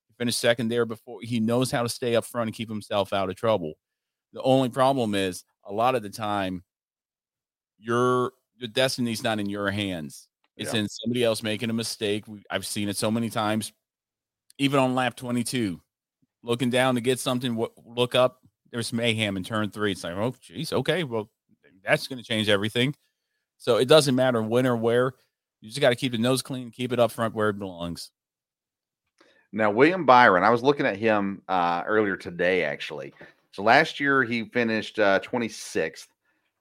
He 0.09 0.14
finished 0.16 0.38
second 0.38 0.68
there 0.68 0.87
before. 0.87 1.20
He 1.22 1.40
knows 1.40 1.70
how 1.70 1.83
to 1.83 1.88
stay 1.88 2.14
up 2.16 2.25
front 2.25 2.49
and 2.49 2.55
keep 2.57 2.68
himself 2.68 3.12
out 3.12 3.29
of 3.29 3.37
trouble. 3.37 3.75
The 4.33 4.42
only 4.42 4.68
problem 4.68 5.14
is 5.14 5.44
a 5.64 5.72
lot 5.72 5.94
of 5.94 6.03
the 6.03 6.11
time 6.11 6.62
your 7.79 8.33
your 8.59 8.68
destiny's 8.68 9.22
not 9.22 9.38
in 9.38 9.49
your 9.51 9.70
hands. 9.70 10.29
It's 10.57 10.72
Yeah. 10.72 10.81
in 10.81 10.88
somebody 10.88 11.22
else 11.25 11.42
making 11.42 11.68
a 11.68 11.75
mistake. 11.75 12.27
We, 12.27 12.42
I've 12.51 12.66
seen 12.66 12.88
it 12.88 12.96
so 12.96 13.11
many 13.11 13.29
times, 13.29 13.72
even 14.59 14.79
on 14.81 14.95
lap 14.95 15.16
22 15.16 15.81
looking 16.47 16.71
down 16.71 16.95
to 16.95 17.01
get 17.01 17.19
something, 17.19 17.62
look 17.85 18.14
up, 18.14 18.40
there's 18.71 18.92
mayhem 18.92 19.37
in 19.37 19.45
turn 19.45 19.71
three. 19.71 19.92
It's 19.92 20.05
like, 20.05 20.14
oh, 20.14 20.35
geez, 20.40 20.73
okay, 20.73 21.05
well, 21.05 21.29
that's 21.85 22.07
going 22.07 22.19
to 22.19 22.25
change 22.25 22.49
everything. 22.49 22.95
So 23.59 23.77
it 23.77 23.88
doesn't 23.88 24.14
matter 24.14 24.42
when 24.42 24.66
or 24.66 24.77
where. 24.77 25.14
You 25.61 25.69
just 25.69 25.81
got 25.81 25.90
to 25.90 25.97
keep 25.97 26.12
the 26.12 26.19
nose 26.19 26.42
clean, 26.42 26.71
keep 26.71 26.92
it 26.92 27.01
up 27.01 27.11
front 27.11 27.35
where 27.35 27.49
it 27.49 27.59
belongs. 27.59 28.11
Now, 29.53 29.71
William 29.71 30.05
Byron, 30.05 30.45
I 30.45 30.51
was 30.51 30.62
looking 30.62 30.87
at 30.87 30.97
him 30.97 31.42
uh, 31.49 31.83
earlier 31.87 32.16
today, 32.16 32.64
actually. 32.64 33.14
So 33.53 33.62
last 33.62 33.99
year 33.99 34.23
he 34.23 34.45
finished 34.45 34.99
uh, 34.99 35.21
26th. 35.21 36.07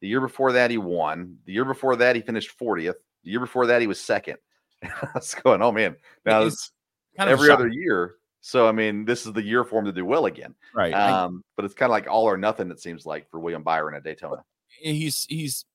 The 0.01 0.07
year 0.07 0.21
before 0.21 0.51
that 0.53 0.71
he 0.71 0.77
won. 0.77 1.37
The 1.45 1.53
year 1.53 1.65
before 1.65 1.95
that 1.97 2.15
he 2.15 2.21
finished 2.21 2.57
40th. 2.57 2.95
The 3.23 3.31
year 3.31 3.39
before 3.39 3.67
that 3.67 3.81
he 3.81 3.87
was 3.87 3.99
second. 3.99 4.37
I 4.83 5.09
was 5.13 5.35
going, 5.35 5.61
oh 5.61 5.71
man. 5.71 5.95
Now 6.25 6.43
it's 6.43 6.71
kind 7.17 7.29
every 7.29 7.49
other 7.49 7.67
year. 7.67 8.15
So 8.41 8.67
I 8.67 8.71
mean, 8.71 9.05
this 9.05 9.25
is 9.25 9.33
the 9.33 9.41
year 9.41 9.63
for 9.63 9.79
him 9.79 9.85
to 9.85 9.91
do 9.91 10.05
well 10.05 10.27
again. 10.27 10.53
right? 10.73 10.93
Um, 10.93 11.43
but 11.55 11.65
it's 11.65 11.73
kind 11.73 11.89
of 11.89 11.91
like 11.91 12.07
all 12.07 12.25
or 12.25 12.37
nothing. 12.37 12.69
It 12.69 12.79
seems 12.79 13.05
like 13.05 13.29
for 13.29 13.39
William 13.39 13.63
Byron 13.63 13.95
at 13.95 14.03
Daytona. 14.03 14.43
he's 14.67 15.25
he's 15.27 15.65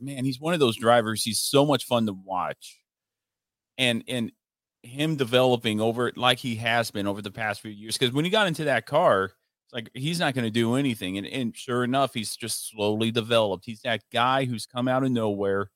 man, 0.00 0.24
he's 0.24 0.40
one 0.40 0.54
of 0.54 0.60
those 0.60 0.76
drivers. 0.76 1.22
He's 1.22 1.40
so 1.40 1.64
much 1.64 1.84
fun 1.86 2.06
to 2.06 2.12
watch, 2.12 2.80
and 3.78 4.04
and 4.06 4.32
him 4.82 5.16
developing 5.16 5.80
over 5.80 6.12
like 6.16 6.38
he 6.38 6.56
has 6.56 6.90
been 6.90 7.06
over 7.06 7.22
the 7.22 7.30
past 7.30 7.60
few 7.60 7.70
years. 7.70 7.96
Because 7.96 8.14
when 8.14 8.24
he 8.24 8.30
got 8.30 8.46
into 8.46 8.64
that 8.64 8.86
car, 8.86 9.24
it's 9.24 9.72
like 9.72 9.90
he's 9.94 10.20
not 10.20 10.34
going 10.34 10.44
to 10.44 10.50
do 10.50 10.74
anything, 10.74 11.18
and 11.18 11.26
and 11.26 11.56
sure 11.56 11.84
enough, 11.84 12.14
he's 12.14 12.36
just 12.36 12.70
slowly 12.70 13.10
developed. 13.10 13.64
He's 13.64 13.82
that 13.82 14.02
guy 14.12 14.44
who's 14.44 14.66
come 14.66 14.88
out 14.88 15.04
of 15.04 15.10
nowhere. 15.10 15.70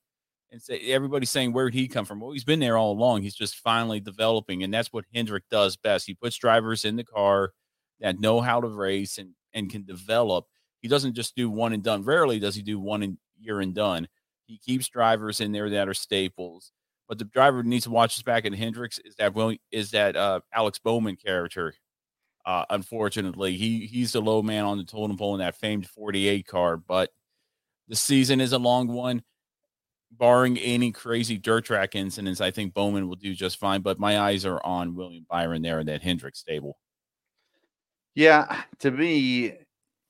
And 0.51 0.61
say 0.61 0.79
everybody's 0.91 1.31
saying 1.31 1.53
where'd 1.53 1.73
he 1.73 1.87
come 1.87 2.05
from? 2.05 2.19
Well, 2.19 2.31
he's 2.31 2.43
been 2.43 2.59
there 2.59 2.77
all 2.77 2.91
along. 2.91 3.23
He's 3.23 3.35
just 3.35 3.55
finally 3.55 3.99
developing, 3.99 4.63
and 4.63 4.73
that's 4.73 4.93
what 4.93 5.05
Hendrick 5.13 5.43
does 5.49 5.75
best. 5.75 6.05
He 6.05 6.13
puts 6.13 6.37
drivers 6.37 6.85
in 6.85 6.95
the 6.95 7.03
car 7.03 7.51
that 7.99 8.19
know 8.19 8.41
how 8.41 8.61
to 8.61 8.67
race 8.67 9.17
and 9.17 9.31
and 9.53 9.69
can 9.69 9.85
develop 9.85 10.45
he 10.85 10.89
doesn't 10.89 11.15
just 11.15 11.35
do 11.35 11.49
one 11.49 11.73
and 11.73 11.81
done. 11.81 12.03
Rarely 12.03 12.37
does 12.37 12.53
he 12.53 12.61
do 12.61 12.79
one 12.79 13.01
and 13.01 13.17
year 13.39 13.59
and 13.59 13.73
done. 13.73 14.07
He 14.45 14.59
keeps 14.59 14.87
drivers 14.87 15.41
in 15.41 15.51
there 15.51 15.67
that 15.71 15.89
are 15.89 15.95
staples. 15.95 16.71
But 17.09 17.17
the 17.17 17.25
driver 17.25 17.63
needs 17.63 17.85
to 17.85 17.89
watch 17.89 18.13
his 18.13 18.21
back 18.21 18.45
And 18.45 18.55
Hendricks 18.55 18.99
is 18.99 19.15
that 19.15 19.33
Will 19.33 19.55
is 19.71 19.89
that 19.91 20.15
uh, 20.15 20.41
Alex 20.53 20.77
Bowman 20.77 21.15
character. 21.15 21.73
Uh, 22.45 22.65
unfortunately, 22.69 23.57
he 23.57 23.87
he's 23.87 24.11
the 24.11 24.21
low 24.21 24.43
man 24.43 24.63
on 24.65 24.77
the 24.77 24.83
totem 24.83 25.17
pole 25.17 25.33
in 25.33 25.39
that 25.39 25.55
famed 25.55 25.89
48 25.89 26.45
car. 26.45 26.77
But 26.77 27.09
the 27.87 27.95
season 27.95 28.39
is 28.39 28.53
a 28.53 28.59
long 28.59 28.87
one. 28.87 29.23
Barring 30.11 30.57
any 30.57 30.91
crazy 30.91 31.37
dirt 31.37 31.65
track 31.65 31.95
incidents, 31.95 32.41
I 32.41 32.51
think 32.51 32.73
Bowman 32.73 33.07
will 33.07 33.15
do 33.15 33.33
just 33.33 33.57
fine. 33.57 33.81
But 33.81 33.99
my 33.99 34.19
eyes 34.19 34.45
are 34.45 34.63
on 34.65 34.95
William 34.95 35.25
Byron 35.29 35.61
there 35.61 35.79
in 35.79 35.87
that 35.87 36.01
Hendrick 36.01 36.35
stable. 36.35 36.77
Yeah, 38.15 38.63
to 38.79 38.91
me, 38.91 39.53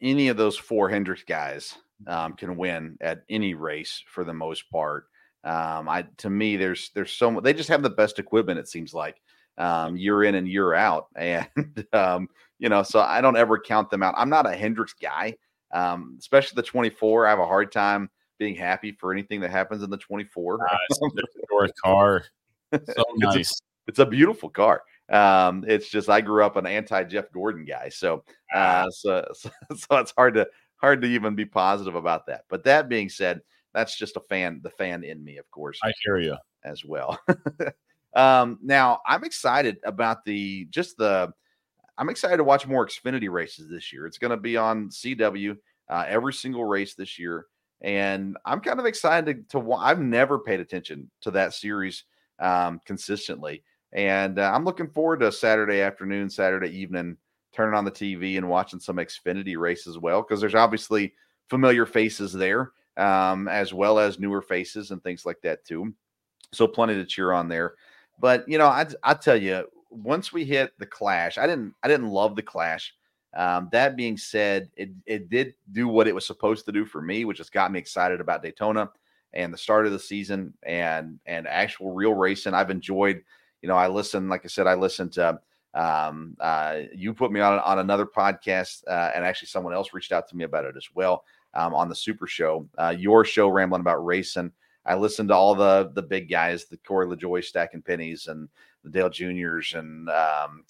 any 0.02 0.28
of 0.28 0.38
those 0.38 0.58
four 0.58 0.90
Hendricks 0.90 1.24
guys 1.24 1.76
um, 2.08 2.34
can 2.34 2.56
win 2.56 2.98
at 3.02 3.24
any 3.30 3.54
race 3.54 4.04
for 4.08 4.24
the 4.24 4.34
most 4.34 4.70
part. 4.70 5.06
Um, 5.44 5.88
I 5.90 6.06
to 6.18 6.30
me, 6.30 6.58
there's 6.58 6.92
there's 6.94 7.12
so 7.12 7.40
they 7.40 7.54
just 7.54 7.70
have 7.70 7.84
the 7.84 7.90
best 7.90 8.20
equipment. 8.20 8.60
It 8.60 8.68
seems 8.68 8.94
like 8.94 9.22
um, 9.58 9.96
year 9.96 10.24
in 10.24 10.36
and 10.36 10.48
year 10.48 10.74
out, 10.74 11.08
and 11.16 11.48
um, 11.94 12.28
you 12.60 12.70
know, 12.70 12.84
so 12.84 13.00
I 13.00 13.22
don't 13.22 13.38
ever 13.38 13.60
count 13.60 13.90
them 13.90 14.04
out. 14.04 14.16
I'm 14.18 14.30
not 14.30 14.48
a 14.48 14.56
Hendricks 14.56 14.94
guy, 14.94 15.36
um, 15.74 16.16
especially 16.20 16.56
the 16.56 16.64
24. 16.64 17.28
I 17.28 17.30
have 17.30 17.40
a 17.40 17.46
hard 17.46 17.72
time 17.72 18.10
being 18.38 18.56
happy 18.56 18.92
for 18.92 19.12
anything 19.12 19.42
that 19.42 19.52
happens 19.52 19.84
in 19.84 19.90
the 19.90 19.98
24. 19.98 20.60
Uh, 20.62 20.78
it's 20.90 21.02
a 21.02 21.82
car, 21.84 22.24
so 22.72 23.04
nice. 23.18 23.36
It's 23.38 23.52
a, 23.52 23.64
it's 23.88 24.00
a 24.00 24.06
beautiful 24.06 24.50
car. 24.50 24.82
Um, 25.10 25.64
it's 25.68 25.90
just 25.90 26.10
I 26.10 26.22
grew 26.22 26.44
up 26.44 26.56
an 26.56 26.66
anti 26.66 27.04
Jeff 27.04 27.32
Gordon 27.32 27.66
guy, 27.66 27.90
so 27.90 28.24
uh, 28.54 28.90
so, 28.90 29.26
so 29.34 29.50
so 29.76 29.98
it's 29.98 30.14
hard 30.18 30.34
to 30.36 30.48
hard 30.78 31.02
to 31.02 31.08
even 31.08 31.36
be 31.36 31.46
positive 31.46 31.96
about 31.96 32.26
that. 32.28 32.46
But 32.50 32.64
that 32.64 32.90
being 32.90 33.10
said, 33.10 33.42
that's 33.74 33.98
just 33.98 34.18
a 34.18 34.22
fan, 34.22 34.62
the 34.64 34.70
fan 34.70 35.04
in 35.04 35.24
me, 35.24 35.38
of 35.38 35.50
course. 35.52 35.80
I 35.84 35.92
hear 36.04 36.18
you 36.18 36.36
as 36.64 36.84
well. 36.84 37.20
um, 38.16 38.58
now 38.64 39.00
I'm 39.06 39.24
excited 39.24 39.78
about 39.84 40.26
the 40.26 40.66
just 40.72 40.98
the. 40.98 41.32
I'm 41.98 42.10
excited 42.10 42.38
to 42.38 42.44
watch 42.44 42.68
more 42.68 42.86
Xfinity 42.86 43.30
races 43.30 43.70
this 43.70 43.94
year. 43.94 44.06
It's 44.06 44.18
going 44.18 44.32
to 44.32 44.38
be 44.38 44.58
on 44.58 44.90
CW 44.90 45.56
uh, 45.90 46.06
every 46.08 46.34
single 46.34 46.66
race 46.66 46.94
this 46.96 47.18
year, 47.18 47.46
and 47.82 48.38
I'm 48.46 48.60
kind 48.60 48.80
of 48.80 48.86
excited 48.86 49.50
to. 49.50 49.62
to 49.62 49.74
I've 49.74 50.00
never 50.00 50.40
paid 50.40 50.60
attention 50.60 51.10
to 51.22 51.32
that 51.32 51.54
series 51.54 52.04
um, 52.40 52.80
consistently, 52.86 53.64
and 53.94 54.40
uh, 54.40 54.52
I'm 54.54 54.66
looking 54.66 54.90
forward 54.90 55.22
to 55.22 55.32
Saturday 55.32 55.82
afternoon, 55.82 56.30
Saturday 56.30 56.70
evening, 56.70 57.18
turning 57.54 57.76
on 57.76 57.86
the 57.86 57.92
TV 57.92 58.38
and 58.38 58.50
watching 58.50 58.80
some 58.80 58.98
Xfinity 58.98 59.58
race 59.58 59.88
as 59.88 59.98
well 59.98 60.22
because 60.22 60.42
there's 60.42 60.56
obviously 60.56 61.14
familiar 61.50 61.86
faces 61.86 62.34
there 62.34 62.72
um, 62.98 63.48
as 63.48 63.74
well 63.74 64.00
as 64.00 64.20
newer 64.20 64.42
faces 64.42 64.92
and 64.92 65.02
things 65.04 65.26
like 65.26 65.42
that 65.42 65.66
too. 65.66 65.94
So 66.54 66.68
plenty 66.68 66.96
to 66.96 67.06
cheer 67.06 67.32
on 67.32 67.48
there. 67.48 67.76
But 68.20 68.48
you 68.48 68.58
know, 68.58 68.68
I 68.68 68.86
I 69.04 69.14
tell 69.14 69.36
you, 69.36 69.66
once 69.90 70.32
we 70.32 70.46
hit 70.46 70.72
the 70.80 70.86
clash, 70.86 71.38
I 71.38 71.48
didn't 71.48 71.74
I 71.84 71.88
didn't 71.88 72.10
love 72.10 72.36
the 72.36 72.44
clash. 72.44 72.94
Um, 73.36 73.68
that 73.72 73.98
being 73.98 74.18
said, 74.18 74.70
it 74.76 74.92
it 75.06 75.30
did 75.30 75.56
do 75.72 75.88
what 75.88 76.08
it 76.08 76.16
was 76.16 76.26
supposed 76.26 76.66
to 76.66 76.72
do 76.72 76.86
for 76.86 77.02
me, 77.02 77.26
which 77.26 77.40
has 77.40 77.50
got 77.50 77.72
me 77.72 77.80
excited 77.80 78.22
about 78.22 78.42
Daytona 78.42 78.90
and 79.34 79.54
the 79.54 79.58
start 79.58 79.86
of 79.86 79.92
the 79.92 80.00
season 80.00 80.54
and 80.64 81.20
and 81.26 81.48
actual 81.48 81.94
real 81.94 82.14
racing. 82.14 82.54
I've 82.54 82.72
enjoyed. 82.72 83.24
You 83.62 83.70
know, 83.70 83.76
I 83.76 83.88
listen. 83.88 84.30
Like 84.30 84.46
I 84.46 84.48
said, 84.48 84.68
I 84.68 84.76
listened 84.76 85.14
to. 85.14 85.40
Um, 85.74 86.38
uh, 86.40 86.84
you 86.94 87.14
put 87.14 87.34
me 87.34 87.42
on 87.42 87.60
on 87.60 87.80
another 87.80 88.06
podcast, 88.06 88.84
uh, 88.88 89.12
and 89.14 89.26
actually 89.26 89.50
someone 89.50 89.74
else 89.74 89.94
reached 89.94 90.14
out 90.14 90.30
to 90.30 90.38
me 90.38 90.46
about 90.46 90.66
it 90.66 90.78
as 90.78 90.88
well 90.94 91.26
um, 91.54 91.74
on 91.74 91.90
the 91.90 91.96
Super 91.96 92.28
Show. 92.28 92.68
Uh, 92.78 92.96
your 92.98 93.26
show, 93.26 93.50
rambling 93.50 93.82
about 93.82 94.06
racing. 94.06 94.52
I 94.86 94.96
listened 94.96 95.30
to 95.30 95.36
all 95.36 95.56
the 95.56 95.92
the 95.94 96.02
big 96.02 96.30
guys, 96.30 96.66
the 96.66 96.78
Corey 96.78 97.08
LaJoie 97.08 97.44
stacking 97.44 97.82
pennies, 97.82 98.28
and 98.28 98.48
the 98.84 98.90
Dale 98.90 99.10
Juniors, 99.10 99.74
and 99.74 100.10
um, 100.10 100.64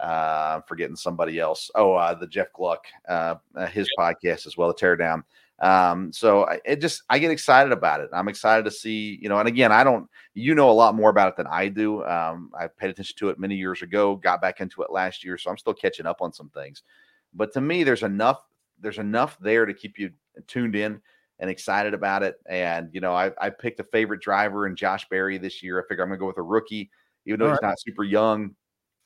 uh, 0.00 0.56
I'm 0.56 0.62
forgetting 0.62 0.96
somebody 0.96 1.38
else. 1.38 1.70
Oh, 1.74 1.94
uh, 1.94 2.14
the 2.14 2.26
Jeff 2.26 2.52
Gluck, 2.52 2.84
uh, 3.08 3.36
uh 3.54 3.66
his 3.66 3.88
podcast 3.98 4.46
as 4.46 4.56
well, 4.56 4.68
the 4.68 4.74
Teardown. 4.74 5.22
Um, 5.60 6.12
so 6.12 6.44
I, 6.46 6.58
it 6.64 6.80
just 6.80 7.04
I 7.08 7.20
get 7.20 7.30
excited 7.30 7.72
about 7.72 8.00
it. 8.00 8.10
I'm 8.12 8.28
excited 8.28 8.64
to 8.64 8.70
see, 8.70 9.18
you 9.22 9.28
know, 9.28 9.38
and 9.38 9.46
again, 9.46 9.70
I 9.70 9.84
don't, 9.84 10.08
you 10.34 10.56
know, 10.56 10.68
a 10.68 10.72
lot 10.72 10.96
more 10.96 11.08
about 11.08 11.28
it 11.28 11.36
than 11.36 11.46
I 11.46 11.68
do. 11.68 12.04
Um, 12.04 12.50
I 12.58 12.66
paid 12.66 12.90
attention 12.90 13.16
to 13.18 13.28
it 13.28 13.38
many 13.38 13.54
years 13.54 13.80
ago, 13.80 14.16
got 14.16 14.40
back 14.40 14.60
into 14.60 14.82
it 14.82 14.90
last 14.90 15.22
year, 15.24 15.38
so 15.38 15.50
I'm 15.50 15.58
still 15.58 15.74
catching 15.74 16.06
up 16.06 16.20
on 16.20 16.32
some 16.32 16.48
things. 16.48 16.82
But 17.32 17.52
to 17.52 17.60
me, 17.60 17.84
there's 17.84 18.02
enough, 18.02 18.42
there's 18.80 18.98
enough 18.98 19.38
there 19.40 19.64
to 19.64 19.72
keep 19.72 19.98
you 19.98 20.10
tuned 20.48 20.74
in 20.74 21.00
and 21.38 21.48
excited 21.48 21.94
about 21.94 22.24
it. 22.24 22.36
And 22.46 22.88
you 22.92 23.00
know, 23.00 23.14
I, 23.14 23.30
I 23.40 23.50
picked 23.50 23.78
a 23.78 23.84
favorite 23.84 24.20
driver 24.20 24.66
in 24.66 24.74
Josh 24.74 25.08
Berry 25.08 25.38
this 25.38 25.62
year. 25.62 25.80
I 25.80 25.86
figure 25.86 26.02
I'm 26.02 26.10
gonna 26.10 26.18
go 26.18 26.26
with 26.26 26.38
a 26.38 26.42
rookie, 26.42 26.90
even 27.24 27.38
though 27.38 27.46
All 27.46 27.52
he's 27.52 27.60
right. 27.62 27.68
not 27.68 27.80
super 27.80 28.04
young, 28.04 28.56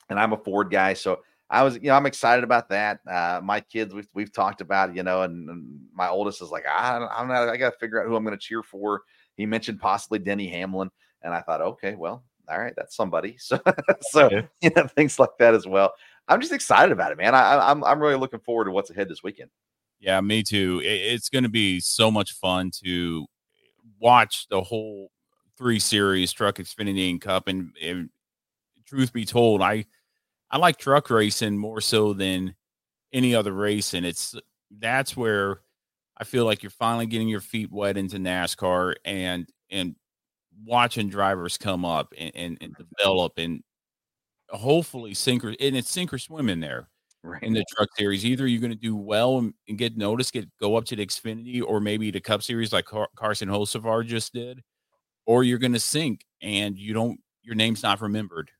and 0.09 0.19
I'm 0.19 0.33
a 0.33 0.37
Ford 0.37 0.71
guy, 0.71 0.95
so 0.95 1.21
I 1.49 1.63
was, 1.63 1.77
you 1.77 1.83
know, 1.83 1.95
I'm 1.95 2.07
excited 2.07 2.43
about 2.43 2.69
that. 2.71 3.01
Uh, 3.09 3.41
my 3.43 3.61
kids, 3.61 3.95
we've, 3.95 4.09
we've 4.15 4.33
talked 4.33 4.61
about, 4.61 4.97
you 4.97 5.03
know, 5.03 5.23
and, 5.23 5.49
and 5.49 5.81
my 5.95 6.09
oldest 6.09 6.43
is 6.43 6.51
like, 6.51 6.65
I, 6.67 6.97
I'm 6.97 7.29
not, 7.29 7.49
I 7.49 7.57
got 7.57 7.73
to 7.73 7.79
figure 7.79 8.01
out 8.01 8.09
who 8.09 8.17
I'm 8.17 8.25
going 8.25 8.37
to 8.37 8.43
cheer 8.43 8.63
for. 8.63 9.03
He 9.37 9.47
mentioned 9.47 9.81
possibly 9.81 10.19
Denny 10.19 10.49
Hamlin, 10.49 10.91
and 11.23 11.33
I 11.33 11.43
thought, 11.43 11.61
okay, 11.61 11.95
well, 11.95 12.25
all 12.49 12.59
right, 12.59 12.75
that's 12.77 12.97
somebody. 12.97 13.37
So, 13.47 13.61
so 14.01 14.31
you 14.61 14.71
know, 14.75 14.87
things 14.89 15.19
like 15.19 15.37
that 15.39 15.55
as 15.55 15.67
well. 15.67 15.93
I'm 16.29 16.41
just 16.41 16.53
excited 16.53 16.91
about 16.91 17.13
it, 17.13 17.19
man. 17.19 17.35
I, 17.35 17.71
I'm, 17.71 17.85
I'm 17.85 18.01
really 18.01 18.17
looking 18.17 18.41
forward 18.41 18.65
to 18.65 18.73
what's 18.73 18.91
ahead 18.91 19.09
this 19.09 19.23
weekend. 19.23 19.51
Yeah, 20.01 20.21
me 20.21 20.43
too. 20.43 20.81
It's 20.85 21.29
going 21.29 21.45
to 21.45 21.51
be 21.51 21.81
so 21.81 22.11
much 22.11 22.33
fun 22.33 22.71
to 22.83 23.27
watch 24.01 24.47
the 24.49 24.61
whole 24.61 25.11
three 25.57 25.79
series 25.79 26.33
Truck 26.33 26.57
Xfinity 26.57 27.11
and 27.11 27.21
Cup. 27.21 27.49
And, 27.49 27.71
and, 27.81 28.11
truth 28.85 29.13
be 29.13 29.25
told, 29.25 29.63
I 29.63 29.85
I 30.51 30.59
like 30.59 30.79
truck 30.79 31.11
racing 31.11 31.59
more 31.59 31.81
so 31.81 32.13
than 32.13 32.55
any 33.13 33.35
other 33.35 33.53
race, 33.53 33.95
and 33.95 34.07
it's 34.07 34.35
that's 34.71 35.17
where 35.17 35.61
I 36.17 36.25
feel 36.25 36.45
like 36.45 36.63
you're 36.63 36.71
finally 36.71 37.07
getting 37.07 37.29
your 37.29 37.41
feet 37.41 37.71
wet 37.71 37.97
into 37.97 38.17
NASCAR 38.17 38.95
and 39.05 39.49
and 39.71 39.97
watching 40.65 41.09
drivers 41.09 41.59
come 41.59 41.85
up 41.85 42.15
and, 42.17 42.33
and, 42.35 42.59
and 42.61 42.75
develop 42.77 43.33
and 43.37 43.63
hopefully 44.51 45.13
sink 45.13 45.45
or 45.45 45.49
and 45.49 45.77
it's 45.77 45.91
sink 45.91 46.13
or 46.13 46.19
swim 46.19 46.49
in 46.49 46.61
there 46.61 46.89
right. 47.23 47.43
in 47.43 47.53
the 47.53 47.65
truck 47.77 47.89
series. 47.97 48.25
Either 48.25 48.47
you're 48.47 48.61
going 48.61 48.73
to 48.73 48.77
do 48.77 48.97
well 48.97 49.39
and, 49.39 49.55
and, 49.69 49.79
get 49.79 49.97
noticed, 49.97 50.33
get 50.33 50.49
go 50.59 50.77
up 50.77 50.85
to 50.87 50.97
the 50.97 51.05
Xfinity, 51.05 51.63
or 51.63 51.81
maybe 51.81 52.11
the 52.11 52.21
Cup 52.21 52.43
Series 52.43 52.73
like 52.73 52.87
Car- 52.87 53.09
Carson 53.17 53.49
Hocevar 53.49 54.07
just 54.07 54.33
did, 54.33 54.63
or 55.27 55.45
you're 55.45 55.59
going 55.59 55.73
to 55.73 55.81
sink 55.81 56.25
and 56.41 56.79
you 56.79 56.95
don't 56.95 57.21
your 57.43 57.55
name's 57.55 57.83
not 57.83 58.01
remembered. 58.01 58.51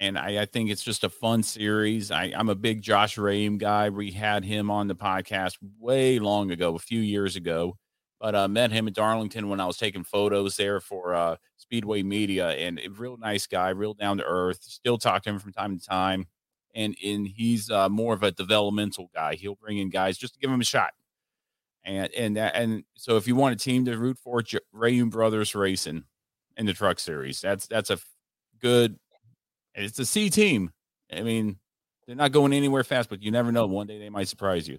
And 0.00 0.18
I, 0.18 0.42
I 0.42 0.44
think 0.46 0.70
it's 0.70 0.82
just 0.82 1.04
a 1.04 1.10
fun 1.10 1.42
series. 1.42 2.10
I, 2.10 2.32
am 2.34 2.48
a 2.48 2.54
big 2.54 2.80
Josh 2.80 3.16
Reaume 3.16 3.58
guy. 3.58 3.90
We 3.90 4.10
had 4.10 4.44
him 4.44 4.70
on 4.70 4.88
the 4.88 4.94
podcast 4.94 5.58
way 5.78 6.18
long 6.18 6.50
ago, 6.50 6.74
a 6.74 6.78
few 6.78 7.00
years 7.00 7.36
ago, 7.36 7.76
but 8.18 8.34
uh, 8.34 8.48
met 8.48 8.72
him 8.72 8.88
at 8.88 8.94
Darlington 8.94 9.50
when 9.50 9.60
I 9.60 9.66
was 9.66 9.76
taking 9.76 10.04
photos 10.04 10.56
there 10.56 10.80
for 10.80 11.14
uh, 11.14 11.36
Speedway 11.58 12.02
Media, 12.02 12.50
and 12.50 12.78
a 12.78 12.88
real 12.88 13.18
nice 13.18 13.46
guy, 13.46 13.68
real 13.70 13.92
down 13.92 14.16
to 14.16 14.24
earth. 14.24 14.62
Still 14.62 14.96
talk 14.96 15.22
to 15.24 15.30
him 15.30 15.38
from 15.38 15.52
time 15.52 15.78
to 15.78 15.84
time 15.84 16.26
and 16.74 16.96
and 17.04 17.26
he's 17.26 17.70
uh, 17.70 17.88
more 17.88 18.14
of 18.14 18.22
a 18.22 18.30
developmental 18.30 19.10
guy. 19.14 19.34
He'll 19.34 19.54
bring 19.54 19.78
in 19.78 19.90
guys 19.90 20.18
just 20.18 20.34
to 20.34 20.40
give 20.40 20.50
him 20.50 20.60
a 20.60 20.64
shot. 20.64 20.92
And 21.84 22.12
and 22.14 22.38
and 22.38 22.84
so 22.96 23.16
if 23.16 23.26
you 23.26 23.34
want 23.34 23.54
a 23.54 23.64
team 23.64 23.84
to 23.86 23.96
root 23.96 24.18
for, 24.18 24.42
Reaume 24.74 25.10
Brothers 25.10 25.54
Racing 25.54 26.04
in 26.56 26.66
the 26.66 26.74
Truck 26.74 26.98
Series, 26.98 27.40
that's 27.40 27.66
that's 27.66 27.90
a 27.90 27.98
good. 28.60 28.98
It's 29.74 29.98
a 29.98 30.06
C 30.06 30.30
team. 30.30 30.70
I 31.12 31.22
mean, 31.22 31.58
they're 32.06 32.16
not 32.16 32.32
going 32.32 32.52
anywhere 32.52 32.84
fast, 32.84 33.08
but 33.08 33.22
you 33.22 33.30
never 33.30 33.52
know. 33.52 33.66
One 33.66 33.86
day 33.86 33.98
they 33.98 34.10
might 34.10 34.28
surprise 34.28 34.68
you. 34.68 34.78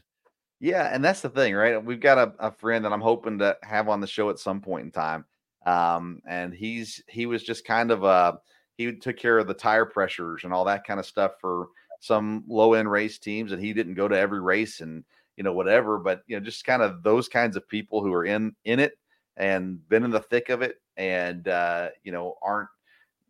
Yeah, 0.59 0.89
and 0.93 1.03
that's 1.03 1.21
the 1.21 1.29
thing, 1.29 1.55
right? 1.55 1.83
We've 1.83 1.99
got 1.99 2.17
a, 2.17 2.33
a 2.47 2.51
friend 2.51 2.85
that 2.85 2.93
I'm 2.93 3.01
hoping 3.01 3.39
to 3.39 3.57
have 3.63 3.89
on 3.89 3.99
the 3.99 4.07
show 4.07 4.29
at 4.29 4.37
some 4.37 4.61
point 4.61 4.85
in 4.85 4.91
time. 4.91 5.25
Um, 5.65 6.21
and 6.27 6.53
he's 6.53 7.01
he 7.07 7.25
was 7.25 7.43
just 7.43 7.65
kind 7.65 7.91
of 7.91 8.03
uh 8.03 8.33
he 8.77 8.95
took 8.95 9.17
care 9.17 9.37
of 9.37 9.47
the 9.47 9.53
tire 9.53 9.85
pressures 9.85 10.43
and 10.43 10.53
all 10.53 10.65
that 10.65 10.85
kind 10.85 10.99
of 10.99 11.05
stuff 11.05 11.33
for 11.39 11.67
some 11.99 12.43
low 12.47 12.73
end 12.73 12.91
race 12.91 13.17
teams, 13.17 13.51
and 13.51 13.61
he 13.63 13.73
didn't 13.73 13.93
go 13.93 14.07
to 14.07 14.17
every 14.17 14.41
race 14.41 14.81
and 14.81 15.03
you 15.37 15.43
know 15.43 15.53
whatever. 15.53 15.97
But 15.97 16.23
you 16.27 16.37
know, 16.37 16.43
just 16.43 16.65
kind 16.65 16.81
of 16.81 17.03
those 17.03 17.27
kinds 17.27 17.55
of 17.55 17.67
people 17.67 18.01
who 18.01 18.13
are 18.13 18.25
in 18.25 18.55
in 18.65 18.79
it 18.79 18.97
and 19.37 19.87
been 19.87 20.03
in 20.03 20.11
the 20.11 20.19
thick 20.19 20.49
of 20.49 20.61
it, 20.61 20.75
and 20.97 21.47
uh, 21.47 21.89
you 22.03 22.11
know 22.11 22.35
aren't 22.41 22.69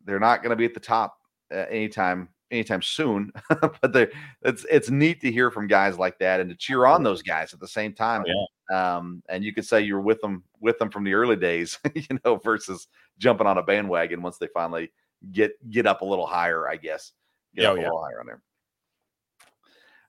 they're 0.05 0.19
not 0.19 0.41
going 0.41 0.49
to 0.49 0.55
be 0.55 0.65
at 0.65 0.73
the 0.73 0.79
top 0.79 1.17
uh, 1.51 1.65
anytime 1.69 2.29
anytime 2.51 2.81
soon. 2.81 3.31
but 3.81 4.11
it's 4.41 4.65
it's 4.69 4.89
neat 4.89 5.21
to 5.21 5.31
hear 5.31 5.49
from 5.49 5.67
guys 5.67 5.97
like 5.97 6.19
that 6.19 6.39
and 6.39 6.49
to 6.49 6.55
cheer 6.55 6.85
on 6.85 7.03
those 7.03 7.21
guys 7.21 7.53
at 7.53 7.59
the 7.59 7.67
same 7.67 7.93
time. 7.93 8.23
Yeah. 8.25 8.97
Um, 8.97 9.23
and 9.29 9.43
you 9.43 9.53
could 9.53 9.65
say 9.65 9.81
you're 9.81 10.01
with 10.01 10.21
them 10.21 10.43
with 10.59 10.77
them 10.77 10.89
from 10.89 11.03
the 11.03 11.13
early 11.13 11.35
days, 11.35 11.79
you 11.95 12.19
know, 12.23 12.35
versus 12.37 12.87
jumping 13.17 13.47
on 13.47 13.57
a 13.57 13.63
bandwagon 13.63 14.21
once 14.21 14.37
they 14.37 14.47
finally 14.53 14.91
get 15.31 15.51
get 15.69 15.87
up 15.87 16.01
a 16.01 16.05
little 16.05 16.27
higher, 16.27 16.69
I 16.69 16.75
guess. 16.75 17.13
Get 17.55 17.63
a 17.63 17.75
yeah. 17.75 17.83
little 17.83 18.03
higher 18.03 18.19
on 18.19 18.27
there. 18.27 18.41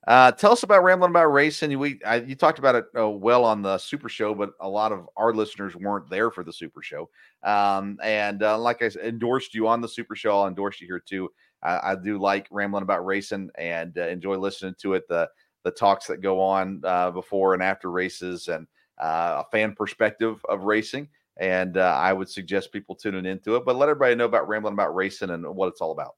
Uh, 0.07 0.33
tell 0.33 0.51
us 0.53 0.65
about 0.65 0.83
rambling 0.83 1.11
about 1.11 1.27
racing. 1.27 1.79
We 1.79 2.01
I, 2.05 2.17
you 2.17 2.35
talked 2.35 2.59
about 2.59 2.75
it 2.75 2.87
uh, 2.99 3.09
well 3.09 3.45
on 3.45 3.63
the 3.63 3.79
Super 3.79 4.09
Show, 4.09 4.35
but 4.35 4.51
a 4.61 4.69
lot 4.69 4.91
of 4.91 5.09
our 5.17 5.33
listeners 5.33 5.77
weren't 5.77 6.11
there 6.11 6.31
for 6.33 6.43
the 6.43 6.53
Super 6.53 6.83
Show. 6.83 7.09
Um, 7.45 7.99
and 8.03 8.43
uh, 8.43 8.59
like 8.59 8.83
I 8.83 8.91
endorsed 9.01 9.55
you 9.55 9.69
on 9.69 9.81
the 9.81 9.89
Super 9.89 10.17
Show, 10.17 10.37
I'll 10.41 10.49
endorse 10.49 10.81
you 10.81 10.89
here 10.89 10.99
too. 10.99 11.31
I, 11.63 11.93
I 11.93 11.95
do 11.95 12.19
like 12.19 12.49
rambling 12.51 12.83
about 12.83 13.07
racing 13.07 13.51
and 13.57 13.97
uh, 13.97 14.09
enjoy 14.09 14.37
listening 14.39 14.75
to 14.81 14.95
it. 14.95 15.07
The 15.09 15.29
the 15.63 15.71
talks 15.71 16.09
that 16.09 16.21
go 16.21 16.41
on 16.41 16.81
uh, 16.85 17.13
before 17.13 17.55
and 17.55 17.63
after 17.63 17.89
races 17.89 18.49
and 18.49 18.67
uh, 19.01 19.45
a 19.47 19.51
fan 19.53 19.73
perspective 19.75 20.45
of 20.49 20.65
racing. 20.65 21.09
and 21.37 21.77
I 21.77 22.13
would 22.13 22.29
suggest 22.29 22.73
people 22.73 22.97
tuning 22.97 23.25
into 23.27 23.55
it. 23.55 23.65
But 23.65 23.77
let 23.77 23.89
everybody 23.89 24.17
know 24.17 24.25
about 24.25 24.49
rambling 24.49 24.75
about 24.75 24.97
racing 24.97 25.31
and 25.31 25.47
what 25.55 25.69
it's 25.69 25.81
all 25.81 25.93
about. 25.93 26.17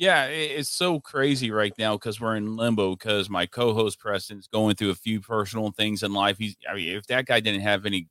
Yeah, 0.00 0.26
it's 0.26 0.68
so 0.68 1.00
crazy 1.00 1.50
right 1.50 1.72
now 1.76 1.94
because 1.96 2.20
we're 2.20 2.36
in 2.36 2.54
limbo 2.56 2.94
because 2.94 3.28
my 3.28 3.46
co-host 3.46 3.98
Preston's 3.98 4.46
going 4.46 4.76
through 4.76 4.90
a 4.90 4.94
few 4.94 5.20
personal 5.20 5.72
things 5.72 6.04
in 6.04 6.12
life. 6.12 6.38
He's, 6.38 6.54
I 6.70 6.76
mean, 6.76 6.96
if 6.96 7.08
that 7.08 7.26
guy 7.26 7.40
didn't 7.40 7.62
have 7.62 7.84
any 7.84 8.06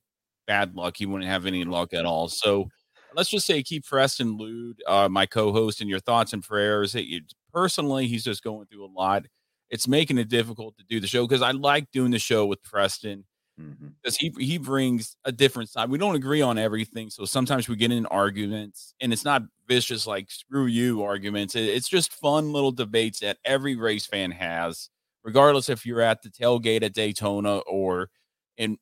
bad 0.48 0.76
luck, 0.76 0.98
he 0.98 1.06
wouldn't 1.06 1.30
have 1.30 1.46
any 1.46 1.64
luck 1.64 1.94
at 1.94 2.06
all. 2.06 2.28
So 2.28 2.68
let's 3.16 3.30
just 3.30 3.48
say 3.48 3.64
keep 3.64 3.86
Preston 3.86 4.36
Lude, 4.36 4.84
uh, 4.86 5.08
my 5.08 5.26
co-host, 5.26 5.82
in 5.82 5.88
your 5.88 6.02
thoughts 6.02 6.34
and 6.34 6.44
prayers. 6.44 6.94
It, 6.94 7.24
personally, 7.54 8.08
he's 8.08 8.26
just 8.26 8.44
going 8.44 8.66
through 8.68 8.86
a 8.86 8.92
lot. 8.94 9.24
It's 9.70 9.88
making 9.88 10.18
it 10.18 10.28
difficult 10.28 10.78
to 10.80 10.84
do 10.90 11.00
the 11.00 11.08
show 11.08 11.26
because 11.26 11.42
I 11.42 11.52
like 11.52 11.90
doing 11.92 12.12
the 12.12 12.20
show 12.20 12.46
with 12.46 12.62
Preston 12.64 13.24
because 13.58 14.18
mm-hmm. 14.18 14.40
he 14.40 14.46
he 14.46 14.58
brings 14.58 15.16
a 15.26 15.32
different 15.32 15.70
side. 15.70 15.90
We 15.90 15.98
don't 15.98 16.16
agree 16.16 16.42
on 16.42 16.58
everything, 16.58 17.10
so 17.10 17.26
sometimes 17.26 17.68
we 17.68 17.76
get 17.76 17.92
in 17.92 18.06
arguments, 18.08 18.94
and 19.02 19.12
it's 19.12 19.26
not 19.26 19.44
vicious 19.68 20.06
like 20.06 20.30
"screw 20.30 20.68
you" 20.68 21.04
arguments. 21.04 21.56
It's 21.56 21.90
just 21.90 22.14
fun 22.14 22.54
little 22.54 22.72
debates 22.72 23.20
that 23.22 23.38
every 23.44 23.76
race 23.76 24.06
fan 24.06 24.32
has, 24.32 24.90
regardless 25.24 25.70
if 25.70 25.86
you're 25.86 26.02
at 26.02 26.22
the 26.22 26.30
tailgate 26.30 26.84
at 26.84 26.94
Daytona 26.94 27.58
or 27.60 28.10
in 28.58 28.78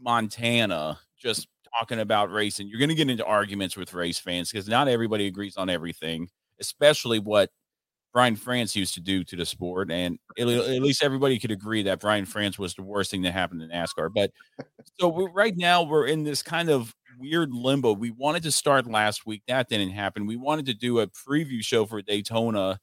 Montana, 0.00 0.98
just 1.16 1.48
talking 1.78 2.00
about 2.00 2.32
racing. 2.32 2.68
You're 2.68 2.78
going 2.80 2.88
to 2.88 2.94
get 2.94 3.10
into 3.10 3.24
arguments 3.24 3.76
with 3.76 3.94
race 3.94 4.18
fans 4.18 4.50
because 4.50 4.68
not 4.68 4.88
everybody 4.88 5.26
agrees 5.26 5.56
on 5.56 5.70
everything, 5.70 6.28
especially 6.60 7.18
what 7.18 7.50
Brian 8.16 8.34
France 8.34 8.74
used 8.74 8.94
to 8.94 9.00
do 9.00 9.22
to 9.24 9.36
the 9.36 9.44
sport, 9.44 9.90
and 9.90 10.18
at 10.38 10.46
least 10.46 11.02
everybody 11.02 11.38
could 11.38 11.50
agree 11.50 11.82
that 11.82 12.00
Brian 12.00 12.24
France 12.24 12.58
was 12.58 12.72
the 12.72 12.82
worst 12.82 13.10
thing 13.10 13.20
that 13.20 13.32
happened 13.32 13.60
in 13.60 13.68
NASCAR. 13.68 14.08
But 14.10 14.30
so 14.98 15.28
right 15.34 15.54
now 15.54 15.82
we're 15.82 16.06
in 16.06 16.24
this 16.24 16.42
kind 16.42 16.70
of 16.70 16.94
weird 17.18 17.52
limbo. 17.52 17.92
We 17.92 18.12
wanted 18.12 18.42
to 18.44 18.52
start 18.52 18.86
last 18.86 19.26
week, 19.26 19.42
that 19.48 19.68
didn't 19.68 19.90
happen. 19.90 20.24
We 20.24 20.36
wanted 20.36 20.64
to 20.64 20.72
do 20.72 21.00
a 21.00 21.08
preview 21.08 21.62
show 21.62 21.84
for 21.84 22.00
Daytona. 22.00 22.78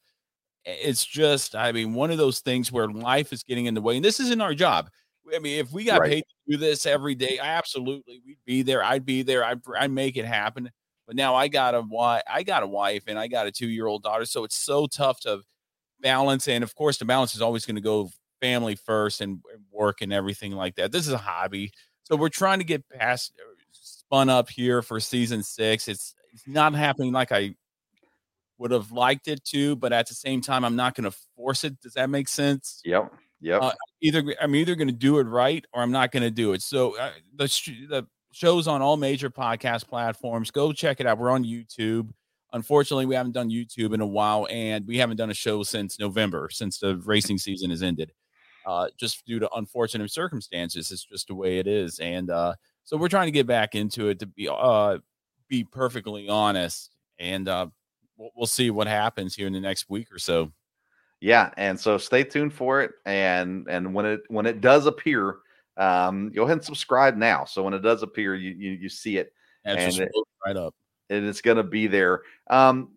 It's 0.64 1.04
just, 1.04 1.56
I 1.56 1.72
mean, 1.72 1.94
one 1.94 2.12
of 2.12 2.18
those 2.18 2.38
things 2.38 2.70
where 2.70 2.86
life 2.86 3.32
is 3.32 3.42
getting 3.42 3.66
in 3.66 3.74
the 3.74 3.82
way, 3.82 3.96
and 3.96 4.04
this 4.04 4.20
isn't 4.20 4.40
our 4.40 4.54
job. 4.54 4.88
I 5.34 5.40
mean, 5.40 5.58
if 5.58 5.72
we 5.72 5.82
got 5.82 5.98
right. 5.98 6.10
paid 6.12 6.20
to 6.20 6.52
do 6.52 6.58
this 6.58 6.86
every 6.86 7.16
day, 7.16 7.40
I 7.40 7.46
absolutely, 7.46 8.22
we'd 8.24 8.38
be 8.46 8.62
there. 8.62 8.84
I'd 8.84 9.04
be 9.04 9.24
there. 9.24 9.44
I'd, 9.44 9.62
I'd 9.76 9.90
make 9.90 10.16
it 10.16 10.26
happen. 10.26 10.70
But 11.06 11.16
now 11.16 11.34
I 11.34 11.48
got 11.48 11.74
a 11.74 11.82
wife, 11.82 12.22
I 12.28 12.42
got 12.42 12.62
a 12.62 12.66
wife, 12.66 13.04
and 13.06 13.18
I 13.18 13.28
got 13.28 13.46
a 13.46 13.52
two 13.52 13.68
year 13.68 13.86
old 13.86 14.02
daughter. 14.02 14.24
So 14.24 14.44
it's 14.44 14.56
so 14.56 14.86
tough 14.86 15.20
to 15.20 15.42
balance. 16.00 16.48
And 16.48 16.64
of 16.64 16.74
course, 16.74 16.98
the 16.98 17.04
balance 17.04 17.34
is 17.34 17.42
always 17.42 17.66
going 17.66 17.76
to 17.76 17.82
go 17.82 18.10
family 18.40 18.74
first 18.74 19.20
and, 19.20 19.40
work 19.70 20.02
and 20.02 20.12
everything 20.12 20.52
like 20.52 20.76
that. 20.76 20.92
This 20.92 21.06
is 21.06 21.12
a 21.12 21.18
hobby, 21.18 21.72
so 22.04 22.16
we're 22.16 22.28
trying 22.28 22.58
to 22.58 22.64
get 22.64 22.88
past 22.88 23.32
uh, 23.40 23.54
spun 23.72 24.28
up 24.28 24.48
here 24.48 24.82
for 24.82 25.00
season 25.00 25.42
six. 25.42 25.88
It's 25.88 26.14
it's 26.32 26.46
not 26.46 26.74
happening 26.74 27.12
like 27.12 27.32
I 27.32 27.54
would 28.58 28.70
have 28.70 28.92
liked 28.92 29.28
it 29.28 29.44
to, 29.44 29.76
but 29.76 29.92
at 29.92 30.08
the 30.08 30.14
same 30.14 30.40
time, 30.40 30.64
I'm 30.64 30.76
not 30.76 30.94
going 30.94 31.10
to 31.10 31.16
force 31.36 31.64
it. 31.64 31.80
Does 31.80 31.94
that 31.94 32.08
make 32.08 32.28
sense? 32.28 32.80
Yep. 32.84 33.12
Yep. 33.40 33.62
Uh, 33.62 33.72
either 34.00 34.34
I'm 34.40 34.54
either 34.54 34.74
going 34.74 34.88
to 34.88 34.94
do 34.94 35.18
it 35.18 35.24
right 35.24 35.64
or 35.72 35.82
I'm 35.82 35.90
not 35.90 36.12
going 36.12 36.22
to 36.22 36.30
do 36.30 36.52
it. 36.52 36.62
So 36.62 36.96
uh, 36.96 37.10
the 37.34 37.46
the 37.88 38.06
shows 38.34 38.66
on 38.66 38.82
all 38.82 38.96
major 38.96 39.30
podcast 39.30 39.86
platforms. 39.86 40.50
Go 40.50 40.72
check 40.72 41.00
it 41.00 41.06
out. 41.06 41.18
We're 41.18 41.30
on 41.30 41.44
YouTube. 41.44 42.10
Unfortunately, 42.52 43.06
we 43.06 43.14
haven't 43.14 43.32
done 43.32 43.48
YouTube 43.48 43.94
in 43.94 44.00
a 44.00 44.06
while, 44.06 44.46
and 44.50 44.86
we 44.86 44.98
haven't 44.98 45.16
done 45.16 45.30
a 45.30 45.34
show 45.34 45.62
since 45.62 45.98
November, 45.98 46.48
since 46.50 46.78
the 46.78 46.96
racing 46.98 47.38
season 47.38 47.70
has 47.70 47.82
ended. 47.82 48.12
Uh, 48.66 48.88
just 48.96 49.24
due 49.26 49.38
to 49.38 49.50
unfortunate 49.54 50.10
circumstances, 50.10 50.90
it's 50.90 51.04
just 51.04 51.28
the 51.28 51.34
way 51.34 51.58
it 51.58 51.66
is, 51.66 51.98
and 51.98 52.30
uh, 52.30 52.54
so 52.84 52.96
we're 52.96 53.08
trying 53.08 53.26
to 53.26 53.32
get 53.32 53.46
back 53.46 53.74
into 53.74 54.08
it 54.08 54.18
to 54.18 54.26
be 54.26 54.48
uh, 54.50 54.98
be 55.48 55.64
perfectly 55.64 56.28
honest, 56.28 56.94
and 57.18 57.48
uh, 57.48 57.66
we'll, 58.16 58.30
we'll 58.34 58.46
see 58.46 58.70
what 58.70 58.86
happens 58.86 59.34
here 59.34 59.46
in 59.46 59.52
the 59.52 59.60
next 59.60 59.90
week 59.90 60.10
or 60.10 60.18
so. 60.18 60.50
Yeah, 61.20 61.50
and 61.56 61.78
so 61.78 61.98
stay 61.98 62.24
tuned 62.24 62.54
for 62.54 62.80
it, 62.80 62.92
and 63.04 63.66
and 63.68 63.92
when 63.92 64.06
it 64.06 64.20
when 64.28 64.46
it 64.46 64.62
does 64.62 64.86
appear, 64.86 65.38
um, 65.76 66.30
go 66.30 66.42
ahead 66.42 66.58
and 66.58 66.64
subscribe 66.64 67.16
now. 67.16 67.44
So 67.44 67.62
when 67.62 67.74
it 67.74 67.80
does 67.80 68.02
appear, 68.02 68.34
you 68.34 68.50
you, 68.50 68.70
you 68.72 68.88
see 68.88 69.16
it, 69.16 69.32
and 69.64 69.78
it, 69.80 70.10
right 70.46 70.56
up, 70.56 70.74
and 71.10 71.26
it's 71.26 71.40
going 71.40 71.56
to 71.56 71.62
be 71.62 71.86
there. 71.86 72.22
Um, 72.48 72.90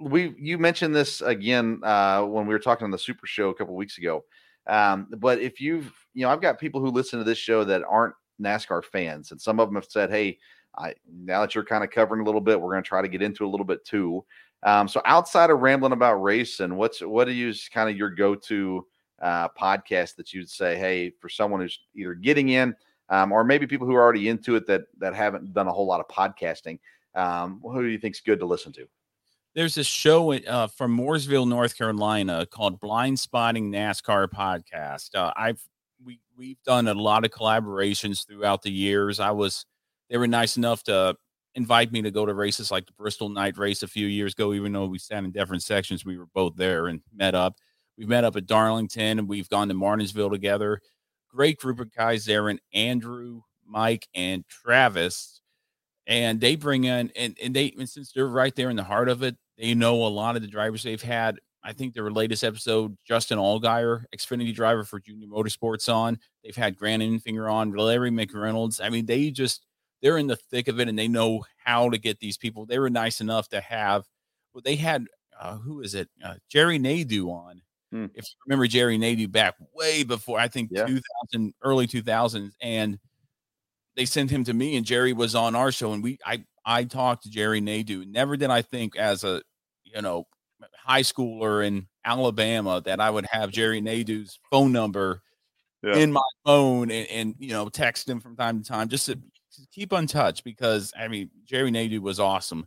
we 0.00 0.34
you 0.38 0.58
mentioned 0.58 0.94
this 0.94 1.20
again 1.20 1.80
uh, 1.82 2.22
when 2.22 2.46
we 2.46 2.54
were 2.54 2.60
talking 2.60 2.84
on 2.84 2.90
the 2.90 2.98
Super 2.98 3.26
Show 3.26 3.50
a 3.50 3.54
couple 3.54 3.74
weeks 3.74 3.98
ago. 3.98 4.24
Um, 4.66 5.08
but 5.18 5.40
if 5.40 5.60
you've 5.60 5.92
you 6.14 6.22
know, 6.22 6.30
I've 6.30 6.40
got 6.40 6.58
people 6.58 6.80
who 6.80 6.90
listen 6.90 7.18
to 7.18 7.24
this 7.24 7.38
show 7.38 7.64
that 7.64 7.82
aren't 7.88 8.14
NASCAR 8.40 8.84
fans, 8.84 9.32
and 9.32 9.40
some 9.40 9.60
of 9.60 9.68
them 9.68 9.74
have 9.74 9.86
said, 9.86 10.10
"Hey, 10.10 10.38
I 10.76 10.94
now 11.12 11.40
that 11.40 11.54
you're 11.54 11.64
kind 11.64 11.84
of 11.84 11.90
covering 11.90 12.22
a 12.22 12.24
little 12.24 12.40
bit, 12.40 12.60
we're 12.60 12.72
going 12.72 12.82
to 12.82 12.88
try 12.88 13.02
to 13.02 13.08
get 13.08 13.22
into 13.22 13.44
a 13.44 13.48
little 13.48 13.66
bit 13.66 13.84
too." 13.84 14.24
Um, 14.62 14.88
so 14.88 15.00
outside 15.04 15.50
of 15.50 15.60
rambling 15.60 15.92
about 15.92 16.16
race 16.16 16.60
and 16.60 16.76
what's 16.76 17.00
what 17.00 17.24
do 17.24 17.32
you 17.32 17.52
kind 17.72 17.88
of 17.88 17.96
your 17.96 18.10
go 18.10 18.34
to 18.34 18.86
uh, 19.20 19.48
podcast 19.48 20.16
that 20.16 20.32
you'd 20.32 20.50
say, 20.50 20.76
hey, 20.76 21.10
for 21.20 21.28
someone 21.28 21.60
who's 21.60 21.78
either 21.94 22.14
getting 22.14 22.50
in 22.50 22.74
um, 23.08 23.32
or 23.32 23.44
maybe 23.44 23.66
people 23.66 23.86
who 23.86 23.94
are 23.94 24.02
already 24.02 24.28
into 24.28 24.56
it 24.56 24.66
that 24.66 24.82
that 24.98 25.14
haven't 25.14 25.52
done 25.52 25.68
a 25.68 25.72
whole 25.72 25.86
lot 25.86 26.00
of 26.00 26.08
podcasting, 26.08 26.78
um, 27.14 27.60
who 27.62 27.82
do 27.82 27.88
you 27.88 27.98
think's 27.98 28.20
good 28.20 28.38
to 28.38 28.46
listen 28.46 28.72
to? 28.72 28.86
There's 29.54 29.76
a 29.78 29.84
show 29.84 30.32
uh, 30.32 30.68
from 30.68 30.96
Mooresville, 30.96 31.48
North 31.48 31.76
Carolina, 31.76 32.46
called 32.46 32.78
Blind 32.78 33.18
Spotting 33.18 33.70
NASCAR 33.72 34.28
Podcast. 34.28 35.14
Uh, 35.14 35.32
I've 35.36 35.60
we 36.04 36.20
we've 36.36 36.62
done 36.64 36.88
a 36.88 36.94
lot 36.94 37.24
of 37.24 37.32
collaborations 37.32 38.26
throughout 38.26 38.62
the 38.62 38.70
years. 38.70 39.18
I 39.18 39.32
was 39.32 39.66
they 40.08 40.18
were 40.18 40.28
nice 40.28 40.56
enough 40.56 40.84
to 40.84 41.16
invite 41.56 41.90
me 41.90 42.00
to 42.02 42.12
go 42.12 42.24
to 42.24 42.32
races 42.32 42.70
like 42.70 42.86
the 42.86 42.92
Bristol 42.92 43.28
Night 43.28 43.58
Race 43.58 43.82
a 43.82 43.88
few 43.88 44.06
years 44.06 44.34
ago, 44.34 44.54
even 44.54 44.72
though 44.72 44.86
we 44.86 44.98
sat 44.98 45.24
in 45.24 45.32
different 45.32 45.64
sections. 45.64 46.04
We 46.04 46.16
were 46.16 46.26
both 46.26 46.54
there 46.56 46.86
and 46.86 47.00
met 47.12 47.34
up. 47.34 47.56
We've 48.00 48.08
met 48.08 48.24
up 48.24 48.34
at 48.36 48.46
Darlington 48.46 49.18
and 49.18 49.28
we've 49.28 49.50
gone 49.50 49.68
to 49.68 49.74
Martinsville 49.74 50.30
together. 50.30 50.80
Great 51.28 51.58
group 51.58 51.80
of 51.80 51.94
guys 51.94 52.24
there, 52.24 52.48
and 52.48 52.58
Andrew, 52.72 53.42
Mike, 53.66 54.08
and 54.14 54.42
Travis. 54.48 55.42
And 56.06 56.40
they 56.40 56.56
bring 56.56 56.84
in, 56.84 57.12
and, 57.14 57.36
and 57.42 57.54
they, 57.54 57.74
and 57.78 57.86
since 57.86 58.10
they're 58.10 58.26
right 58.26 58.56
there 58.56 58.70
in 58.70 58.76
the 58.76 58.82
heart 58.82 59.10
of 59.10 59.22
it, 59.22 59.36
they 59.58 59.74
know 59.74 59.96
a 59.96 60.08
lot 60.08 60.34
of 60.34 60.40
the 60.40 60.48
drivers 60.48 60.82
they've 60.82 61.00
had. 61.00 61.38
I 61.62 61.74
think 61.74 61.92
their 61.92 62.10
latest 62.10 62.42
episode, 62.42 62.96
Justin 63.06 63.36
Allgaier, 63.36 64.04
Xfinity 64.16 64.54
driver 64.54 64.82
for 64.82 64.98
Junior 64.98 65.28
Motorsports, 65.28 65.92
on. 65.92 66.18
They've 66.42 66.56
had 66.56 66.78
Grant 66.78 67.02
Enfinger 67.02 67.52
on, 67.52 67.70
Larry 67.72 68.10
McReynolds. 68.10 68.80
I 68.82 68.88
mean, 68.88 69.04
they 69.04 69.30
just 69.30 69.66
they're 70.00 70.16
in 70.16 70.26
the 70.26 70.36
thick 70.36 70.68
of 70.68 70.80
it 70.80 70.88
and 70.88 70.98
they 70.98 71.06
know 71.06 71.44
how 71.62 71.90
to 71.90 71.98
get 71.98 72.18
these 72.18 72.38
people. 72.38 72.64
They 72.64 72.78
were 72.78 72.88
nice 72.88 73.20
enough 73.20 73.50
to 73.50 73.60
have, 73.60 74.06
well, 74.54 74.62
they 74.64 74.76
had 74.76 75.04
uh, 75.38 75.58
who 75.58 75.82
is 75.82 75.94
it? 75.94 76.08
Uh, 76.24 76.36
Jerry 76.48 76.78
Nadeau 76.78 77.30
on, 77.30 77.60
Hmm. 77.92 78.06
If 78.14 78.24
you 78.24 78.34
remember 78.46 78.66
Jerry 78.66 78.98
Nadeau 78.98 79.26
back 79.26 79.54
way 79.74 80.02
before, 80.02 80.38
I 80.38 80.48
think 80.48 80.70
yeah. 80.72 80.86
2000, 80.86 81.54
early 81.62 81.86
2000s, 81.86 82.52
and 82.62 82.98
they 83.96 84.04
sent 84.04 84.30
him 84.30 84.44
to 84.44 84.54
me, 84.54 84.76
and 84.76 84.86
Jerry 84.86 85.12
was 85.12 85.34
on 85.34 85.54
our 85.54 85.72
show, 85.72 85.92
and 85.92 86.02
we, 86.02 86.18
I, 86.24 86.44
I 86.64 86.84
talked 86.84 87.24
to 87.24 87.30
Jerry 87.30 87.60
Nadeau. 87.60 88.04
Never 88.06 88.36
did 88.36 88.50
I 88.50 88.62
think 88.62 88.96
as 88.96 89.24
a, 89.24 89.42
you 89.84 90.00
know, 90.02 90.26
high 90.84 91.02
schooler 91.02 91.66
in 91.66 91.86
Alabama 92.04 92.80
that 92.84 93.00
I 93.00 93.10
would 93.10 93.26
have 93.26 93.50
Jerry 93.50 93.80
Nadeau's 93.80 94.38
phone 94.50 94.72
number 94.72 95.22
yeah. 95.82 95.96
in 95.96 96.12
my 96.12 96.22
phone 96.44 96.90
and, 96.90 97.08
and, 97.08 97.34
you 97.38 97.52
know 97.52 97.68
text 97.68 98.08
him 98.08 98.20
from 98.20 98.36
time 98.36 98.62
to 98.62 98.68
time 98.68 98.88
just 98.88 99.06
to, 99.06 99.14
to 99.14 99.66
keep 99.72 99.92
in 99.92 100.06
touch 100.06 100.44
because 100.44 100.92
I 100.98 101.08
mean 101.08 101.30
Jerry 101.44 101.70
Nadeau 101.70 102.00
was 102.00 102.20
awesome 102.20 102.66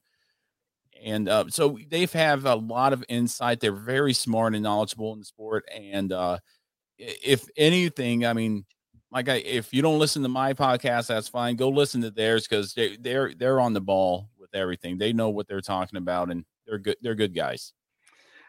and 1.03 1.27
uh, 1.27 1.45
so 1.49 1.77
they 1.89 2.05
have 2.05 2.45
a 2.45 2.55
lot 2.55 2.93
of 2.93 3.03
insight. 3.09 3.59
They're 3.59 3.73
very 3.73 4.13
smart 4.13 4.53
and 4.53 4.63
knowledgeable 4.63 5.13
in 5.13 5.19
the 5.19 5.25
sport. 5.25 5.65
And 5.73 6.13
uh, 6.13 6.39
if 6.97 7.45
anything, 7.57 8.25
I 8.25 8.33
mean, 8.33 8.65
like 9.11 9.27
I, 9.27 9.35
if 9.35 9.73
you 9.73 9.81
don't 9.81 9.99
listen 9.99 10.23
to 10.23 10.29
my 10.29 10.53
podcast, 10.53 11.07
that's 11.07 11.27
fine. 11.27 11.57
Go 11.57 11.69
listen 11.69 12.01
to 12.01 12.11
theirs 12.11 12.47
because 12.47 12.73
they, 12.73 12.95
they're 12.97 13.33
they're 13.33 13.59
on 13.59 13.73
the 13.73 13.81
ball 13.81 14.29
with 14.39 14.55
everything. 14.55 14.97
They 14.97 15.13
know 15.13 15.29
what 15.29 15.47
they're 15.47 15.61
talking 15.61 15.97
about, 15.97 16.31
and 16.31 16.45
they're 16.65 16.79
good. 16.79 16.97
They're 17.01 17.15
good 17.15 17.35
guys. 17.35 17.73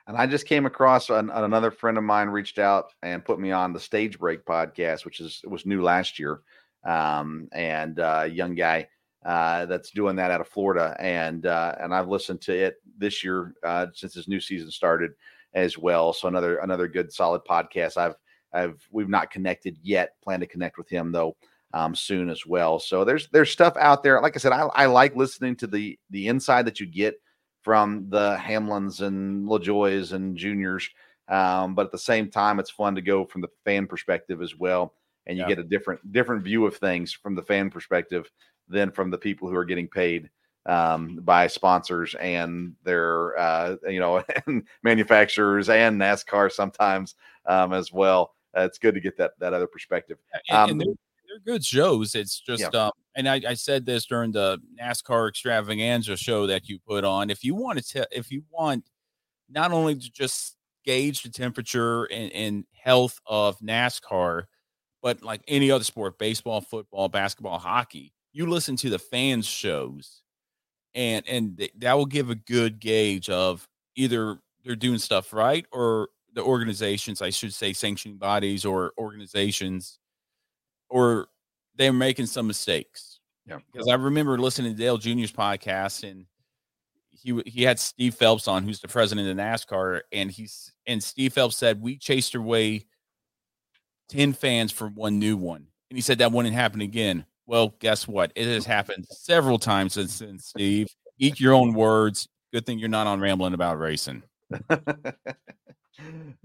And 0.06 0.16
I 0.16 0.26
just 0.26 0.46
came 0.46 0.66
across 0.66 1.08
an, 1.10 1.30
another 1.30 1.70
friend 1.70 1.96
of 1.96 2.04
mine 2.04 2.28
reached 2.28 2.58
out 2.58 2.92
and 3.02 3.24
put 3.24 3.40
me 3.40 3.52
on 3.52 3.72
the 3.72 3.80
Stage 3.80 4.18
Break 4.18 4.44
podcast, 4.44 5.04
which 5.04 5.20
is 5.20 5.42
was 5.44 5.66
new 5.66 5.82
last 5.82 6.18
year. 6.18 6.40
Um, 6.84 7.48
and 7.52 7.98
uh, 7.98 8.28
young 8.30 8.54
guy 8.54 8.88
uh, 9.24 9.66
that's 9.66 9.90
doing 9.90 10.16
that 10.16 10.30
out 10.30 10.40
of 10.40 10.48
Florida, 10.48 10.96
and 10.98 11.46
uh, 11.46 11.74
and 11.80 11.94
I've 11.94 12.08
listened 12.08 12.40
to 12.42 12.54
it 12.54 12.76
this 12.98 13.24
year 13.24 13.54
uh, 13.62 13.86
since 13.94 14.14
this 14.14 14.28
new 14.28 14.40
season 14.40 14.70
started 14.70 15.12
as 15.54 15.78
well. 15.78 16.12
So 16.12 16.28
another 16.28 16.58
another 16.58 16.88
good 16.88 17.12
solid 17.12 17.42
podcast. 17.48 17.96
I've 17.96 18.16
I've 18.52 18.86
we've 18.90 19.08
not 19.08 19.30
connected 19.30 19.78
yet. 19.82 20.20
Plan 20.22 20.40
to 20.40 20.46
connect 20.46 20.78
with 20.78 20.88
him 20.88 21.12
though 21.12 21.36
um, 21.74 21.94
soon 21.94 22.30
as 22.30 22.46
well. 22.46 22.78
So 22.78 23.04
there's 23.04 23.28
there's 23.28 23.50
stuff 23.50 23.76
out 23.78 24.02
there. 24.02 24.20
Like 24.20 24.36
I 24.36 24.38
said, 24.38 24.52
I, 24.52 24.68
I 24.74 24.86
like 24.86 25.16
listening 25.16 25.56
to 25.56 25.66
the 25.66 25.98
the 26.10 26.28
inside 26.28 26.66
that 26.66 26.80
you 26.80 26.86
get 26.86 27.20
from 27.62 28.06
the 28.10 28.36
Hamlins 28.40 29.00
and 29.00 29.46
LaJoies 29.48 30.12
and 30.12 30.36
juniors. 30.36 30.88
Um, 31.28 31.74
but 31.74 31.86
at 31.86 31.92
the 31.92 31.98
same 31.98 32.30
time, 32.30 32.60
it's 32.60 32.70
fun 32.70 32.94
to 32.94 33.02
go 33.02 33.24
from 33.24 33.40
the 33.40 33.48
fan 33.64 33.86
perspective 33.86 34.40
as 34.40 34.56
well, 34.56 34.94
and 35.26 35.36
you 35.36 35.42
yeah. 35.42 35.48
get 35.48 35.58
a 35.58 35.64
different 35.64 36.12
different 36.12 36.44
view 36.44 36.64
of 36.64 36.76
things 36.76 37.12
from 37.12 37.34
the 37.34 37.42
fan 37.42 37.70
perspective 37.70 38.30
than 38.68 38.90
from 38.90 39.10
the 39.10 39.18
people 39.18 39.48
who 39.48 39.56
are 39.56 39.64
getting 39.64 39.88
paid 39.88 40.30
um, 40.66 41.20
by 41.22 41.46
sponsors 41.46 42.14
and 42.16 42.74
their 42.84 43.38
uh, 43.38 43.76
you 43.88 44.00
know 44.00 44.22
and 44.46 44.66
manufacturers 44.82 45.68
and 45.68 46.00
NASCAR 46.00 46.50
sometimes 46.50 47.14
um, 47.46 47.72
as 47.72 47.92
well. 47.92 48.34
Uh, 48.56 48.62
it's 48.62 48.78
good 48.78 48.94
to 48.94 49.00
get 49.00 49.16
that 49.18 49.32
that 49.38 49.52
other 49.52 49.66
perspective. 49.66 50.18
Um, 50.50 50.70
and 50.70 50.80
they're, 50.80 50.94
they're 51.28 51.54
good 51.54 51.64
shows. 51.64 52.14
It's 52.14 52.40
just, 52.40 52.74
um, 52.74 52.92
and 53.16 53.28
I, 53.28 53.40
I 53.48 53.54
said 53.54 53.84
this 53.84 54.06
during 54.06 54.32
the 54.32 54.60
NASCAR 54.80 55.28
extravaganza 55.28 56.16
show 56.16 56.46
that 56.46 56.68
you 56.68 56.78
put 56.78 57.04
on. 57.04 57.30
If 57.30 57.44
you 57.44 57.54
want 57.54 57.78
to, 57.78 57.84
tell, 57.84 58.06
if 58.12 58.30
you 58.30 58.44
want 58.50 58.84
not 59.50 59.72
only 59.72 59.94
to 59.94 60.10
just 60.10 60.56
gauge 60.84 61.22
the 61.22 61.30
temperature 61.30 62.04
and, 62.04 62.32
and 62.32 62.64
health 62.72 63.20
of 63.26 63.58
NASCAR, 63.58 64.44
but 65.02 65.22
like 65.22 65.42
any 65.48 65.70
other 65.70 65.84
sport, 65.84 66.18
baseball, 66.18 66.60
football, 66.60 67.08
basketball, 67.08 67.58
hockey, 67.58 68.12
you 68.34 68.50
listen 68.50 68.76
to 68.76 68.90
the 68.90 68.98
fans 68.98 69.46
shows, 69.46 70.20
and 70.94 71.26
and 71.26 71.56
th- 71.56 71.72
that 71.78 71.94
will 71.96 72.04
give 72.04 72.28
a 72.28 72.34
good 72.34 72.80
gauge 72.80 73.30
of 73.30 73.66
either 73.96 74.38
they're 74.64 74.76
doing 74.76 74.98
stuff 74.98 75.32
right 75.32 75.64
or 75.72 76.08
the 76.34 76.42
organizations, 76.42 77.22
I 77.22 77.30
should 77.30 77.54
say, 77.54 77.72
sanctioning 77.72 78.18
bodies 78.18 78.64
or 78.64 78.92
organizations, 78.98 79.98
or 80.90 81.28
they're 81.76 81.92
making 81.92 82.26
some 82.26 82.46
mistakes. 82.46 83.20
Yeah. 83.46 83.58
Because 83.72 83.88
I 83.88 83.94
remember 83.94 84.36
listening 84.38 84.74
to 84.74 84.78
Dale 84.78 84.98
Jr.'s 84.98 85.32
podcast 85.32 86.08
and 86.08 86.26
he 87.10 87.40
he 87.46 87.62
had 87.62 87.78
Steve 87.78 88.14
Phelps 88.14 88.48
on, 88.48 88.64
who's 88.64 88.80
the 88.80 88.88
president 88.88 89.28
of 89.28 89.36
NASCAR, 89.36 90.00
and 90.12 90.30
he's 90.30 90.72
and 90.86 91.02
Steve 91.02 91.32
Phelps 91.32 91.56
said 91.56 91.80
we 91.80 91.96
chased 91.96 92.34
away 92.34 92.86
ten 94.08 94.32
fans 94.32 94.72
for 94.72 94.88
one 94.88 95.18
new 95.18 95.36
one, 95.36 95.68
and 95.90 95.96
he 95.96 96.00
said 96.00 96.18
that 96.18 96.32
wouldn't 96.32 96.54
happen 96.54 96.80
again. 96.80 97.24
Well, 97.46 97.74
guess 97.78 98.08
what? 98.08 98.32
It 98.34 98.46
has 98.46 98.64
happened 98.64 99.06
several 99.10 99.58
times 99.58 99.94
since 99.94 100.18
then, 100.18 100.38
Steve. 100.38 100.88
Eat 101.18 101.40
your 101.40 101.52
own 101.54 101.74
words. 101.74 102.28
Good 102.52 102.66
thing 102.66 102.78
you're 102.78 102.88
not 102.88 103.06
on 103.06 103.20
rambling 103.20 103.54
about 103.54 103.78
racing. 103.78 104.22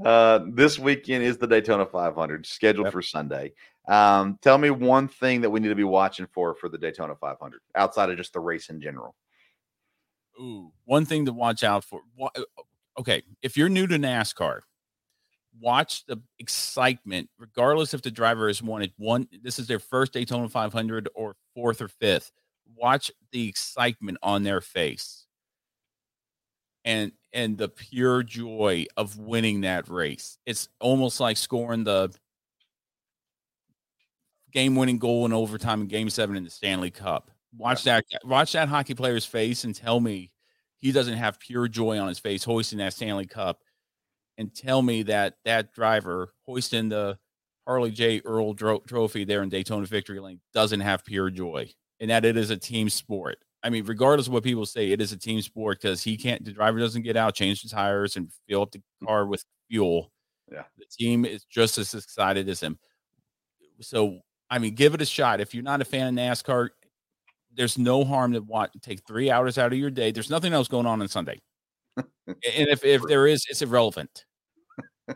uh, 0.04 0.40
this 0.52 0.78
weekend 0.80 1.24
is 1.24 1.38
the 1.38 1.48
Daytona 1.48 1.86
500, 1.86 2.46
scheduled 2.46 2.86
Yep. 2.88 2.94
for 2.94 3.02
Sunday. 3.02 3.54
Um, 3.88 4.38
tell 4.42 4.58
me 4.58 4.70
one 4.70 5.08
thing 5.08 5.42
that 5.42 5.50
we 5.50 5.60
need 5.60 5.70
to 5.70 5.76
be 5.76 5.84
watching 5.84 6.28
for 6.28 6.54
for 6.56 6.70
the 6.70 6.78
Daytona 6.78 7.16
500 7.16 7.62
outside 7.76 8.10
of 8.10 8.18
just 8.18 8.34
the 8.34 8.40
race 8.40 8.70
in 8.70 8.82
general. 8.82 9.16
Ooh, 10.40 10.72
one 10.86 11.06
thing 11.06 11.26
to 11.26 11.34
watch 11.34 11.64
out 11.64 11.84
for. 11.84 12.02
Uh, 12.22 12.30
Okay, 13.00 13.24
if 13.42 13.56
you're 13.56 13.70
new 13.70 13.88
to 13.88 13.96
NASCAR, 13.96 14.60
watch 15.60 16.06
the 16.06 16.18
excitement, 16.40 17.30
regardless 17.38 17.94
if 17.94 18.02
the 18.02 18.12
driver 18.12 18.48
has 18.48 18.62
won 18.62 18.82
it 18.82 18.92
one. 18.98 19.28
This 19.44 19.60
is 19.60 19.68
their 19.68 19.80
first 19.80 20.14
Daytona 20.14 20.50
500 20.50 21.10
or 21.16 21.36
fourth 21.54 21.82
or 21.82 21.88
fifth. 21.88 22.32
Watch 22.76 23.12
the 23.32 23.48
excitement 23.48 24.18
on 24.22 24.44
their 24.44 24.62
face, 24.62 25.26
and 26.86 27.12
and 27.34 27.58
the 27.58 27.70
pure 27.70 28.24
joy 28.24 28.86
of 28.98 29.18
winning 29.18 29.62
that 29.62 29.90
race. 29.90 30.38
It's 30.46 30.70
almost 30.80 31.20
like 31.20 31.38
scoring 31.38 31.84
the 31.84 32.12
game-winning 34.52 34.98
goal 34.98 35.26
in 35.26 35.34
overtime 35.34 35.82
in 35.82 35.88
Game 35.88 36.10
Seven 36.10 36.36
in 36.36 36.44
the 36.44 36.50
Stanley 36.50 36.92
Cup. 36.92 37.32
Watch 37.58 37.84
that. 37.84 38.06
Watch 38.24 38.54
that 38.54 38.70
hockey 38.70 38.94
player's 38.94 39.26
face 39.26 39.64
and 39.64 39.76
tell 39.76 40.00
me 40.00 40.32
he 40.80 40.92
doesn't 40.92 41.18
have 41.18 41.40
pure 41.40 41.68
joy 41.68 42.00
on 42.00 42.08
his 42.08 42.20
face 42.20 42.44
hoisting 42.44 42.80
that 42.80 42.94
Stanley 42.94 43.26
Cup, 43.26 43.62
and 44.40 44.56
tell 44.56 44.82
me 44.82 45.04
that 45.04 45.36
that 45.44 45.74
driver 45.74 46.34
hoisting 46.48 46.90
the 46.90 47.20
Harley 47.68 47.92
J. 47.92 48.22
Earl 48.26 48.54
dro- 48.54 48.82
Trophy 48.88 49.26
there 49.26 49.44
in 49.44 49.50
Daytona 49.50 49.86
Victory 49.86 50.20
Lane 50.20 50.40
doesn't 50.54 50.80
have 50.80 51.06
pure 51.06 51.30
joy, 51.30 51.70
and 52.00 52.10
that 52.10 52.26
it 52.26 52.38
is 52.38 52.50
a 52.50 52.58
team 52.58 52.90
sport. 52.90 53.38
I 53.62 53.70
mean, 53.70 53.86
regardless 53.86 54.28
of 54.28 54.34
what 54.34 54.44
people 54.44 54.66
say, 54.66 54.92
it 54.92 55.02
is 55.02 55.12
a 55.12 55.18
team 55.18 55.42
sport 55.42 55.82
because 55.82 56.02
he 56.02 56.16
can't. 56.16 56.44
The 56.44 56.54
driver 56.54 56.80
doesn't 56.80 57.02
get 57.02 57.18
out, 57.18 57.36
change 57.36 57.62
the 57.62 57.70
tires, 57.70 58.16
and 58.16 58.32
fill 58.48 58.62
up 58.62 58.72
the 58.72 58.80
mm. 58.80 59.08
car 59.08 59.28
with 59.28 59.44
fuel. 59.70 60.12
Yeah. 60.52 60.64
the 60.78 60.86
team 60.90 61.26
is 61.26 61.44
just 61.44 61.78
as 61.78 61.94
excited 61.94 62.50
as 62.50 62.64
him. 62.64 62.80
So, 63.82 64.22
I 64.50 64.58
mean, 64.58 64.74
give 64.74 64.96
it 64.96 65.02
a 65.02 65.06
shot. 65.06 65.42
If 65.42 65.54
you're 65.54 65.62
not 65.62 65.82
a 65.82 65.86
fan 65.86 66.08
of 66.08 66.14
NASCAR, 66.16 66.70
there's 67.54 67.78
no 67.78 68.04
harm 68.04 68.34
to 68.34 68.40
watch. 68.40 68.72
Take 68.82 69.06
three 69.06 69.30
hours 69.30 69.60
out 69.60 69.72
of 69.72 69.78
your 69.78 69.92
day. 69.92 70.12
There's 70.12 70.30
nothing 70.32 70.54
else 70.54 70.68
going 70.68 70.88
on 70.88 71.02
on 71.02 71.08
Sunday, 71.08 71.40
and 71.98 72.08
if 72.46 72.84
if 72.86 73.04
there 73.04 73.28
is, 73.28 73.46
it's 73.50 73.62
irrelevant. 73.62 74.26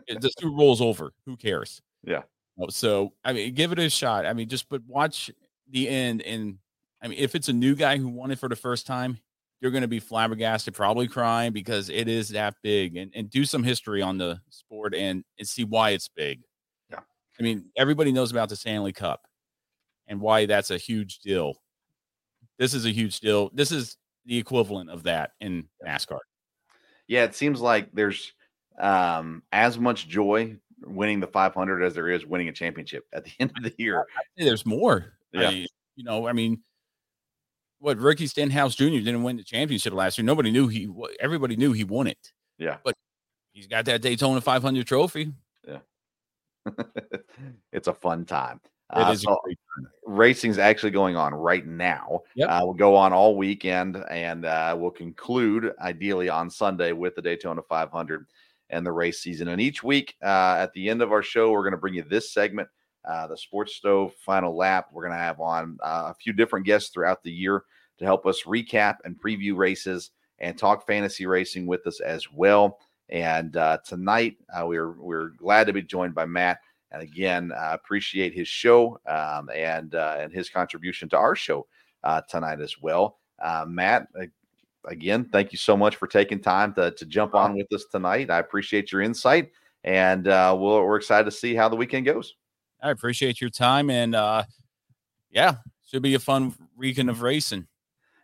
It- 0.06 0.20
the 0.20 0.30
Super 0.38 0.50
Bowl's 0.56 0.80
over. 0.80 1.12
Who 1.26 1.36
cares? 1.36 1.80
Yeah. 2.02 2.22
Oh, 2.58 2.68
So 2.68 3.12
I 3.24 3.32
mean, 3.32 3.54
give 3.54 3.72
it 3.72 3.78
a 3.78 3.90
shot. 3.90 4.26
I 4.26 4.32
mean, 4.32 4.48
just 4.48 4.68
but 4.68 4.82
watch 4.86 5.30
the 5.70 5.88
end. 5.88 6.22
And 6.22 6.58
I 7.02 7.08
mean, 7.08 7.18
if 7.18 7.34
it's 7.34 7.48
a 7.48 7.52
new 7.52 7.74
guy 7.74 7.96
who 7.96 8.08
won 8.08 8.30
it 8.30 8.38
for 8.38 8.48
the 8.48 8.56
first 8.56 8.86
time, 8.86 9.18
you're 9.60 9.70
going 9.70 9.82
to 9.82 9.88
be 9.88 10.00
flabbergasted, 10.00 10.74
probably 10.74 11.08
crying 11.08 11.52
because 11.52 11.88
it 11.88 12.06
is 12.08 12.28
that 12.30 12.54
big. 12.62 12.96
And 12.96 13.10
and 13.14 13.30
do 13.30 13.44
some 13.44 13.62
history 13.64 14.02
on 14.02 14.18
the 14.18 14.40
sport 14.50 14.94
and 14.94 15.24
and 15.38 15.48
see 15.48 15.64
why 15.64 15.90
it's 15.90 16.08
big. 16.08 16.42
Yeah. 16.90 17.00
I 17.38 17.42
mean, 17.42 17.70
everybody 17.76 18.12
knows 18.12 18.30
about 18.30 18.48
the 18.50 18.56
Stanley 18.56 18.92
Cup 18.92 19.22
and 20.06 20.20
why 20.20 20.46
that's 20.46 20.70
a 20.70 20.78
huge 20.78 21.18
deal. 21.20 21.54
This 22.58 22.74
is 22.74 22.84
a 22.86 22.90
huge 22.90 23.20
deal. 23.20 23.50
This 23.52 23.72
is 23.72 23.96
the 24.26 24.38
equivalent 24.38 24.90
of 24.90 25.02
that 25.04 25.32
in 25.40 25.68
NASCAR. 25.84 26.20
Yeah, 27.08 27.24
it 27.24 27.34
seems 27.34 27.60
like 27.60 27.90
there's 27.92 28.32
um, 28.78 29.42
as 29.52 29.78
much 29.78 30.08
joy 30.08 30.56
winning 30.84 31.20
the 31.20 31.26
500 31.26 31.82
as 31.82 31.94
there 31.94 32.08
is 32.08 32.26
winning 32.26 32.48
a 32.48 32.52
championship 32.52 33.06
at 33.12 33.24
the 33.24 33.30
end 33.40 33.52
of 33.56 33.62
the 33.64 33.74
year. 33.78 34.06
There's 34.36 34.66
more. 34.66 35.14
Yeah. 35.32 35.48
I- 35.50 35.66
you 35.96 36.02
know, 36.02 36.26
I 36.26 36.32
mean, 36.32 36.60
what 37.78 37.98
Ricky 37.98 38.26
Stenhouse 38.26 38.74
Jr. 38.74 38.84
didn't 38.86 39.22
win 39.22 39.36
the 39.36 39.44
championship 39.44 39.92
last 39.92 40.18
year. 40.18 40.24
Nobody 40.24 40.50
knew 40.50 40.66
he. 40.68 40.88
Everybody 41.20 41.54
knew 41.54 41.72
he 41.72 41.84
won 41.84 42.06
it. 42.08 42.32
Yeah. 42.58 42.78
But 42.82 42.94
he's 43.52 43.66
got 43.66 43.84
that 43.84 44.02
Daytona 44.02 44.40
500 44.40 44.86
trophy. 44.86 45.32
Yeah, 45.66 45.78
it's 47.72 47.88
a 47.88 47.94
fun 47.94 48.24
time. 48.24 48.60
It 48.94 48.98
Uh, 48.98 49.14
so 49.14 49.40
racing's 50.04 50.58
actually 50.58 50.90
going 50.90 51.16
on 51.16 51.32
right 51.32 51.66
now. 51.66 52.20
Yep. 52.36 52.48
Uh, 52.48 52.60
we'll 52.64 52.74
go 52.74 52.96
on 52.96 53.12
all 53.12 53.36
weekend 53.36 53.96
and 54.10 54.44
uh, 54.44 54.76
we'll 54.78 54.90
conclude 54.90 55.72
ideally 55.80 56.28
on 56.28 56.50
Sunday 56.50 56.92
with 56.92 57.14
the 57.14 57.22
Daytona 57.22 57.62
500 57.62 58.26
and 58.74 58.84
the 58.84 58.92
race 58.92 59.20
season. 59.20 59.48
And 59.48 59.60
each 59.60 59.82
week 59.82 60.16
uh, 60.22 60.56
at 60.58 60.72
the 60.72 60.90
end 60.90 61.00
of 61.00 61.12
our 61.12 61.22
show, 61.22 61.50
we're 61.50 61.62
going 61.62 61.72
to 61.72 61.78
bring 61.78 61.94
you 61.94 62.02
this 62.02 62.32
segment, 62.32 62.68
uh, 63.08 63.26
the 63.28 63.36
Sports 63.36 63.76
Stove 63.76 64.12
Final 64.18 64.56
Lap. 64.56 64.88
We're 64.92 65.04
going 65.04 65.16
to 65.16 65.24
have 65.24 65.40
on 65.40 65.78
uh, 65.82 66.10
a 66.10 66.14
few 66.14 66.32
different 66.32 66.66
guests 66.66 66.90
throughout 66.90 67.22
the 67.22 67.30
year 67.30 67.62
to 67.98 68.04
help 68.04 68.26
us 68.26 68.42
recap 68.42 68.96
and 69.04 69.20
preview 69.20 69.56
races 69.56 70.10
and 70.40 70.58
talk 70.58 70.86
fantasy 70.86 71.24
racing 71.26 71.66
with 71.66 71.86
us 71.86 72.00
as 72.00 72.30
well. 72.32 72.78
And 73.08 73.56
uh, 73.56 73.78
tonight, 73.86 74.36
uh, 74.52 74.66
we're 74.66 74.92
we're 74.92 75.28
glad 75.28 75.66
to 75.68 75.72
be 75.72 75.82
joined 75.82 76.14
by 76.14 76.26
Matt. 76.26 76.58
And 76.90 77.02
again, 77.02 77.52
uh, 77.52 77.70
appreciate 77.72 78.34
his 78.34 78.48
show 78.48 78.98
um, 79.06 79.50
and 79.54 79.94
and 79.94 80.32
his 80.32 80.48
contribution 80.48 81.08
to 81.10 81.16
our 81.16 81.36
show 81.36 81.66
tonight 82.28 82.60
as 82.60 82.80
well. 82.80 83.18
Matt, 83.66 84.08
again, 84.86 85.28
thank 85.32 85.52
you 85.52 85.58
so 85.58 85.76
much 85.76 85.96
for 85.96 86.06
taking 86.06 86.40
time 86.40 86.74
to, 86.74 86.90
to 86.92 87.06
jump 87.06 87.34
on 87.34 87.56
with 87.56 87.72
us 87.72 87.86
tonight. 87.90 88.30
I 88.30 88.38
appreciate 88.38 88.92
your 88.92 89.02
insight, 89.02 89.50
and 89.84 90.28
uh, 90.28 90.56
we'll, 90.58 90.82
we're 90.82 90.96
excited 90.96 91.24
to 91.24 91.30
see 91.30 91.54
how 91.54 91.68
the 91.68 91.76
weekend 91.76 92.06
goes. 92.06 92.34
I 92.82 92.90
appreciate 92.90 93.40
your 93.40 93.48
time 93.48 93.88
and 93.88 94.14
uh 94.14 94.44
yeah, 95.34 95.56
should 95.90 96.02
be 96.02 96.14
a 96.14 96.18
fun 96.18 96.54
weekend 96.76 97.10
of 97.10 97.22
racing. 97.22 97.66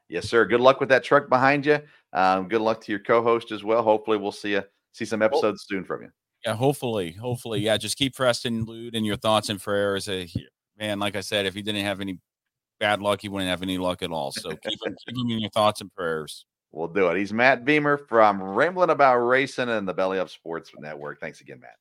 Yes, 0.08 0.28
sir. 0.28 0.44
Good 0.44 0.60
luck 0.60 0.80
with 0.80 0.88
that 0.88 1.04
truck 1.04 1.28
behind 1.28 1.66
you. 1.66 1.80
Um, 2.12 2.48
good 2.48 2.60
luck 2.60 2.80
to 2.82 2.92
your 2.92 3.00
co-host 3.00 3.52
as 3.52 3.64
well. 3.64 3.82
Hopefully, 3.82 4.16
we'll 4.16 4.32
see 4.32 4.52
you 4.52 4.62
see 4.92 5.04
some 5.04 5.22
episodes 5.22 5.66
soon 5.68 5.84
from 5.84 6.02
you. 6.02 6.10
Yeah, 6.44 6.54
hopefully, 6.54 7.12
hopefully, 7.12 7.60
yeah. 7.60 7.76
Just 7.76 7.98
keep 7.98 8.14
Preston, 8.14 8.64
Lude 8.64 8.94
in 8.94 9.04
your 9.04 9.16
thoughts 9.16 9.50
and 9.50 9.60
prayers. 9.60 10.08
Uh, 10.08 10.26
man, 10.78 10.98
like 10.98 11.16
I 11.16 11.20
said, 11.20 11.46
if 11.46 11.54
he 11.54 11.62
didn't 11.62 11.84
have 11.84 12.00
any 12.00 12.18
bad 12.80 13.00
luck, 13.00 13.20
he 13.20 13.28
wouldn't 13.28 13.50
have 13.50 13.62
any 13.62 13.78
luck 13.78 14.02
at 14.02 14.10
all. 14.10 14.32
So 14.32 14.50
keep 14.50 14.84
him, 14.84 14.96
keep 15.06 15.16
him 15.16 15.30
in 15.30 15.38
your 15.38 15.50
thoughts 15.50 15.80
and 15.80 15.94
prayers. 15.94 16.46
We'll 16.72 16.88
do 16.88 17.08
it. 17.08 17.18
He's 17.18 17.32
Matt 17.32 17.64
Beamer 17.64 17.98
from 17.98 18.42
Rambling 18.42 18.90
About 18.90 19.18
Racing 19.18 19.68
and 19.68 19.86
the 19.86 19.94
Belly 19.94 20.18
Up 20.18 20.30
Sports 20.30 20.72
Network. 20.78 21.20
Thanks 21.20 21.40
again, 21.40 21.60
Matt. 21.60 21.76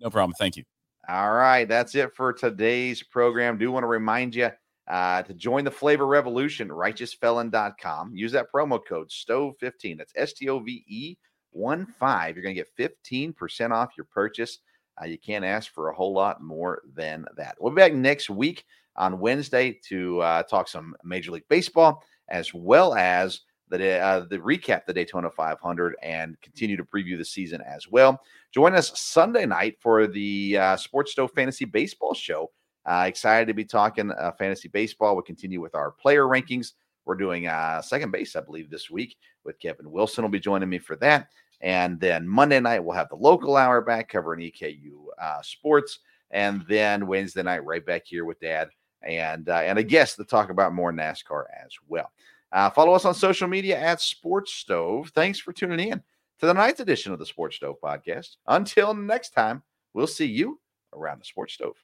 No 0.00 0.10
problem. 0.10 0.34
Thank 0.38 0.56
you. 0.56 0.64
All 1.08 1.32
right, 1.32 1.68
that's 1.68 1.94
it 1.94 2.14
for 2.14 2.32
today's 2.32 3.02
program. 3.02 3.58
Do 3.58 3.70
want 3.70 3.84
to 3.84 3.88
remind 3.88 4.34
you 4.34 4.50
uh, 4.88 5.22
to 5.22 5.34
join 5.34 5.64
the 5.64 5.70
flavor 5.70 6.06
revolution, 6.06 6.68
righteousfelon.com. 6.68 8.14
Use 8.14 8.32
that 8.32 8.46
promo 8.54 8.80
code 8.86 9.10
STOVE15. 9.10 9.98
That's 9.98 10.12
S 10.16 10.32
T 10.32 10.48
O 10.48 10.58
V 10.60 10.84
E 10.86 11.16
1 11.52 11.86
5. 11.86 12.36
You're 12.36 12.42
going 12.42 12.56
to 12.56 12.64
get 12.78 12.96
15% 13.00 13.70
off 13.70 13.92
your 13.96 14.06
purchase. 14.06 14.58
Uh, 15.00 15.06
you 15.06 15.18
can't 15.18 15.44
ask 15.44 15.72
for 15.72 15.88
a 15.88 15.94
whole 15.94 16.12
lot 16.12 16.42
more 16.42 16.82
than 16.94 17.24
that. 17.36 17.56
We'll 17.58 17.72
be 17.72 17.80
back 17.80 17.94
next 17.94 18.30
week 18.30 18.64
on 18.96 19.18
Wednesday 19.18 19.78
to 19.88 20.20
uh, 20.20 20.42
talk 20.44 20.68
some 20.68 20.94
Major 21.02 21.32
League 21.32 21.48
Baseball 21.48 22.02
as 22.28 22.54
well 22.54 22.94
as 22.94 23.40
the, 23.68 23.98
uh, 23.98 24.20
the 24.30 24.38
recap 24.38 24.86
the 24.86 24.92
Daytona 24.92 25.30
500 25.30 25.96
and 26.02 26.40
continue 26.42 26.76
to 26.76 26.84
preview 26.84 27.18
the 27.18 27.24
season 27.24 27.60
as 27.62 27.88
well. 27.88 28.20
Join 28.52 28.74
us 28.74 28.98
Sunday 28.98 29.46
night 29.46 29.76
for 29.80 30.06
the 30.06 30.56
uh, 30.58 30.76
Sports 30.76 31.12
Stove 31.12 31.32
Fantasy 31.32 31.64
Baseball 31.64 32.14
Show 32.14 32.50
Uh, 32.86 33.06
excited 33.08 33.48
to 33.48 33.54
be 33.54 33.64
talking 33.64 34.12
uh, 34.12 34.30
fantasy 34.32 34.68
baseball. 34.68 35.14
We'll 35.16 35.22
continue 35.22 35.60
with 35.60 35.74
our 35.74 35.90
player 35.90 36.24
rankings. 36.24 36.74
We're 37.04 37.16
doing 37.16 37.46
uh, 37.46 37.82
second 37.82 38.12
base, 38.12 38.36
I 38.36 38.40
believe, 38.40 38.70
this 38.70 38.90
week 38.90 39.16
with 39.44 39.58
Kevin 39.58 39.90
Wilson. 39.90 40.22
Will 40.22 40.30
be 40.30 40.40
joining 40.40 40.68
me 40.68 40.78
for 40.78 40.96
that. 40.96 41.28
And 41.60 41.98
then 41.98 42.28
Monday 42.28 42.60
night, 42.60 42.80
we'll 42.80 42.96
have 42.96 43.08
the 43.08 43.16
local 43.16 43.56
hour 43.56 43.80
back 43.80 44.08
covering 44.08 44.40
EKU 44.40 45.06
uh, 45.20 45.42
sports. 45.42 46.00
And 46.30 46.64
then 46.68 47.06
Wednesday 47.06 47.42
night, 47.42 47.64
right 47.64 47.84
back 47.84 48.02
here 48.04 48.24
with 48.24 48.40
Dad 48.40 48.68
and 49.02 49.48
uh, 49.48 49.56
and 49.56 49.78
a 49.78 49.82
guest 49.82 50.16
to 50.16 50.24
talk 50.24 50.50
about 50.50 50.74
more 50.74 50.92
NASCAR 50.92 51.44
as 51.64 51.72
well. 51.88 52.10
Uh, 52.52 52.70
follow 52.70 52.92
us 52.92 53.04
on 53.04 53.14
social 53.14 53.48
media 53.48 53.78
at 53.78 54.00
Sports 54.00 54.52
Stove. 54.52 55.10
Thanks 55.14 55.38
for 55.38 55.52
tuning 55.52 55.88
in 55.88 56.02
to 56.38 56.46
the 56.46 56.54
ninth 56.54 56.80
edition 56.80 57.12
of 57.12 57.18
the 57.18 57.26
Sports 57.26 57.56
Stove 57.56 57.76
podcast. 57.82 58.36
Until 58.46 58.94
next 58.94 59.30
time, 59.30 59.62
we'll 59.92 60.06
see 60.06 60.26
you 60.26 60.60
around 60.92 61.20
the 61.20 61.24
Sports 61.24 61.54
Stove. 61.54 61.76